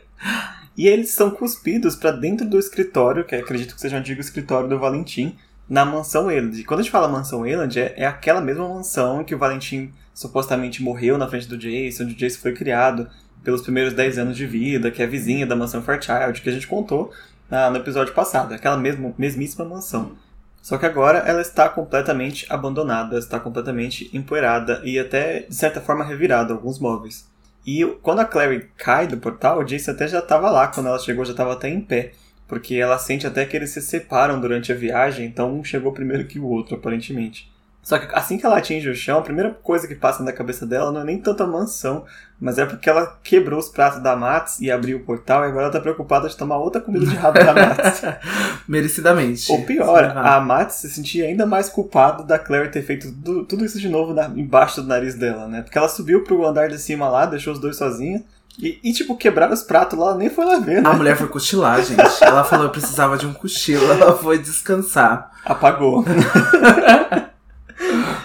e 0.77 0.87
eles 0.87 1.09
são 1.09 1.31
cuspidos 1.31 1.95
para 1.95 2.11
dentro 2.11 2.47
do 2.47 2.59
escritório, 2.59 3.25
que 3.25 3.33
acredito 3.33 3.73
que 3.73 3.81
seja 3.81 3.97
o 3.97 3.99
antigo 3.99 4.21
escritório 4.21 4.69
do 4.69 4.77
Valentim, 4.77 5.35
na 5.69 5.85
mansão 5.85 6.29
Eland. 6.29 6.59
E 6.59 6.63
quando 6.63 6.81
a 6.81 6.83
gente 6.83 6.91
fala 6.91 7.07
mansão 7.07 7.45
Eland, 7.45 7.79
é, 7.79 7.93
é 7.97 8.05
aquela 8.05 8.41
mesma 8.41 8.67
mansão 8.67 9.23
que 9.23 9.33
o 9.33 9.37
Valentim 9.37 9.91
supostamente 10.13 10.83
morreu 10.83 11.17
na 11.17 11.27
frente 11.27 11.47
do 11.47 11.57
Jace, 11.57 12.03
onde 12.03 12.13
o 12.13 12.17
Jace 12.17 12.37
foi 12.37 12.53
criado. 12.53 13.09
pelos 13.43 13.61
primeiros 13.61 13.93
10 13.93 14.19
anos 14.19 14.37
de 14.37 14.45
vida, 14.45 14.89
que 14.89 15.03
é 15.03 15.07
vizinha 15.07 15.45
da 15.45 15.55
mansão 15.55 15.81
Fairchild, 15.81 16.41
que 16.41 16.49
a 16.49 16.53
gente 16.53 16.65
contou 16.65 17.11
ah, 17.51 17.69
no 17.69 17.75
episódio 17.77 18.13
passado, 18.13 18.53
aquela 18.53 18.77
mesmo, 18.77 19.13
mesmíssima 19.17 19.65
mansão. 19.65 20.13
Só 20.61 20.77
que 20.77 20.85
agora 20.85 21.19
ela 21.19 21.41
está 21.41 21.67
completamente 21.67 22.45
abandonada, 22.49 23.19
está 23.19 23.37
completamente 23.37 24.09
empoeirada 24.13 24.81
e 24.85 24.97
até, 24.97 25.41
de 25.41 25.53
certa 25.53 25.81
forma, 25.81 26.05
revirada 26.05 26.53
alguns 26.53 26.79
móveis. 26.79 27.27
E 27.65 27.85
quando 28.01 28.19
a 28.19 28.25
Clary 28.25 28.69
cai 28.77 29.05
do 29.05 29.17
portal, 29.17 29.59
o 29.59 29.63
Jace 29.63 29.89
até 29.89 30.07
já 30.07 30.19
estava 30.19 30.49
lá, 30.49 30.67
quando 30.67 30.87
ela 30.87 30.99
chegou 30.99 31.25
já 31.25 31.31
estava 31.31 31.51
até 31.51 31.67
em 31.69 31.81
pé. 31.81 32.13
Porque 32.53 32.75
ela 32.75 32.99
sente 32.99 33.25
até 33.25 33.47
que 33.47 33.57
eles 33.57 33.71
se 33.71 33.81
separam 33.81 34.39
durante 34.39 34.71
a 34.71 34.75
viagem, 34.75 35.25
então 35.25 35.51
um 35.51 35.63
chegou 35.63 35.91
primeiro 35.91 36.27
que 36.27 36.37
o 36.37 36.45
outro, 36.45 36.75
aparentemente. 36.75 37.51
Só 37.81 37.97
que 37.97 38.07
assim 38.15 38.37
que 38.37 38.45
ela 38.45 38.59
atinge 38.59 38.87
o 38.87 38.95
chão, 38.95 39.17
a 39.17 39.23
primeira 39.23 39.49
coisa 39.49 39.87
que 39.87 39.95
passa 39.95 40.21
na 40.21 40.31
cabeça 40.31 40.67
dela 40.67 40.91
não 40.91 41.01
é 41.01 41.03
nem 41.03 41.17
tanto 41.17 41.41
a 41.41 41.47
mansão, 41.47 42.05
mas 42.39 42.59
é 42.59 42.65
porque 42.65 42.87
ela 42.87 43.19
quebrou 43.23 43.59
os 43.59 43.69
pratos 43.69 44.03
da 44.03 44.15
Mats 44.15 44.59
e 44.61 44.69
abriu 44.69 44.99
o 44.99 45.03
portal 45.03 45.43
e 45.43 45.47
agora 45.47 45.63
ela 45.63 45.71
tá 45.71 45.81
preocupada 45.81 46.29
de 46.29 46.37
tomar 46.37 46.57
outra 46.59 46.79
comida 46.79 47.07
de 47.07 47.15
rabo 47.15 47.43
da 47.43 47.53
Mats. 47.55 48.01
Merecidamente. 48.69 49.51
Ou 49.51 49.63
pior, 49.63 50.15
a 50.15 50.39
Mats 50.39 50.75
se 50.75 50.91
sentia 50.91 51.25
ainda 51.25 51.47
mais 51.47 51.69
culpada 51.69 52.23
da 52.23 52.37
Claire 52.37 52.69
ter 52.69 52.83
feito 52.83 53.11
tudo, 53.11 53.45
tudo 53.45 53.65
isso 53.65 53.79
de 53.79 53.89
novo 53.89 54.13
na, 54.13 54.27
embaixo 54.27 54.79
do 54.79 54.87
nariz 54.87 55.15
dela, 55.15 55.47
né? 55.47 55.63
Porque 55.63 55.77
ela 55.77 55.89
subiu 55.89 56.23
pro 56.23 56.45
andar 56.45 56.69
de 56.69 56.77
cima 56.77 57.09
lá, 57.09 57.25
deixou 57.25 57.51
os 57.51 57.59
dois 57.59 57.75
sozinhos. 57.75 58.21
E, 58.59 58.79
e, 58.83 58.93
tipo, 58.93 59.17
quebraram 59.17 59.53
os 59.53 59.63
pratos 59.63 59.97
lá, 59.97 60.15
nem 60.15 60.29
foi 60.29 60.45
lá 60.45 60.59
ver, 60.59 60.81
né? 60.81 60.89
A 60.89 60.93
mulher 60.93 61.17
foi 61.17 61.27
cochilar, 61.27 61.83
gente. 61.83 62.01
Ela 62.21 62.43
falou 62.43 62.67
que 62.69 62.79
precisava 62.79 63.17
de 63.17 63.25
um 63.25 63.33
cochilo, 63.33 63.91
ela 63.91 64.15
foi 64.15 64.37
descansar. 64.37 65.31
Apagou. 65.43 66.05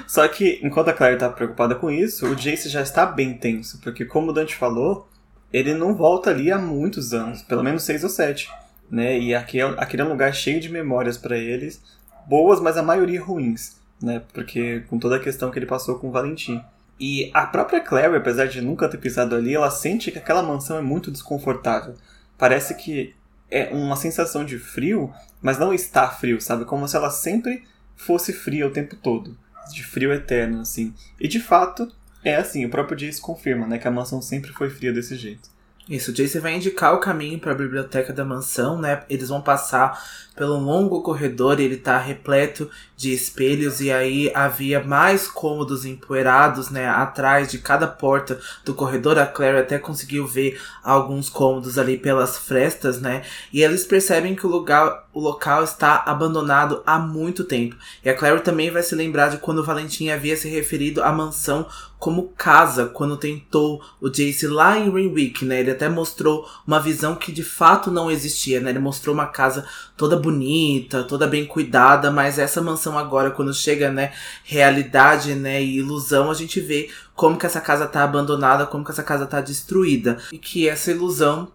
Só 0.06 0.26
que, 0.28 0.60
enquanto 0.62 0.88
a 0.88 0.92
Claire 0.92 1.18
tá 1.18 1.28
preocupada 1.28 1.74
com 1.74 1.90
isso, 1.90 2.26
o 2.26 2.34
Jace 2.34 2.68
já 2.68 2.82
está 2.82 3.04
bem 3.06 3.34
tenso, 3.34 3.78
porque 3.82 4.04
como 4.04 4.30
o 4.30 4.32
Dante 4.32 4.56
falou, 4.56 5.08
ele 5.52 5.74
não 5.74 5.94
volta 5.94 6.30
ali 6.30 6.50
há 6.50 6.58
muitos 6.58 7.12
anos, 7.12 7.42
pelo 7.42 7.62
menos 7.62 7.82
seis 7.82 8.02
ou 8.04 8.10
sete, 8.10 8.50
né? 8.90 9.18
E 9.18 9.34
aquele, 9.34 9.74
aquele 9.78 10.02
é 10.02 10.04
um 10.04 10.10
lugar 10.10 10.34
cheio 10.34 10.60
de 10.60 10.68
memórias 10.68 11.16
para 11.16 11.36
eles, 11.36 11.82
boas, 12.26 12.60
mas 12.60 12.76
a 12.76 12.82
maioria 12.82 13.22
ruins, 13.22 13.76
né? 14.02 14.22
Porque 14.32 14.82
com 14.88 14.98
toda 14.98 15.16
a 15.16 15.20
questão 15.20 15.50
que 15.50 15.58
ele 15.58 15.66
passou 15.66 15.98
com 15.98 16.08
o 16.08 16.12
Valentim. 16.12 16.62
E 16.98 17.30
a 17.32 17.46
própria 17.46 17.80
Claire, 17.80 18.16
apesar 18.16 18.46
de 18.46 18.60
nunca 18.60 18.88
ter 18.88 18.98
pisado 18.98 19.34
ali, 19.34 19.54
ela 19.54 19.70
sente 19.70 20.10
que 20.10 20.18
aquela 20.18 20.42
mansão 20.42 20.76
é 20.76 20.82
muito 20.82 21.10
desconfortável. 21.10 21.94
Parece 22.36 22.74
que 22.74 23.14
é 23.50 23.68
uma 23.72 23.96
sensação 23.96 24.44
de 24.44 24.58
frio, 24.58 25.12
mas 25.40 25.58
não 25.58 25.72
está 25.72 26.08
frio, 26.08 26.40
sabe? 26.40 26.64
Como 26.64 26.86
se 26.88 26.96
ela 26.96 27.10
sempre 27.10 27.62
fosse 27.96 28.32
fria 28.32 28.66
o 28.66 28.70
tempo 28.70 28.96
todo 28.96 29.36
de 29.72 29.84
frio 29.84 30.12
eterno, 30.12 30.60
assim. 30.60 30.94
E 31.20 31.28
de 31.28 31.40
fato, 31.40 31.92
é 32.24 32.36
assim, 32.36 32.64
o 32.64 32.70
próprio 32.70 32.96
Jace 32.96 33.20
confirma, 33.20 33.66
né, 33.66 33.78
que 33.78 33.86
a 33.86 33.90
mansão 33.90 34.20
sempre 34.20 34.52
foi 34.52 34.70
fria 34.70 34.92
desse 34.92 35.16
jeito. 35.16 35.50
Isso, 35.88 36.10
o 36.10 36.14
Jace 36.14 36.38
vai 36.38 36.54
indicar 36.54 36.94
o 36.94 37.00
caminho 37.00 37.38
para 37.38 37.52
a 37.52 37.54
biblioteca 37.54 38.12
da 38.12 38.22
mansão, 38.22 38.78
né? 38.78 39.04
Eles 39.08 39.30
vão 39.30 39.40
passar 39.40 39.98
pelo 40.36 40.58
longo 40.58 41.00
corredor 41.00 41.58
e 41.58 41.64
ele 41.64 41.78
tá 41.78 41.96
repleto 41.96 42.70
de 42.98 43.12
espelhos 43.12 43.80
e 43.80 43.92
aí 43.92 44.28
havia 44.34 44.82
mais 44.82 45.28
cômodos 45.28 45.84
empoeirados, 45.84 46.68
né, 46.68 46.88
atrás 46.88 47.48
de 47.48 47.58
cada 47.58 47.86
porta 47.86 48.40
do 48.64 48.74
corredor. 48.74 49.16
A 49.20 49.24
Claire 49.24 49.58
até 49.58 49.78
conseguiu 49.78 50.26
ver 50.26 50.60
alguns 50.82 51.30
cômodos 51.30 51.78
ali 51.78 51.96
pelas 51.96 52.36
frestas, 52.36 53.00
né? 53.00 53.22
E 53.52 53.62
eles 53.62 53.84
percebem 53.84 54.34
que 54.34 54.44
o 54.44 54.50
lugar, 54.50 55.06
o 55.14 55.20
local 55.20 55.62
está 55.62 56.02
abandonado 56.06 56.82
há 56.84 56.98
muito 56.98 57.44
tempo. 57.44 57.76
E 58.04 58.10
a 58.10 58.16
Claire 58.16 58.40
também 58.40 58.68
vai 58.68 58.82
se 58.82 58.96
lembrar 58.96 59.28
de 59.28 59.36
quando 59.38 59.62
Valentim 59.62 60.08
havia 60.08 60.36
se 60.36 60.48
referido 60.48 61.00
à 61.00 61.12
mansão 61.12 61.68
como 61.98 62.32
casa 62.36 62.86
quando 62.86 63.16
tentou 63.16 63.82
o 64.00 64.08
Jace 64.08 64.46
lá 64.46 64.78
em 64.78 64.90
Ringwick, 64.90 65.44
né? 65.44 65.60
Ele 65.60 65.72
até 65.72 65.88
mostrou 65.88 66.48
uma 66.66 66.78
visão 66.78 67.16
que 67.16 67.32
de 67.32 67.42
fato 67.42 67.90
não 67.90 68.10
existia, 68.10 68.60
né? 68.60 68.70
Ele 68.70 68.78
mostrou 68.78 69.12
uma 69.14 69.26
casa 69.26 69.66
toda 69.96 70.16
bonita, 70.16 71.02
toda 71.02 71.26
bem 71.26 71.44
cuidada, 71.44 72.10
mas 72.10 72.38
essa 72.38 72.62
mansão 72.62 72.87
agora, 72.96 73.32
quando 73.32 73.52
chega, 73.52 73.90
né, 73.90 74.12
realidade, 74.44 75.34
né, 75.34 75.60
e 75.60 75.78
ilusão, 75.78 76.30
a 76.30 76.34
gente 76.34 76.60
vê 76.60 76.88
como 77.14 77.36
que 77.36 77.44
essa 77.44 77.60
casa 77.60 77.86
tá 77.86 78.04
abandonada, 78.04 78.66
como 78.66 78.84
que 78.84 78.92
essa 78.92 79.02
casa 79.02 79.26
tá 79.26 79.40
destruída. 79.40 80.18
E 80.32 80.38
que 80.38 80.68
essa 80.68 80.92
ilusão 80.92 81.50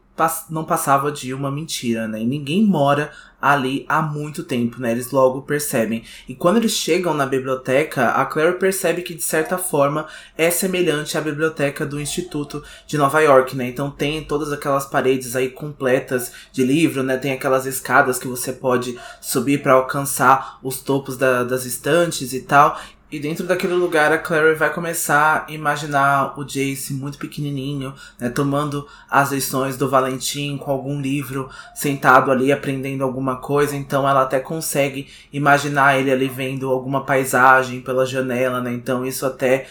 não 0.50 0.64
passava 0.64 1.12
de 1.12 1.34
uma 1.34 1.50
mentira, 1.50 2.08
né? 2.08 2.22
E 2.22 2.26
ninguém 2.26 2.64
mora 2.64 3.12
ali 3.44 3.86
há 3.90 4.02
muito 4.02 4.42
tempo, 4.42 4.80
né? 4.80 4.92
Eles 4.94 5.12
logo 5.12 5.42
percebem. 5.42 6.06
E 6.30 6.34
quando 6.34 6.58
eles 6.58 6.72
chegam 6.72 7.14
na 7.14 7.26
biblioteca, 7.26 8.12
a 8.12 8.24
Claire 8.26 8.58
percebe 8.58 9.02
que 9.02 9.14
de 9.14 9.22
certa 9.22 9.58
forma 9.58 10.08
é 10.38 10.50
semelhante 10.50 11.18
à 11.18 11.22
biblioteca 11.22 11.86
do 11.86 12.00
Instituto 12.00 12.64
de 12.88 12.98
Nova 12.98 13.20
York, 13.20 13.54
né? 13.54 13.68
Então 13.68 13.92
tem 13.92 14.24
todas 14.24 14.54
aquelas 14.54 14.86
paredes 14.86 15.36
aí 15.36 15.50
completas 15.50 16.32
de 16.54 16.64
livro, 16.64 17.04
né? 17.04 17.18
Tem 17.18 17.34
aquelas 17.34 17.66
escadas 17.66 18.18
que 18.18 18.30
você 18.30 18.54
pode 18.54 18.98
subir 19.20 19.62
para 19.62 19.74
alcançar 19.74 20.60
os 20.64 20.80
topos 20.80 21.18
da, 21.18 21.44
das 21.44 21.66
estantes 21.66 22.32
e 22.32 22.44
tal. 22.44 22.80
E 23.14 23.20
dentro 23.20 23.46
daquele 23.46 23.76
lugar 23.76 24.12
a 24.12 24.18
Clary 24.18 24.56
vai 24.56 24.74
começar 24.74 25.46
a 25.48 25.52
imaginar 25.52 26.34
o 26.36 26.44
Jace 26.44 26.96
muito 26.96 27.20
pequenininho, 27.20 27.94
né, 28.20 28.28
tomando 28.28 28.88
as 29.08 29.32
lições 29.32 29.78
do 29.78 29.88
Valentim 29.88 30.58
com 30.58 30.72
algum 30.72 31.00
livro, 31.00 31.48
sentado 31.76 32.32
ali 32.32 32.52
aprendendo 32.52 33.04
alguma 33.04 33.36
coisa. 33.36 33.76
Então 33.76 34.10
ela 34.10 34.24
até 34.24 34.40
consegue 34.40 35.10
imaginar 35.32 36.00
ele 36.00 36.10
ali 36.10 36.28
vendo 36.28 36.72
alguma 36.72 37.06
paisagem 37.06 37.82
pela 37.82 38.04
janela, 38.04 38.60
né? 38.60 38.74
Então 38.74 39.06
isso 39.06 39.28
até 39.28 39.68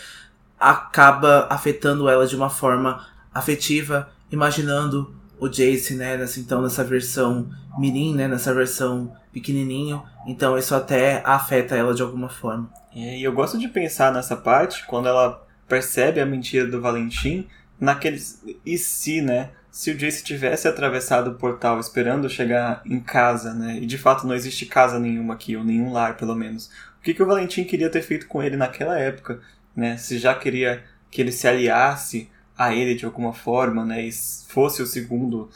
acaba 0.56 1.48
afetando 1.50 2.08
ela 2.08 2.28
de 2.28 2.36
uma 2.36 2.48
forma 2.48 3.04
afetiva, 3.34 4.08
imaginando 4.30 5.12
o 5.40 5.48
Jace, 5.48 5.96
né, 5.96 6.16
nessa, 6.16 6.38
então 6.38 6.62
nessa 6.62 6.84
versão 6.84 7.50
mirim, 7.76 8.14
né, 8.14 8.28
nessa 8.28 8.54
versão 8.54 9.12
pequenininho. 9.32 10.02
Então 10.26 10.58
isso 10.58 10.74
até 10.74 11.22
afeta 11.24 11.76
ela 11.76 11.94
de 11.94 12.02
alguma 12.02 12.28
forma. 12.28 12.70
É, 12.94 13.18
e 13.18 13.22
eu 13.22 13.32
gosto 13.32 13.58
de 13.58 13.68
pensar 13.68 14.12
nessa 14.12 14.36
parte, 14.36 14.86
quando 14.86 15.08
ela 15.08 15.44
percebe 15.66 16.20
a 16.20 16.26
mentira 16.26 16.66
do 16.66 16.80
Valentim, 16.80 17.48
naqueles. 17.80 18.42
E 18.64 18.76
se, 18.76 19.22
né? 19.22 19.50
Se 19.70 19.90
o 19.90 19.96
Jace 19.96 20.22
tivesse 20.22 20.68
atravessado 20.68 21.30
o 21.30 21.34
portal 21.34 21.80
esperando 21.80 22.28
chegar 22.28 22.82
em 22.84 23.00
casa, 23.00 23.54
né? 23.54 23.78
E 23.78 23.86
de 23.86 23.96
fato 23.96 24.26
não 24.26 24.34
existe 24.34 24.66
casa 24.66 24.98
nenhuma 24.98 25.32
aqui, 25.32 25.56
ou 25.56 25.64
nenhum 25.64 25.92
lar, 25.92 26.16
pelo 26.16 26.34
menos. 26.34 26.66
O 27.00 27.02
que, 27.02 27.14
que 27.14 27.22
o 27.22 27.26
Valentim 27.26 27.64
queria 27.64 27.88
ter 27.88 28.02
feito 28.02 28.28
com 28.28 28.42
ele 28.42 28.56
naquela 28.56 28.98
época, 28.98 29.40
né? 29.74 29.96
Se 29.96 30.18
já 30.18 30.34
queria 30.34 30.84
que 31.10 31.22
ele 31.22 31.32
se 31.32 31.48
aliasse 31.48 32.30
a 32.56 32.74
ele 32.74 32.94
de 32.94 33.06
alguma 33.06 33.32
forma, 33.32 33.84
né? 33.84 34.02
E 34.02 34.12
fosse 34.12 34.82
o 34.82 34.86
segundo, 34.86 35.48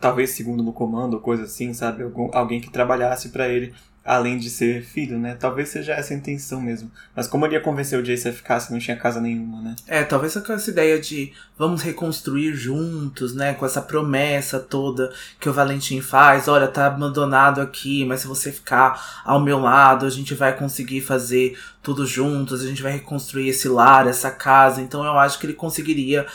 talvez 0.00 0.30
segundo 0.30 0.62
no 0.62 0.72
comando, 0.72 1.14
ou 1.14 1.20
coisa 1.20 1.44
assim, 1.44 1.72
sabe? 1.72 2.02
Algum, 2.02 2.30
alguém 2.32 2.60
que 2.60 2.70
trabalhasse 2.70 3.30
para 3.30 3.48
ele 3.48 3.74
além 4.08 4.38
de 4.38 4.48
ser 4.48 4.82
filho, 4.82 5.18
né? 5.18 5.36
Talvez 5.38 5.68
seja 5.68 5.92
essa 5.92 6.14
a 6.14 6.16
intenção 6.16 6.62
mesmo. 6.62 6.90
Mas 7.14 7.26
como 7.26 7.44
ele 7.44 7.54
ia 7.54 7.60
convencer 7.60 7.98
o 7.98 8.02
Jace 8.02 8.26
a 8.26 8.32
ficar 8.32 8.58
se 8.58 8.72
não 8.72 8.78
tinha 8.78 8.96
casa 8.96 9.20
nenhuma, 9.20 9.60
né? 9.60 9.76
É, 9.86 10.02
talvez 10.02 10.34
com 10.34 10.50
essa 10.50 10.70
ideia 10.70 10.98
de 10.98 11.30
vamos 11.58 11.82
reconstruir 11.82 12.54
juntos, 12.54 13.34
né? 13.34 13.52
Com 13.52 13.66
essa 13.66 13.82
promessa 13.82 14.58
toda 14.58 15.12
que 15.38 15.46
o 15.46 15.52
Valentim 15.52 16.00
faz. 16.00 16.48
Olha, 16.48 16.66
tá 16.66 16.86
abandonado 16.86 17.60
aqui, 17.60 18.06
mas 18.06 18.20
se 18.20 18.26
você 18.26 18.50
ficar 18.50 19.20
ao 19.26 19.40
meu 19.40 19.58
lado, 19.58 20.06
a 20.06 20.10
gente 20.10 20.32
vai 20.32 20.56
conseguir 20.56 21.02
fazer 21.02 21.58
tudo 21.82 22.06
juntos, 22.06 22.62
a 22.62 22.66
gente 22.66 22.82
vai 22.82 22.92
reconstruir 22.92 23.48
esse 23.48 23.68
lar, 23.68 24.06
essa 24.06 24.30
casa. 24.30 24.80
Então 24.80 25.04
eu 25.04 25.18
acho 25.18 25.38
que 25.38 25.44
ele 25.44 25.52
conseguiria 25.54 26.26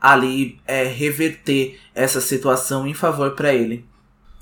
ali 0.00 0.58
é, 0.66 0.84
reverter 0.84 1.78
essa 1.94 2.20
situação 2.20 2.86
em 2.86 2.94
favor 2.94 3.32
para 3.32 3.52
ele. 3.52 3.84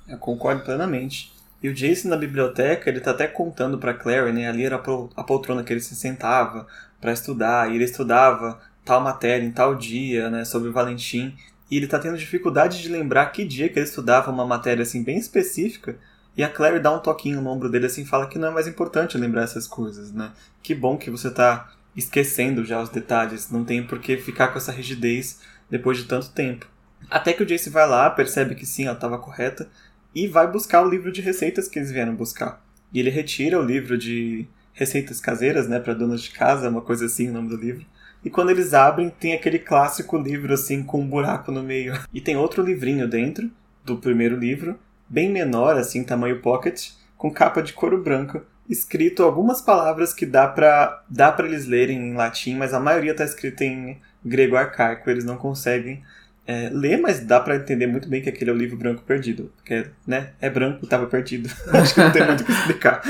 Eu 0.06 0.18
concordo 0.18 0.62
plenamente. 0.62 1.32
E 1.62 1.68
o 1.68 1.74
Jason 1.74 2.08
na 2.08 2.16
biblioteca, 2.16 2.88
ele 2.88 3.00
tá 3.00 3.10
até 3.10 3.26
contando 3.26 3.78
para 3.78 3.92
Clary, 3.92 4.32
né? 4.32 4.48
Ali 4.48 4.64
era 4.64 4.76
a 5.16 5.24
poltrona 5.24 5.64
que 5.64 5.72
ele 5.72 5.80
se 5.80 5.96
sentava 5.96 6.66
para 7.00 7.12
estudar, 7.12 7.70
e 7.70 7.74
ele 7.74 7.84
estudava 7.84 8.60
tal 8.84 9.00
matéria 9.00 9.44
em 9.44 9.50
tal 9.50 9.74
dia, 9.74 10.30
né, 10.30 10.44
sobre 10.44 10.70
o 10.70 10.72
Valentim, 10.72 11.36
e 11.70 11.76
ele 11.76 11.86
tá 11.86 11.98
tendo 11.98 12.16
dificuldade 12.16 12.80
de 12.80 12.88
lembrar 12.88 13.26
que 13.26 13.44
dia 13.44 13.68
que 13.68 13.78
ele 13.78 13.86
estudava 13.86 14.30
uma 14.30 14.46
matéria 14.46 14.82
assim 14.82 15.02
bem 15.02 15.18
específica, 15.18 15.96
e 16.36 16.42
a 16.42 16.48
Clary 16.48 16.80
dá 16.80 16.90
um 16.90 16.98
toquinho 16.98 17.42
no 17.42 17.50
ombro 17.50 17.68
dele 17.68 17.86
assim, 17.86 18.04
fala 18.04 18.28
que 18.28 18.38
não 18.38 18.48
é 18.48 18.50
mais 18.50 18.66
importante 18.66 19.18
lembrar 19.18 19.42
essas 19.42 19.66
coisas, 19.66 20.12
né? 20.12 20.30
Que 20.62 20.74
bom 20.74 20.96
que 20.96 21.10
você 21.10 21.30
tá 21.30 21.70
esquecendo 21.98 22.64
já 22.64 22.80
os 22.80 22.88
detalhes, 22.88 23.50
não 23.50 23.64
tem 23.64 23.82
por 23.82 23.98
que 23.98 24.16
ficar 24.16 24.48
com 24.48 24.58
essa 24.58 24.70
rigidez 24.70 25.40
depois 25.68 25.98
de 25.98 26.04
tanto 26.04 26.30
tempo. 26.30 26.66
Até 27.10 27.32
que 27.32 27.42
o 27.42 27.46
Jace 27.46 27.68
vai 27.68 27.88
lá, 27.88 28.08
percebe 28.08 28.54
que 28.54 28.64
sim, 28.64 28.84
ela 28.84 28.94
estava 28.94 29.18
correta, 29.18 29.68
e 30.14 30.28
vai 30.28 30.50
buscar 30.50 30.82
o 30.82 30.88
livro 30.88 31.10
de 31.10 31.20
receitas 31.20 31.66
que 31.66 31.76
eles 31.76 31.90
vieram 31.90 32.14
buscar. 32.14 32.64
E 32.92 33.00
ele 33.00 33.10
retira 33.10 33.58
o 33.58 33.64
livro 33.64 33.98
de 33.98 34.46
receitas 34.72 35.20
caseiras, 35.20 35.68
né, 35.68 35.80
para 35.80 35.92
donas 35.92 36.22
de 36.22 36.30
casa, 36.30 36.68
uma 36.68 36.80
coisa 36.80 37.06
assim, 37.06 37.28
o 37.28 37.32
nome 37.32 37.48
do 37.48 37.56
livro. 37.56 37.84
E 38.24 38.30
quando 38.30 38.50
eles 38.50 38.74
abrem, 38.74 39.10
tem 39.10 39.32
aquele 39.32 39.58
clássico 39.58 40.16
livro 40.16 40.54
assim 40.54 40.84
com 40.84 41.00
um 41.00 41.06
buraco 41.06 41.50
no 41.50 41.62
meio. 41.62 41.94
E 42.14 42.20
tem 42.20 42.36
outro 42.36 42.62
livrinho 42.62 43.08
dentro 43.08 43.50
do 43.84 43.96
primeiro 43.96 44.36
livro, 44.36 44.78
bem 45.08 45.30
menor, 45.30 45.76
assim, 45.76 46.04
tamanho 46.04 46.40
pocket, 46.40 46.90
com 47.16 47.30
capa 47.30 47.60
de 47.60 47.72
couro 47.72 48.00
branco, 48.00 48.40
escrito 48.68 49.22
algumas 49.22 49.60
palavras 49.60 50.12
que 50.12 50.26
dá 50.26 50.46
para 50.46 51.02
dá 51.08 51.32
para 51.32 51.46
eles 51.46 51.66
lerem 51.66 52.10
em 52.10 52.14
latim, 52.14 52.56
mas 52.56 52.74
a 52.74 52.80
maioria 52.80 53.12
está 53.12 53.24
escrita 53.24 53.64
em 53.64 53.98
grego 54.24 54.56
arcaico, 54.56 55.08
eles 55.08 55.24
não 55.24 55.36
conseguem 55.36 56.02
é, 56.48 56.70
ler, 56.72 56.98
mas 56.98 57.20
dá 57.20 57.38
para 57.38 57.56
entender 57.56 57.86
muito 57.86 58.08
bem 58.08 58.22
que 58.22 58.28
aquele 58.30 58.50
é 58.50 58.52
o 58.54 58.56
livro 58.56 58.76
branco 58.76 59.02
perdido. 59.02 59.52
Porque, 59.56 59.86
né, 60.06 60.30
é 60.40 60.48
branco 60.48 60.80
e 60.82 60.88
tava 60.88 61.06
perdido. 61.06 61.50
Acho 61.70 61.94
que 61.94 62.00
não 62.00 62.10
tem 62.10 62.26
muito 62.26 62.40
o 62.40 62.46
que 62.46 62.52
explicar. 62.52 63.02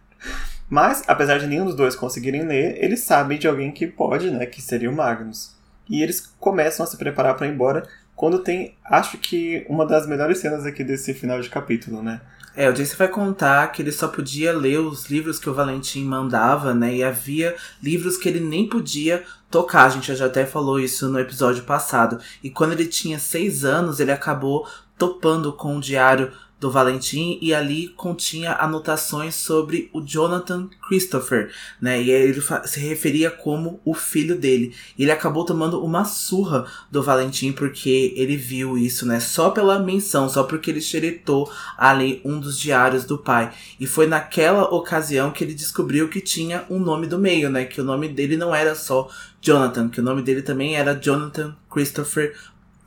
mas, 0.70 1.02
apesar 1.06 1.38
de 1.38 1.46
nenhum 1.46 1.66
dos 1.66 1.74
dois 1.74 1.94
conseguirem 1.94 2.46
ler, 2.46 2.82
eles 2.82 3.00
sabem 3.00 3.38
de 3.38 3.46
alguém 3.46 3.70
que 3.70 3.86
pode, 3.86 4.30
né, 4.30 4.46
que 4.46 4.62
seria 4.62 4.90
o 4.90 4.94
Magnus. 4.96 5.54
E 5.86 6.02
eles 6.02 6.32
começam 6.40 6.82
a 6.82 6.86
se 6.86 6.96
preparar 6.96 7.36
para 7.36 7.46
ir 7.46 7.52
embora 7.52 7.86
quando 8.16 8.38
tem, 8.38 8.74
acho 8.84 9.18
que 9.18 9.66
uma 9.68 9.84
das 9.84 10.06
melhores 10.06 10.38
cenas 10.38 10.64
aqui 10.64 10.82
desse 10.82 11.12
final 11.12 11.40
de 11.40 11.50
capítulo, 11.50 12.02
né? 12.02 12.20
É, 12.54 12.68
o 12.68 12.72
Jace 12.72 12.96
vai 12.96 13.08
contar 13.08 13.72
que 13.72 13.80
ele 13.80 13.90
só 13.90 14.08
podia 14.08 14.52
ler 14.52 14.78
os 14.78 15.06
livros 15.06 15.38
que 15.38 15.48
o 15.48 15.54
Valentim 15.54 16.04
mandava, 16.04 16.74
né? 16.74 16.96
E 16.96 17.02
havia 17.02 17.56
livros 17.82 18.16
que 18.16 18.28
ele 18.28 18.40
nem 18.40 18.68
podia 18.68 19.24
tocar. 19.50 19.84
A 19.84 19.88
gente 19.88 20.14
já 20.14 20.26
até 20.26 20.44
falou 20.44 20.78
isso 20.78 21.08
no 21.08 21.18
episódio 21.18 21.64
passado. 21.64 22.18
E 22.42 22.50
quando 22.50 22.72
ele 22.72 22.86
tinha 22.86 23.18
seis 23.18 23.64
anos, 23.64 24.00
ele 24.00 24.12
acabou 24.12 24.66
topando 24.98 25.52
com 25.52 25.78
o 25.78 25.80
diário 25.80 26.30
do 26.62 26.70
Valentim 26.70 27.40
e 27.42 27.52
ali 27.52 27.88
continha 27.88 28.52
anotações 28.52 29.34
sobre 29.34 29.90
o 29.92 30.00
Jonathan 30.00 30.70
Christopher, 30.86 31.50
né? 31.80 32.00
E 32.00 32.08
ele 32.08 32.40
se 32.64 32.78
referia 32.78 33.32
como 33.32 33.80
o 33.84 33.92
filho 33.92 34.38
dele. 34.38 34.72
E 34.96 35.02
ele 35.02 35.10
acabou 35.10 35.44
tomando 35.44 35.84
uma 35.84 36.04
surra 36.04 36.64
do 36.88 37.02
Valentim 37.02 37.50
porque 37.50 38.14
ele 38.16 38.36
viu 38.36 38.78
isso, 38.78 39.04
né? 39.04 39.18
Só 39.18 39.50
pela 39.50 39.80
menção, 39.80 40.28
só 40.28 40.44
porque 40.44 40.70
ele 40.70 40.80
xeretou 40.80 41.50
ali 41.76 42.20
um 42.24 42.38
dos 42.38 42.56
diários 42.56 43.04
do 43.04 43.18
pai. 43.18 43.52
E 43.80 43.84
foi 43.84 44.06
naquela 44.06 44.62
ocasião 44.72 45.32
que 45.32 45.42
ele 45.42 45.54
descobriu 45.54 46.08
que 46.08 46.20
tinha 46.20 46.64
um 46.70 46.78
nome 46.78 47.08
do 47.08 47.18
meio, 47.18 47.50
né? 47.50 47.64
Que 47.64 47.80
o 47.80 47.84
nome 47.84 48.06
dele 48.06 48.36
não 48.36 48.54
era 48.54 48.76
só 48.76 49.10
Jonathan, 49.40 49.88
que 49.88 49.98
o 49.98 50.04
nome 50.04 50.22
dele 50.22 50.42
também 50.42 50.76
era 50.76 50.94
Jonathan 50.94 51.56
Christopher 51.68 52.36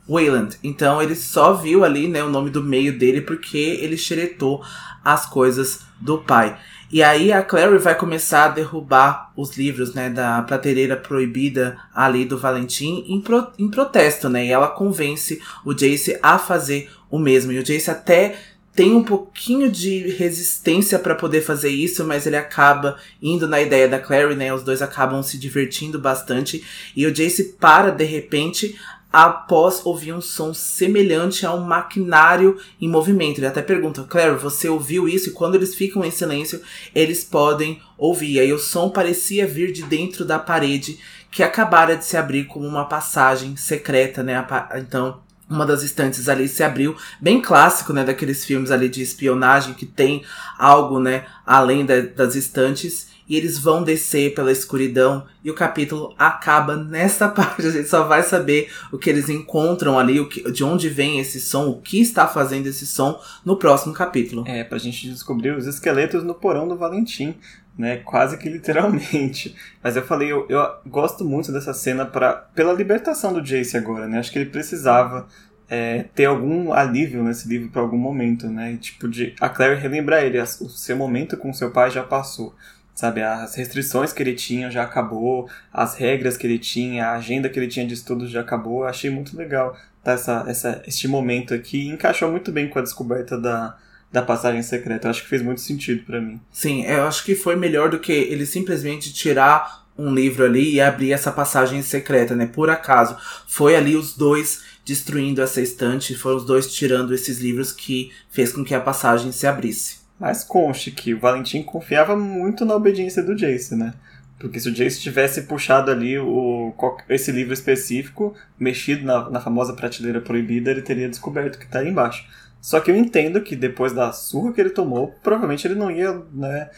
Wayland. 0.08 0.56
Então 0.62 1.02
ele 1.02 1.14
só 1.14 1.54
viu 1.54 1.84
ali, 1.84 2.08
né, 2.08 2.22
o 2.22 2.28
nome 2.28 2.50
do 2.50 2.62
meio 2.62 2.96
dele 2.98 3.20
porque 3.20 3.58
ele 3.58 3.96
xeretou 3.96 4.62
as 5.04 5.26
coisas 5.26 5.80
do 6.00 6.18
pai. 6.18 6.58
E 6.90 7.02
aí 7.02 7.32
a 7.32 7.42
Clary 7.42 7.78
vai 7.78 7.96
começar 7.96 8.44
a 8.44 8.48
derrubar 8.48 9.32
os 9.36 9.56
livros, 9.56 9.92
né, 9.92 10.08
da 10.08 10.40
prateleira 10.42 10.96
proibida 10.96 11.76
ali 11.92 12.24
do 12.24 12.38
Valentim 12.38 13.04
em, 13.08 13.20
pro, 13.20 13.48
em 13.58 13.68
protesto, 13.68 14.28
né? 14.28 14.46
E 14.46 14.52
ela 14.52 14.68
convence 14.68 15.42
o 15.64 15.74
Jace 15.74 16.16
a 16.22 16.38
fazer 16.38 16.88
o 17.10 17.18
mesmo. 17.18 17.50
E 17.50 17.58
o 17.58 17.64
Jace 17.64 17.90
até 17.90 18.36
tem 18.72 18.94
um 18.94 19.02
pouquinho 19.02 19.70
de 19.70 20.10
resistência 20.10 20.98
para 20.98 21.14
poder 21.14 21.40
fazer 21.40 21.70
isso, 21.70 22.04
mas 22.04 22.26
ele 22.26 22.36
acaba 22.36 22.98
indo 23.22 23.48
na 23.48 23.60
ideia 23.60 23.88
da 23.88 23.98
Clary, 23.98 24.36
né? 24.36 24.52
Os 24.52 24.62
dois 24.62 24.82
acabam 24.82 25.22
se 25.22 25.38
divertindo 25.38 25.98
bastante 25.98 26.62
e 26.94 27.06
o 27.06 27.12
Jace 27.12 27.56
para 27.58 27.90
de 27.90 28.04
repente 28.04 28.78
após 29.16 29.80
ouvir 29.86 30.12
um 30.12 30.20
som 30.20 30.52
semelhante 30.52 31.46
a 31.46 31.54
um 31.54 31.62
maquinário 31.62 32.58
em 32.78 32.86
movimento. 32.86 33.38
Ele 33.38 33.46
até 33.46 33.62
pergunta, 33.62 34.02
Claire, 34.02 34.36
você 34.36 34.68
ouviu 34.68 35.08
isso? 35.08 35.30
E 35.30 35.32
quando 35.32 35.54
eles 35.54 35.74
ficam 35.74 36.04
em 36.04 36.10
silêncio, 36.10 36.60
eles 36.94 37.24
podem 37.24 37.80
ouvir. 37.96 38.40
Aí 38.40 38.52
o 38.52 38.58
som 38.58 38.90
parecia 38.90 39.46
vir 39.46 39.72
de 39.72 39.84
dentro 39.84 40.22
da 40.22 40.38
parede 40.38 40.98
que 41.30 41.42
acabara 41.42 41.96
de 41.96 42.04
se 42.04 42.14
abrir 42.14 42.44
como 42.44 42.66
uma 42.66 42.84
passagem 42.84 43.56
secreta, 43.56 44.22
né? 44.22 44.46
Então, 44.76 45.18
uma 45.48 45.64
das 45.64 45.82
estantes 45.82 46.28
ali 46.28 46.46
se 46.46 46.62
abriu, 46.62 46.94
bem 47.18 47.40
clássico, 47.40 47.94
né, 47.94 48.04
daqueles 48.04 48.44
filmes 48.44 48.70
ali 48.70 48.86
de 48.86 49.00
espionagem 49.00 49.72
que 49.72 49.86
tem 49.86 50.24
algo, 50.58 50.98
né, 50.98 51.24
além 51.46 51.86
da, 51.86 52.00
das 52.00 52.34
estantes 52.34 53.15
e 53.28 53.36
eles 53.36 53.58
vão 53.58 53.82
descer 53.82 54.34
pela 54.34 54.52
escuridão 54.52 55.26
e 55.42 55.50
o 55.50 55.54
capítulo 55.54 56.14
acaba 56.18 56.76
nesta 56.76 57.28
parte. 57.28 57.66
A 57.66 57.70
gente 57.70 57.88
só 57.88 58.04
vai 58.04 58.22
saber 58.22 58.70
o 58.92 58.98
que 58.98 59.10
eles 59.10 59.28
encontram 59.28 59.98
ali, 59.98 60.20
o 60.20 60.28
que, 60.28 60.50
de 60.50 60.62
onde 60.62 60.88
vem 60.88 61.18
esse 61.18 61.40
som, 61.40 61.68
o 61.68 61.80
que 61.80 62.00
está 62.00 62.26
fazendo 62.28 62.66
esse 62.66 62.86
som 62.86 63.20
no 63.44 63.56
próximo 63.56 63.92
capítulo. 63.92 64.44
É, 64.46 64.62
pra 64.62 64.78
gente 64.78 65.08
descobrir 65.08 65.50
os 65.56 65.66
esqueletos 65.66 66.22
no 66.22 66.34
porão 66.34 66.68
do 66.68 66.76
Valentim. 66.76 67.34
Né, 67.78 67.98
quase 67.98 68.38
que 68.38 68.48
literalmente. 68.48 69.54
Mas 69.84 69.96
eu 69.96 70.02
falei, 70.02 70.32
eu, 70.32 70.46
eu 70.48 70.66
gosto 70.86 71.26
muito 71.26 71.52
dessa 71.52 71.74
cena 71.74 72.06
pra, 72.06 72.32
pela 72.32 72.72
libertação 72.72 73.34
do 73.34 73.42
Jace 73.42 73.76
agora, 73.76 74.08
né? 74.08 74.18
Acho 74.18 74.32
que 74.32 74.38
ele 74.38 74.48
precisava 74.48 75.28
é, 75.68 76.04
ter 76.14 76.24
algum 76.24 76.72
alívio 76.72 77.22
nesse 77.22 77.46
livro 77.46 77.68
para 77.68 77.82
algum 77.82 77.98
momento, 77.98 78.48
né? 78.48 78.78
Tipo, 78.80 79.06
de 79.06 79.34
a 79.38 79.50
Claire 79.50 79.78
relembrar 79.78 80.22
ele, 80.22 80.40
o 80.40 80.46
seu 80.46 80.96
momento 80.96 81.36
com 81.36 81.52
seu 81.52 81.70
pai 81.70 81.90
já 81.90 82.02
passou 82.02 82.54
sabe? 82.96 83.22
As 83.22 83.54
restrições 83.54 84.12
que 84.12 84.22
ele 84.22 84.32
tinha 84.32 84.70
já 84.70 84.82
acabou, 84.82 85.48
as 85.72 85.94
regras 85.94 86.36
que 86.36 86.46
ele 86.46 86.58
tinha, 86.58 87.08
a 87.08 87.12
agenda 87.12 87.48
que 87.48 87.58
ele 87.58 87.68
tinha 87.68 87.86
de 87.86 87.92
estudos 87.92 88.30
já 88.30 88.40
acabou. 88.40 88.80
Eu 88.80 88.88
achei 88.88 89.10
muito 89.10 89.36
legal 89.36 89.76
tá, 90.02 90.12
essa, 90.12 90.44
essa, 90.48 90.82
este 90.86 91.06
momento 91.06 91.52
aqui. 91.52 91.86
encaixou 91.88 92.30
muito 92.30 92.50
bem 92.50 92.68
com 92.68 92.78
a 92.78 92.82
descoberta 92.82 93.38
da, 93.38 93.76
da 94.10 94.22
passagem 94.22 94.62
secreta. 94.62 95.06
Eu 95.06 95.10
acho 95.10 95.22
que 95.22 95.28
fez 95.28 95.42
muito 95.42 95.60
sentido 95.60 96.04
para 96.04 96.20
mim. 96.20 96.40
Sim, 96.50 96.86
eu 96.86 97.06
acho 97.06 97.22
que 97.22 97.34
foi 97.34 97.54
melhor 97.54 97.90
do 97.90 98.00
que 98.00 98.12
ele 98.12 98.46
simplesmente 98.46 99.12
tirar 99.12 99.84
um 99.98 100.12
livro 100.12 100.44
ali 100.44 100.74
e 100.74 100.80
abrir 100.80 101.12
essa 101.12 101.30
passagem 101.30 101.82
secreta, 101.82 102.34
né? 102.34 102.46
Por 102.46 102.70
acaso. 102.70 103.16
Foi 103.46 103.76
ali 103.76 103.94
os 103.94 104.16
dois 104.16 104.62
destruindo 104.86 105.42
essa 105.42 105.60
estante, 105.60 106.14
foram 106.14 106.36
os 106.36 106.46
dois 106.46 106.72
tirando 106.72 107.12
esses 107.12 107.40
livros 107.40 107.72
que 107.72 108.10
fez 108.30 108.52
com 108.52 108.64
que 108.64 108.74
a 108.74 108.80
passagem 108.80 109.32
se 109.32 109.46
abrisse. 109.46 110.05
Mas 110.18 110.42
conste 110.42 110.90
que 110.90 111.12
o 111.14 111.20
Valentim 111.20 111.62
confiava 111.62 112.16
muito 112.16 112.64
na 112.64 112.74
obediência 112.74 113.22
do 113.22 113.36
Jace, 113.36 113.76
né? 113.76 113.92
Porque 114.38 114.60
se 114.60 114.68
o 114.68 114.72
Jace 114.72 115.00
tivesse 115.00 115.42
puxado 115.42 115.90
ali 115.90 116.18
o, 116.18 116.72
esse 117.08 117.32
livro 117.32 117.54
específico, 117.54 118.34
mexido 118.58 119.04
na, 119.04 119.30
na 119.30 119.40
famosa 119.40 119.72
prateleira 119.72 120.20
proibida, 120.20 120.70
ele 120.70 120.82
teria 120.82 121.08
descoberto 121.08 121.58
que 121.58 121.64
está 121.64 121.80
aí 121.80 121.88
embaixo. 121.88 122.26
Só 122.60 122.80
que 122.80 122.90
eu 122.90 122.96
entendo 122.96 123.40
que 123.40 123.54
depois 123.54 123.92
da 123.92 124.12
surra 124.12 124.52
que 124.52 124.60
ele 124.60 124.70
tomou, 124.70 125.14
provavelmente 125.22 125.66
ele 125.66 125.74
não 125.74 125.90
ia 125.90 126.20
né, 126.32 126.68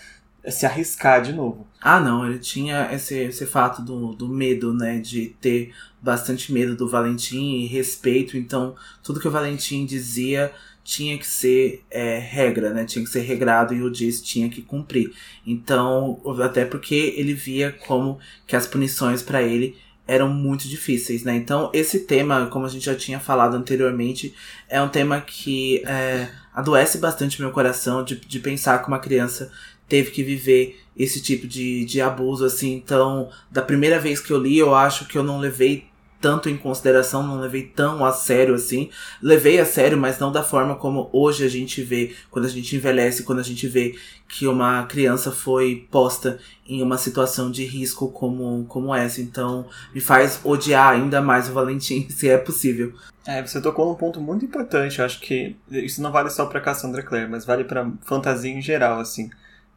se 0.46 0.66
arriscar 0.66 1.22
de 1.22 1.32
novo. 1.32 1.66
Ah, 1.80 1.98
não, 1.98 2.26
ele 2.26 2.38
tinha 2.38 2.92
esse, 2.92 3.16
esse 3.16 3.46
fato 3.46 3.82
do, 3.82 4.14
do 4.14 4.28
medo, 4.28 4.72
né? 4.72 4.98
De 4.98 5.34
ter 5.40 5.72
bastante 6.00 6.52
medo 6.52 6.76
do 6.76 6.88
Valentim 6.88 7.60
e 7.60 7.66
respeito. 7.66 8.36
Então, 8.36 8.76
tudo 9.02 9.20
que 9.20 9.28
o 9.28 9.32
Valentim 9.32 9.84
dizia 9.84 10.52
tinha 10.88 11.18
que 11.18 11.26
ser 11.26 11.84
é, 11.90 12.18
regra, 12.18 12.70
né? 12.70 12.82
Tinha 12.86 13.04
que 13.04 13.10
ser 13.10 13.20
regrado 13.20 13.74
e 13.74 13.82
o 13.82 13.90
Jace 13.90 14.22
tinha 14.22 14.48
que 14.48 14.62
cumprir. 14.62 15.12
Então, 15.46 16.18
até 16.42 16.64
porque 16.64 17.12
ele 17.14 17.34
via 17.34 17.70
como 17.86 18.18
que 18.46 18.56
as 18.56 18.66
punições 18.66 19.22
para 19.22 19.42
ele 19.42 19.76
eram 20.06 20.30
muito 20.30 20.66
difíceis, 20.66 21.24
né? 21.24 21.36
Então, 21.36 21.70
esse 21.74 22.00
tema, 22.00 22.46
como 22.46 22.64
a 22.64 22.70
gente 22.70 22.86
já 22.86 22.94
tinha 22.94 23.20
falado 23.20 23.54
anteriormente, 23.54 24.34
é 24.66 24.80
um 24.80 24.88
tema 24.88 25.20
que 25.20 25.82
é, 25.84 26.30
adoece 26.54 26.96
bastante 26.96 27.38
meu 27.38 27.50
coração 27.50 28.02
de, 28.02 28.16
de 28.16 28.40
pensar 28.40 28.78
que 28.78 28.88
uma 28.88 28.98
criança 28.98 29.52
teve 29.86 30.10
que 30.10 30.22
viver 30.22 30.80
esse 30.96 31.20
tipo 31.20 31.46
de, 31.46 31.84
de 31.84 32.00
abuso, 32.00 32.46
assim. 32.46 32.72
Então, 32.72 33.28
da 33.50 33.60
primeira 33.60 34.00
vez 34.00 34.20
que 34.20 34.32
eu 34.32 34.38
li, 34.38 34.56
eu 34.56 34.74
acho 34.74 35.06
que 35.06 35.18
eu 35.18 35.22
não 35.22 35.38
levei 35.38 35.86
tanto 36.20 36.48
em 36.48 36.56
consideração, 36.56 37.26
não 37.26 37.40
levei 37.40 37.62
tão 37.62 38.04
a 38.04 38.12
sério 38.12 38.54
assim. 38.54 38.90
Levei 39.22 39.60
a 39.60 39.64
sério, 39.64 39.96
mas 39.96 40.18
não 40.18 40.32
da 40.32 40.42
forma 40.42 40.76
como 40.76 41.08
hoje 41.12 41.44
a 41.44 41.48
gente 41.48 41.82
vê, 41.82 42.14
quando 42.30 42.46
a 42.46 42.48
gente 42.48 42.74
envelhece, 42.74 43.22
quando 43.22 43.38
a 43.38 43.44
gente 43.44 43.66
vê 43.68 43.96
que 44.28 44.46
uma 44.46 44.84
criança 44.84 45.30
foi 45.30 45.86
posta 45.90 46.38
em 46.66 46.82
uma 46.82 46.98
situação 46.98 47.50
de 47.50 47.64
risco 47.64 48.10
como, 48.10 48.64
como 48.68 48.94
essa. 48.94 49.20
Então, 49.20 49.66
me 49.94 50.00
faz 50.00 50.40
odiar 50.44 50.92
ainda 50.92 51.22
mais 51.22 51.48
o 51.48 51.52
Valentim, 51.52 52.08
se 52.10 52.28
é 52.28 52.36
possível. 52.36 52.92
É, 53.26 53.42
você 53.42 53.60
tocou 53.60 53.86
num 53.86 53.94
ponto 53.94 54.20
muito 54.20 54.44
importante. 54.44 54.98
Eu 54.98 55.04
acho 55.04 55.20
que 55.20 55.56
isso 55.70 56.02
não 56.02 56.10
vale 56.10 56.30
só 56.30 56.46
para 56.46 56.60
Cassandra 56.60 57.02
Clare, 57.02 57.28
mas 57.28 57.44
vale 57.44 57.64
para 57.64 57.90
fantasia 58.02 58.52
em 58.52 58.62
geral, 58.62 59.00
assim. 59.00 59.30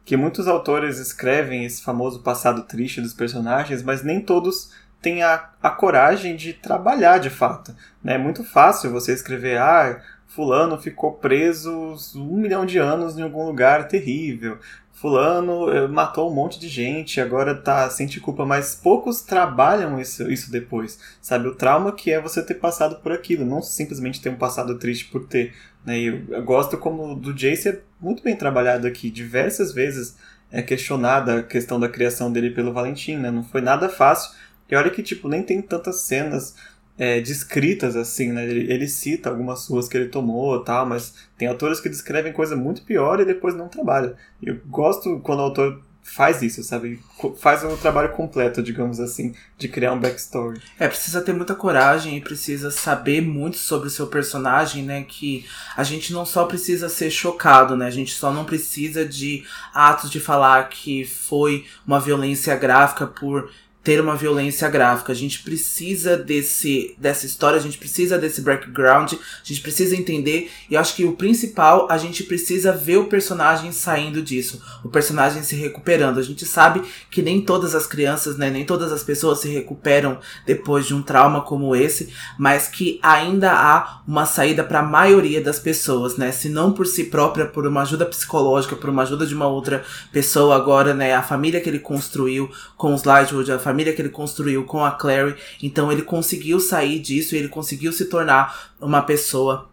Que 0.04 0.16
muitos 0.16 0.48
autores 0.48 0.98
escrevem 0.98 1.64
esse 1.64 1.82
famoso 1.82 2.20
passado 2.20 2.62
triste 2.62 3.00
dos 3.00 3.14
personagens, 3.14 3.82
mas 3.82 4.02
nem 4.02 4.20
todos 4.20 4.70
tem 5.02 5.22
a, 5.22 5.50
a 5.60 5.68
coragem 5.68 6.36
de 6.36 6.52
trabalhar 6.52 7.18
de 7.18 7.28
fato. 7.28 7.74
Né? 8.02 8.14
É 8.14 8.18
muito 8.18 8.44
fácil 8.44 8.92
você 8.92 9.12
escrever, 9.12 9.58
ah, 9.58 10.00
fulano 10.28 10.78
ficou 10.78 11.12
preso 11.12 11.94
um 12.14 12.36
milhão 12.36 12.64
de 12.64 12.78
anos 12.78 13.18
em 13.18 13.22
algum 13.22 13.44
lugar 13.44 13.88
terrível. 13.88 14.58
Fulano 14.92 15.68
eh, 15.68 15.88
matou 15.88 16.30
um 16.30 16.34
monte 16.34 16.60
de 16.60 16.68
gente, 16.68 17.20
agora 17.20 17.56
tá 17.56 17.90
sente 17.90 18.20
culpa, 18.20 18.46
mas 18.46 18.76
poucos 18.76 19.20
trabalham 19.22 20.00
isso, 20.00 20.30
isso 20.30 20.50
depois, 20.50 20.98
sabe? 21.20 21.48
O 21.48 21.54
trauma 21.56 21.90
que 21.90 22.12
é 22.12 22.20
você 22.20 22.40
ter 22.40 22.54
passado 22.54 22.96
por 23.02 23.10
aquilo, 23.10 23.44
não 23.44 23.60
simplesmente 23.60 24.20
ter 24.20 24.28
um 24.28 24.36
passado 24.36 24.78
triste 24.78 25.06
por 25.06 25.26
ter. 25.26 25.54
Né? 25.84 25.98
Eu, 25.98 26.22
eu 26.28 26.42
gosto 26.44 26.78
como 26.78 27.16
do 27.16 27.34
Jace 27.34 27.70
é 27.70 27.80
muito 28.00 28.22
bem 28.22 28.36
trabalhado 28.36 28.86
aqui, 28.86 29.10
diversas 29.10 29.72
vezes 29.72 30.16
é 30.52 30.62
questionada 30.62 31.38
a 31.38 31.42
questão 31.42 31.80
da 31.80 31.88
criação 31.88 32.30
dele 32.30 32.50
pelo 32.50 32.72
Valentim, 32.72 33.16
né? 33.16 33.30
Não 33.30 33.42
foi 33.42 33.62
nada 33.62 33.88
fácil, 33.88 34.32
e 34.72 34.74
olha 34.74 34.88
que, 34.88 35.02
tipo, 35.02 35.28
nem 35.28 35.42
tem 35.42 35.60
tantas 35.60 35.96
cenas 35.96 36.54
é, 36.96 37.20
descritas 37.20 37.94
assim, 37.94 38.32
né? 38.32 38.42
Ele, 38.42 38.72
ele, 38.72 38.88
cita 38.88 39.28
algumas 39.28 39.68
ruas 39.68 39.86
que 39.86 39.98
ele 39.98 40.08
tomou 40.08 40.56
e 40.56 40.64
tal, 40.64 40.86
mas 40.86 41.14
tem 41.36 41.46
autores 41.46 41.78
que 41.78 41.90
descrevem 41.90 42.32
coisa 42.32 42.56
muito 42.56 42.82
pior 42.82 43.20
e 43.20 43.26
depois 43.26 43.54
não 43.54 43.68
trabalham. 43.68 44.14
Eu 44.42 44.58
gosto 44.66 45.20
quando 45.20 45.40
o 45.40 45.42
autor 45.42 45.82
faz 46.02 46.40
isso, 46.40 46.64
sabe? 46.64 46.98
Faz 47.36 47.62
o 47.64 47.76
trabalho 47.76 48.12
completo, 48.12 48.62
digamos 48.62 48.98
assim, 48.98 49.34
de 49.58 49.68
criar 49.68 49.92
um 49.92 50.00
backstory. 50.00 50.62
É, 50.78 50.88
precisa 50.88 51.20
ter 51.20 51.34
muita 51.34 51.54
coragem 51.54 52.16
e 52.16 52.20
precisa 52.22 52.70
saber 52.70 53.20
muito 53.20 53.58
sobre 53.58 53.88
o 53.88 53.90
seu 53.90 54.06
personagem, 54.06 54.82
né? 54.82 55.04
Que 55.06 55.44
a 55.76 55.84
gente 55.84 56.14
não 56.14 56.24
só 56.24 56.46
precisa 56.46 56.88
ser 56.88 57.10
chocado, 57.10 57.76
né? 57.76 57.86
A 57.86 57.90
gente 57.90 58.14
só 58.14 58.32
não 58.32 58.46
precisa 58.46 59.04
de 59.04 59.44
atos 59.74 60.10
de 60.10 60.18
falar 60.18 60.70
que 60.70 61.04
foi 61.04 61.66
uma 61.86 62.00
violência 62.00 62.56
gráfica 62.56 63.06
por 63.06 63.50
ter 63.82 64.00
uma 64.00 64.16
violência 64.16 64.68
gráfica. 64.68 65.12
A 65.12 65.14
gente 65.14 65.42
precisa 65.42 66.16
desse 66.16 66.94
dessa 66.98 67.26
história, 67.26 67.58
a 67.58 67.62
gente 67.62 67.78
precisa 67.78 68.18
desse 68.18 68.40
background, 68.40 69.12
a 69.14 69.44
gente 69.44 69.60
precisa 69.60 69.96
entender. 69.96 70.50
E 70.70 70.74
eu 70.74 70.80
acho 70.80 70.94
que 70.94 71.04
o 71.04 71.12
principal, 71.12 71.88
a 71.90 71.98
gente 71.98 72.22
precisa 72.22 72.72
ver 72.72 72.96
o 72.98 73.06
personagem 73.06 73.72
saindo 73.72 74.22
disso, 74.22 74.62
o 74.84 74.88
personagem 74.88 75.42
se 75.42 75.56
recuperando. 75.56 76.18
A 76.18 76.22
gente 76.22 76.44
sabe 76.44 76.82
que 77.10 77.22
nem 77.22 77.40
todas 77.40 77.74
as 77.74 77.86
crianças, 77.86 78.36
né, 78.36 78.50
nem 78.50 78.64
todas 78.64 78.92
as 78.92 79.02
pessoas 79.02 79.40
se 79.40 79.48
recuperam 79.48 80.18
depois 80.46 80.86
de 80.86 80.94
um 80.94 81.02
trauma 81.02 81.42
como 81.42 81.74
esse, 81.74 82.12
mas 82.38 82.68
que 82.68 83.00
ainda 83.02 83.52
há 83.52 84.02
uma 84.06 84.26
saída 84.26 84.62
para 84.62 84.80
a 84.80 84.82
maioria 84.82 85.40
das 85.40 85.58
pessoas, 85.58 86.16
né? 86.16 86.30
Se 86.30 86.48
não 86.48 86.72
por 86.72 86.86
si 86.86 87.04
própria, 87.04 87.46
por 87.46 87.66
uma 87.66 87.82
ajuda 87.82 88.06
psicológica, 88.06 88.76
por 88.76 88.90
uma 88.90 89.02
ajuda 89.02 89.26
de 89.26 89.34
uma 89.34 89.46
outra 89.46 89.84
pessoa 90.12 90.54
agora, 90.56 90.94
né, 90.94 91.14
a 91.14 91.22
família 91.22 91.60
que 91.60 91.68
ele 91.68 91.78
construiu 91.78 92.50
com 92.76 92.94
os 92.94 93.04
Lightwood, 93.04 93.50
a 93.50 93.58
família 93.58 93.71
que 93.92 94.02
ele 94.02 94.08
construiu 94.08 94.64
com 94.64 94.84
a 94.84 94.90
Clary. 94.90 95.34
Então 95.62 95.90
ele 95.90 96.02
conseguiu 96.02 96.60
sair 96.60 96.98
disso 96.98 97.34
e 97.34 97.38
ele 97.38 97.48
conseguiu 97.48 97.92
se 97.92 98.06
tornar 98.06 98.72
uma 98.80 99.02
pessoa 99.02 99.70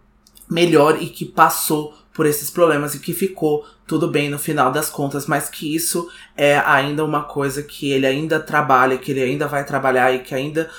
melhor 0.50 1.02
e 1.02 1.08
que 1.08 1.26
passou 1.26 1.94
por 2.14 2.26
esses 2.26 2.50
problemas 2.50 2.96
e 2.96 3.00
que 3.00 3.14
ficou 3.14 3.66
tudo 3.88 4.08
bem 4.08 4.30
no 4.30 4.38
final 4.38 4.72
das 4.72 4.90
contas, 4.90 5.26
mas 5.26 5.48
que 5.50 5.74
isso 5.74 6.10
é 6.36 6.58
ainda 6.60 7.06
uma 7.06 7.24
coisa 7.24 7.64
que 7.64 7.92
ele 7.92 8.06
ainda 8.06 8.40
trabalha, 8.40 8.98
que 8.98 9.12
ele 9.12 9.22
ainda 9.22 9.48
vai 9.48 9.66
trabalhar 9.66 10.14
e 10.14 10.20
que 10.20 10.36
ainda 10.36 10.70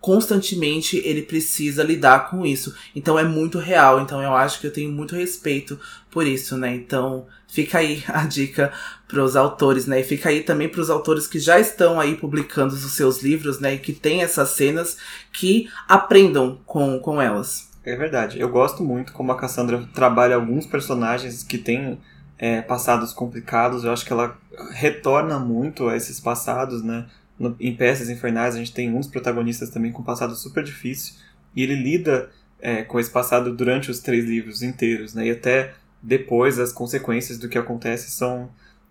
constantemente 0.00 1.00
ele 1.04 1.22
precisa 1.22 1.82
lidar 1.82 2.30
com 2.30 2.44
isso. 2.44 2.74
Então 2.94 3.18
é 3.18 3.24
muito 3.24 3.58
real. 3.58 4.00
Então 4.00 4.22
eu 4.22 4.34
acho 4.34 4.60
que 4.60 4.66
eu 4.66 4.72
tenho 4.72 4.90
muito 4.90 5.14
respeito 5.14 5.78
por 6.10 6.26
isso, 6.26 6.56
né? 6.56 6.74
Então 6.74 7.26
fica 7.48 7.78
aí 7.78 8.04
a 8.08 8.24
dica 8.24 8.72
para 9.08 9.22
os 9.22 9.34
autores, 9.34 9.86
né? 9.86 10.00
E 10.00 10.04
fica 10.04 10.28
aí 10.28 10.42
também 10.42 10.68
para 10.68 10.80
os 10.80 10.90
autores 10.90 11.26
que 11.26 11.40
já 11.40 11.58
estão 11.58 11.98
aí 11.98 12.14
publicando 12.14 12.74
os 12.74 12.92
seus 12.92 13.22
livros, 13.22 13.58
né? 13.58 13.74
E 13.74 13.78
que 13.78 13.92
tem 13.92 14.22
essas 14.22 14.50
cenas 14.50 14.98
que 15.32 15.68
aprendam 15.88 16.60
com, 16.64 16.98
com 17.00 17.20
elas. 17.20 17.68
É 17.84 17.96
verdade. 17.96 18.38
Eu 18.38 18.48
gosto 18.48 18.84
muito 18.84 19.12
como 19.12 19.32
a 19.32 19.36
Cassandra 19.36 19.88
trabalha 19.94 20.36
alguns 20.36 20.66
personagens 20.66 21.42
que 21.42 21.58
têm 21.58 21.98
é, 22.38 22.60
passados 22.60 23.12
complicados. 23.12 23.82
Eu 23.82 23.92
acho 23.92 24.04
que 24.04 24.12
ela 24.12 24.36
retorna 24.72 25.38
muito 25.38 25.88
a 25.88 25.96
esses 25.96 26.20
passados, 26.20 26.82
né? 26.82 27.06
no, 27.38 27.54
em 27.60 27.74
Peças 27.74 28.10
Infernais 28.10 28.54
a 28.54 28.58
gente 28.58 28.72
tem 28.72 28.94
uns 28.94 29.06
protagonistas 29.06 29.70
também 29.70 29.92
com 29.92 30.02
passado 30.02 30.34
super 30.34 30.64
difícil 30.64 31.14
e 31.54 31.62
ele 31.62 31.74
lida 31.74 32.30
é, 32.60 32.82
com 32.82 32.98
esse 32.98 33.10
passado 33.10 33.54
durante 33.54 33.90
os 33.90 34.00
três 34.00 34.24
livros 34.24 34.62
inteiros, 34.62 35.14
né? 35.14 35.26
E 35.26 35.30
até 35.30 35.74
depois 36.02 36.58
as 36.58 36.72
consequências 36.72 37.38
do 37.38 37.48
que 37.48 37.58
acontece 37.58 38.10
são 38.10 38.50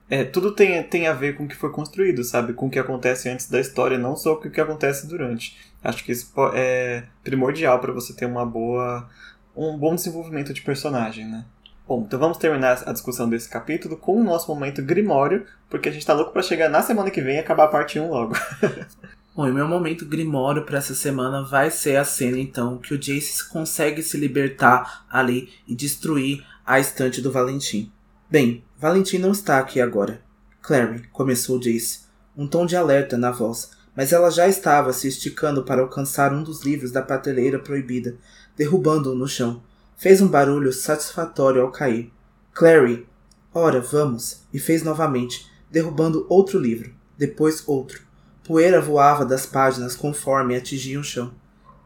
é, 0.09 0.23
tudo 0.23 0.53
tem, 0.53 0.81
tem 0.83 1.07
a 1.07 1.13
ver 1.13 1.35
com 1.35 1.43
o 1.43 1.47
que 1.47 1.55
foi 1.55 1.69
construído, 1.69 2.23
sabe? 2.23 2.53
Com 2.53 2.67
o 2.67 2.69
que 2.69 2.79
acontece 2.79 3.27
antes 3.27 3.49
da 3.49 3.59
história, 3.59 3.97
não 3.97 4.15
só 4.15 4.35
com 4.35 4.47
o 4.47 4.51
que 4.51 4.61
acontece 4.61 5.05
durante. 5.05 5.57
Acho 5.83 6.03
que 6.03 6.13
isso 6.13 6.31
é 6.53 7.03
primordial 7.23 7.79
para 7.79 7.91
você 7.91 8.13
ter 8.13 8.25
uma 8.25 8.45
boa 8.45 9.09
um 9.55 9.75
bom 9.75 9.95
desenvolvimento 9.95 10.53
de 10.53 10.61
personagem, 10.61 11.25
né? 11.25 11.43
Bom, 11.87 12.03
então 12.05 12.19
vamos 12.19 12.37
terminar 12.37 12.83
a 12.85 12.91
discussão 12.91 13.27
desse 13.29 13.49
capítulo 13.49 13.97
com 13.97 14.19
o 14.19 14.23
nosso 14.23 14.53
momento 14.53 14.83
grimório, 14.83 15.45
porque 15.69 15.89
a 15.89 15.91
gente 15.91 16.05
tá 16.05 16.13
louco 16.13 16.31
para 16.31 16.43
chegar 16.43 16.69
na 16.69 16.81
semana 16.81 17.09
que 17.09 17.21
vem 17.21 17.37
e 17.37 17.39
acabar 17.39 17.63
a 17.63 17.69
parte 17.69 17.99
1 17.99 18.09
logo. 18.09 18.35
Bom, 19.35 19.47
e 19.47 19.51
meu 19.51 19.67
momento 19.67 20.05
grimório 20.05 20.63
para 20.63 20.79
essa 20.79 20.93
semana 20.93 21.43
vai 21.43 21.71
ser 21.71 21.95
a 21.95 22.03
cena, 22.03 22.39
então, 22.39 22.77
que 22.77 22.93
o 22.93 22.97
Jace 22.97 23.47
consegue 23.47 24.01
se 24.01 24.17
libertar 24.17 25.05
ali 25.09 25.49
e 25.67 25.75
destruir 25.75 26.43
a 26.67 26.81
estante 26.81 27.21
do 27.21 27.31
Valentim. 27.31 27.89
Bem, 28.29 28.61
Valentim 28.77 29.19
não 29.19 29.31
está 29.31 29.57
aqui 29.57 29.79
agora. 29.79 30.21
Clary, 30.61 31.07
começou 31.13 31.57
Jace, 31.57 32.01
um 32.35 32.45
tom 32.45 32.65
de 32.65 32.75
alerta 32.75 33.17
na 33.17 33.31
voz, 33.31 33.71
mas 33.95 34.11
ela 34.11 34.29
já 34.29 34.49
estava 34.49 34.91
se 34.91 35.07
esticando 35.07 35.63
para 35.63 35.81
alcançar 35.81 36.33
um 36.33 36.43
dos 36.43 36.65
livros 36.65 36.91
da 36.91 37.01
prateleira 37.01 37.57
proibida, 37.57 38.17
derrubando-o 38.57 39.15
no 39.15 39.29
chão. 39.29 39.63
Fez 39.95 40.19
um 40.19 40.27
barulho 40.27 40.73
satisfatório 40.73 41.61
ao 41.61 41.71
cair. 41.71 42.11
Clary, 42.53 43.07
ora, 43.53 43.79
vamos, 43.79 44.41
e 44.53 44.59
fez 44.59 44.83
novamente, 44.83 45.49
derrubando 45.71 46.25
outro 46.27 46.59
livro, 46.59 46.93
depois 47.17 47.63
outro. 47.65 48.01
Poeira 48.43 48.81
voava 48.81 49.23
das 49.23 49.45
páginas 49.45 49.95
conforme 49.95 50.53
atingiam 50.53 50.99
o 50.99 51.05
chão. 51.05 51.33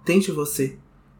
Tente 0.03 0.31
você. 0.31 0.75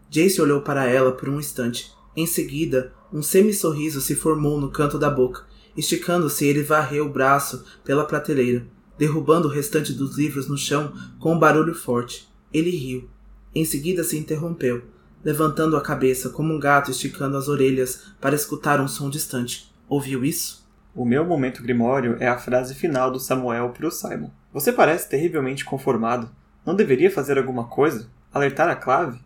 Jace 0.09 0.41
olhou 0.41 0.61
para 0.61 0.87
ela 0.87 1.11
por 1.11 1.29
um 1.29 1.39
instante. 1.39 1.93
Em 2.17 2.25
seguida, 2.25 2.91
um 3.11 3.21
semi-sorriso 3.21 4.01
se 4.01 4.15
formou 4.15 4.59
no 4.59 4.71
canto 4.71 4.97
da 4.97 5.09
boca. 5.09 5.45
Esticando-se, 5.75 6.45
ele 6.45 6.63
varreu 6.63 7.05
o 7.05 7.11
braço 7.11 7.65
pela 7.83 8.05
prateleira, 8.05 8.65
derrubando 8.97 9.47
o 9.47 9.51
restante 9.51 9.93
dos 9.93 10.17
livros 10.17 10.47
no 10.47 10.57
chão 10.57 10.93
com 11.19 11.33
um 11.33 11.39
barulho 11.39 11.73
forte. 11.73 12.27
Ele 12.53 12.69
riu. 12.69 13.09
Em 13.53 13.65
seguida 13.65 14.03
se 14.03 14.17
interrompeu 14.17 14.83
levantando 15.23 15.77
a 15.77 15.81
cabeça 15.81 16.29
como 16.29 16.53
um 16.53 16.59
gato 16.59 16.91
esticando 16.91 17.37
as 17.37 17.47
orelhas 17.47 18.13
para 18.19 18.35
escutar 18.35 18.81
um 18.81 18.87
som 18.87 19.09
distante. 19.09 19.71
Ouviu 19.87 20.25
isso? 20.25 20.67
O 20.95 21.05
meu 21.05 21.23
momento 21.23 21.63
grimório 21.63 22.17
é 22.19 22.27
a 22.27 22.37
frase 22.37 22.75
final 22.75 23.11
do 23.11 23.19
Samuel 23.19 23.69
para 23.69 23.87
o 23.87 23.91
Simon. 23.91 24.29
Você 24.51 24.73
parece 24.73 25.09
terrivelmente 25.09 25.63
conformado. 25.63 26.29
Não 26.65 26.75
deveria 26.75 27.09
fazer 27.09 27.37
alguma 27.37 27.65
coisa? 27.65 28.09
Alertar 28.33 28.67
a 28.67 28.75
clave? 28.75 29.19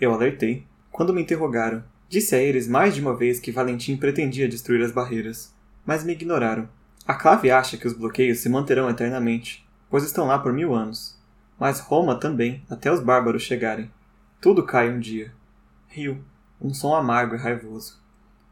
Eu 0.00 0.12
alertei. 0.12 0.66
Quando 0.90 1.12
me 1.12 1.20
interrogaram, 1.20 1.84
disse 2.10 2.34
a 2.34 2.38
eles 2.42 2.66
mais 2.66 2.92
de 2.92 3.00
uma 3.00 3.16
vez 3.16 3.38
que 3.38 3.52
Valentim 3.52 3.96
pretendia 3.96 4.48
destruir 4.48 4.82
as 4.84 4.90
barreiras. 4.90 5.54
Mas 5.86 6.02
me 6.02 6.12
ignoraram. 6.12 6.68
A 7.06 7.14
clave 7.14 7.52
acha 7.52 7.76
que 7.76 7.86
os 7.86 7.92
bloqueios 7.92 8.40
se 8.40 8.48
manterão 8.48 8.90
eternamente, 8.90 9.64
pois 9.88 10.02
estão 10.02 10.26
lá 10.26 10.36
por 10.36 10.52
mil 10.52 10.74
anos. 10.74 11.16
Mas 11.58 11.78
Roma 11.78 12.18
também, 12.18 12.64
até 12.68 12.92
os 12.92 13.00
bárbaros 13.00 13.44
chegarem. 13.44 13.88
Tudo 14.40 14.66
cai 14.66 14.90
um 14.90 14.98
dia. 14.98 15.32
Rio. 15.88 16.22
Um 16.60 16.74
som 16.74 16.94
amargo 16.94 17.36
e 17.36 17.38
raivoso. 17.38 17.98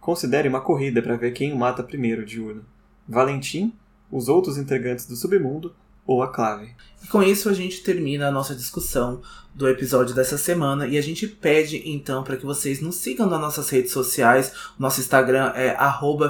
Considere 0.01 0.49
uma 0.49 0.61
corrida 0.61 1.03
para 1.03 1.17
ver 1.17 1.33
quem 1.33 1.53
o 1.53 1.59
mata 1.59 1.83
primeiro, 1.83 2.25
diurno. 2.25 2.65
Valentim, 3.09 3.75
os 4.11 4.29
outros 4.29 4.57
integrantes 4.57 5.05
do 5.05 5.17
submundo 5.17 5.75
ou 6.09 6.23
a 6.23 6.33
clave. 6.33 6.75
E 7.05 7.07
com 7.07 7.23
isso 7.23 7.49
a 7.49 7.53
gente 7.53 7.83
termina 7.83 8.27
a 8.27 8.33
nossa 8.33 8.55
discussão 8.55 9.21
do 9.59 9.69
episódio 9.69 10.15
dessa 10.15 10.39
semana 10.39 10.87
e 10.87 10.97
a 10.97 11.03
gente 11.03 11.27
pede 11.27 11.83
então 11.85 12.23
para 12.23 12.37
que 12.37 12.47
vocês 12.47 12.81
nos 12.81 12.95
sigam 12.95 13.29
nas 13.29 13.41
nossas 13.41 13.69
redes 13.69 13.91
sociais. 13.91 14.53
Nosso 14.79 15.01
Instagram 15.01 15.53
é 15.57 15.75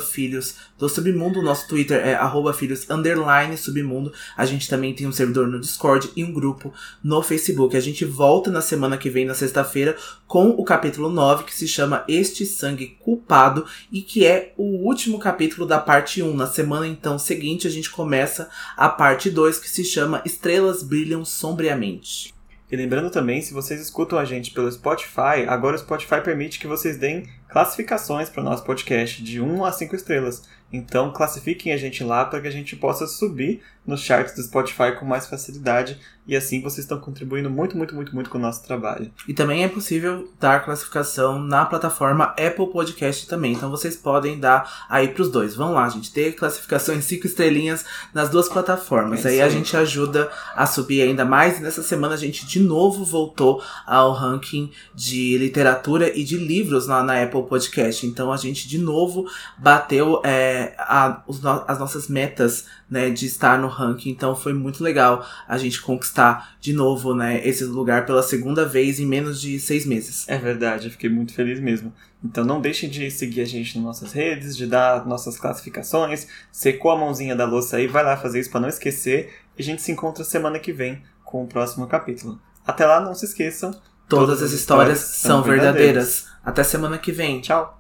filhos 0.01 0.55
do 0.79 0.89
submundo, 0.89 1.43
nosso 1.43 1.69
Twitter 1.69 1.99
é 1.99 2.15
filhos 2.55 2.87
submundo. 3.59 4.11
A 4.35 4.47
gente 4.47 4.67
também 4.67 4.95
tem 4.95 5.07
um 5.07 5.13
servidor 5.13 5.47
no 5.47 5.61
Discord 5.61 6.11
e 6.17 6.25
um 6.25 6.33
grupo 6.33 6.73
no 7.05 7.23
Facebook. 7.23 7.77
A 7.77 7.81
gente 7.81 8.03
volta 8.07 8.51
na 8.51 8.63
semana 8.63 8.97
que 8.97 9.11
vem, 9.11 9.27
na 9.27 9.35
sexta-feira, 9.35 9.95
com 10.27 10.49
o 10.49 10.65
capítulo 10.65 11.11
9, 11.11 11.45
que 11.45 11.55
se 11.55 11.69
chama 11.69 12.05
Este 12.09 12.47
Sangue 12.47 12.97
Culpado 12.99 13.67
e 13.93 14.01
que 14.01 14.25
é 14.25 14.55
o 14.57 14.87
último 14.87 15.19
capítulo 15.19 15.67
da 15.67 15.79
parte 15.79 16.23
1. 16.23 16.35
Na 16.35 16.47
semana 16.47 16.87
então 16.87 17.19
seguinte 17.19 17.67
a 17.67 17.71
gente 17.71 17.91
começa 17.91 18.49
a 18.75 18.89
parte 18.89 19.29
2, 19.29 19.59
que 19.59 19.68
se 19.71 19.85
chama 19.85 20.23
Estrelas 20.25 20.83
Brilham 20.83 21.25
Sombriamente. 21.25 22.35
E 22.71 22.77
lembrando 22.77 23.11
também, 23.11 23.41
se 23.41 23.55
vocês 23.55 23.81
escutam 23.81 24.19
a 24.19 24.27
gente 24.27 24.51
pelo 24.51 24.71
Spotify, 24.71 25.47
agora 25.49 25.75
o 25.75 25.79
Spotify 25.79 26.21
permite 26.23 26.59
que 26.59 26.67
vocês 26.67 26.99
deem 26.99 27.27
classificações 27.49 28.29
para 28.29 28.43
o 28.43 28.45
nosso 28.45 28.63
podcast 28.63 29.23
de 29.23 29.41
1 29.41 29.65
a 29.65 29.73
5 29.73 29.97
estrelas. 29.97 30.43
Então 30.71 31.11
classifiquem 31.11 31.73
a 31.73 31.79
gente 31.79 32.05
lá 32.05 32.27
para 32.27 32.43
que 32.43 32.47
a 32.47 32.51
gente 32.51 32.77
possa 32.77 33.07
subir 33.07 33.63
nos 33.87 34.03
charts 34.03 34.35
do 34.35 34.43
Spotify 34.43 34.93
com 34.99 35.07
mais 35.07 35.27
facilidade 35.27 35.99
e 36.29 36.37
assim 36.37 36.61
vocês 36.61 36.85
estão 36.85 37.01
contribuindo 37.01 37.49
muito, 37.49 37.77
muito, 37.77 37.95
muito, 37.95 38.15
muito 38.15 38.31
com 38.31 38.39
o 38.39 38.41
nosso 38.41 38.63
trabalho. 38.63 39.11
E 39.27 39.35
também 39.35 39.65
é 39.65 39.69
possível 39.69 40.31
dar 40.39 40.65
classificação 40.65 41.39
na 41.39 41.65
plataforma 41.65 42.27
Apple 42.39 42.71
Podcast 42.71 43.27
também. 43.27 43.53
Então 43.55 43.71
vocês 43.71 43.97
podem 43.97 44.39
dar 44.39 44.87
aí 44.89 45.09
para 45.09 45.23
os 45.23 45.31
dois. 45.31 45.57
Vamos 45.57 45.75
lá, 45.75 45.89
gente, 45.89 46.13
ter 46.13 46.33
classificação 46.33 46.95
em 46.95 47.01
cinco 47.01 47.27
estrelinhas 47.27 47.85
nas 48.13 48.29
duas 48.29 48.49
plataformas. 48.49 49.25
É 49.25 49.31
aí 49.31 49.41
a 49.41 49.49
gente 49.49 49.77
ajuda 49.77 50.31
a 50.55 50.67
subir 50.67 51.03
ainda 51.03 51.25
mais. 51.25 51.59
E 51.59 51.63
nessa 51.63 51.83
semana 51.83 52.15
a 52.15 52.19
gente 52.19 52.47
de 52.47 52.61
novo 52.61 53.05
voltou 53.05 53.63
ao 53.87 54.13
ranking 54.13 54.71
de 54.95 55.39
literatura 55.39 56.17
e 56.17 56.23
de 56.23 56.37
livros 56.37 56.87
lá 56.87 57.03
na 57.03 57.23
Apple 57.23 57.45
Podcast. 57.45 58.07
Então 58.07 58.31
a 58.31 58.37
gente 58.37 58.69
de 58.69 58.79
novo 58.79 59.27
bateu 59.57 60.21
é, 60.25 60.75
a, 60.79 61.23
os 61.27 61.41
no 61.41 61.49
as 61.67 61.79
nossas 61.79 62.09
metas 62.09 62.67
né, 62.91 63.11
de 63.11 63.27
estar 63.27 63.59
no 63.59 63.69
ranking. 63.69 64.11
Então 64.11 64.35
foi 64.35 64.53
muito 64.53 64.83
legal 64.83 65.27
a 65.47 65.59
gente 65.59 65.81
conquistar 65.81 66.57
de 66.61 66.73
novo 66.73 67.15
né, 67.15 67.47
esse 67.47 67.65
lugar 67.65 68.07
pela 68.07 68.23
segunda 68.23 68.65
vez 68.65 68.99
em 68.99 69.07
menos 69.07 69.41
de 69.41 69.59
seis 69.59 69.85
meses. 69.87 70.29
É 70.29 70.39
verdade, 70.39 70.87
eu 70.87 70.91
fiquei 70.91 71.11
muito 71.11 71.35
feliz 71.35 71.61
mesmo. 71.61 71.93
Então 72.25 72.45
não 72.45 72.61
deixem 72.61 72.89
de 72.89 73.11
seguir 73.11 73.43
a 73.43 73.45
gente 73.45 73.77
nas 73.77 73.85
nossas 73.85 74.13
redes, 74.13 74.57
de 74.57 74.67
dar 74.67 75.07
nossas 75.07 75.39
classificações. 75.39 76.27
Secou 76.51 76.91
a 76.91 76.97
mãozinha 76.97 77.37
da 77.37 77.45
louça 77.45 77.77
aí, 77.77 77.87
vai 77.87 78.03
lá 78.03 78.17
fazer 78.17 78.41
isso 78.41 78.51
para 78.51 78.61
não 78.61 78.69
esquecer. 78.69 79.33
E 79.57 79.63
a 79.63 79.65
gente 79.65 79.83
se 79.83 79.93
encontra 79.93 80.25
semana 80.25 80.59
que 80.59 80.73
vem 80.73 81.03
com 81.25 81.45
o 81.45 81.47
próximo 81.47 81.87
capítulo. 81.87 82.41
Até 82.67 82.87
lá, 82.87 83.01
não 83.01 83.15
se 83.15 83.25
esqueçam. 83.25 83.71
Todas, 84.09 84.39
todas 84.39 84.43
as 84.43 84.53
histórias, 84.53 85.01
histórias 85.01 85.21
são 85.21 85.43
verdadeiras. 85.43 85.85
verdadeiras. 85.85 86.29
Até 86.45 86.65
semana 86.65 86.99
que 86.99 87.13
vem. 87.13 87.41
Tchau. 87.41 87.79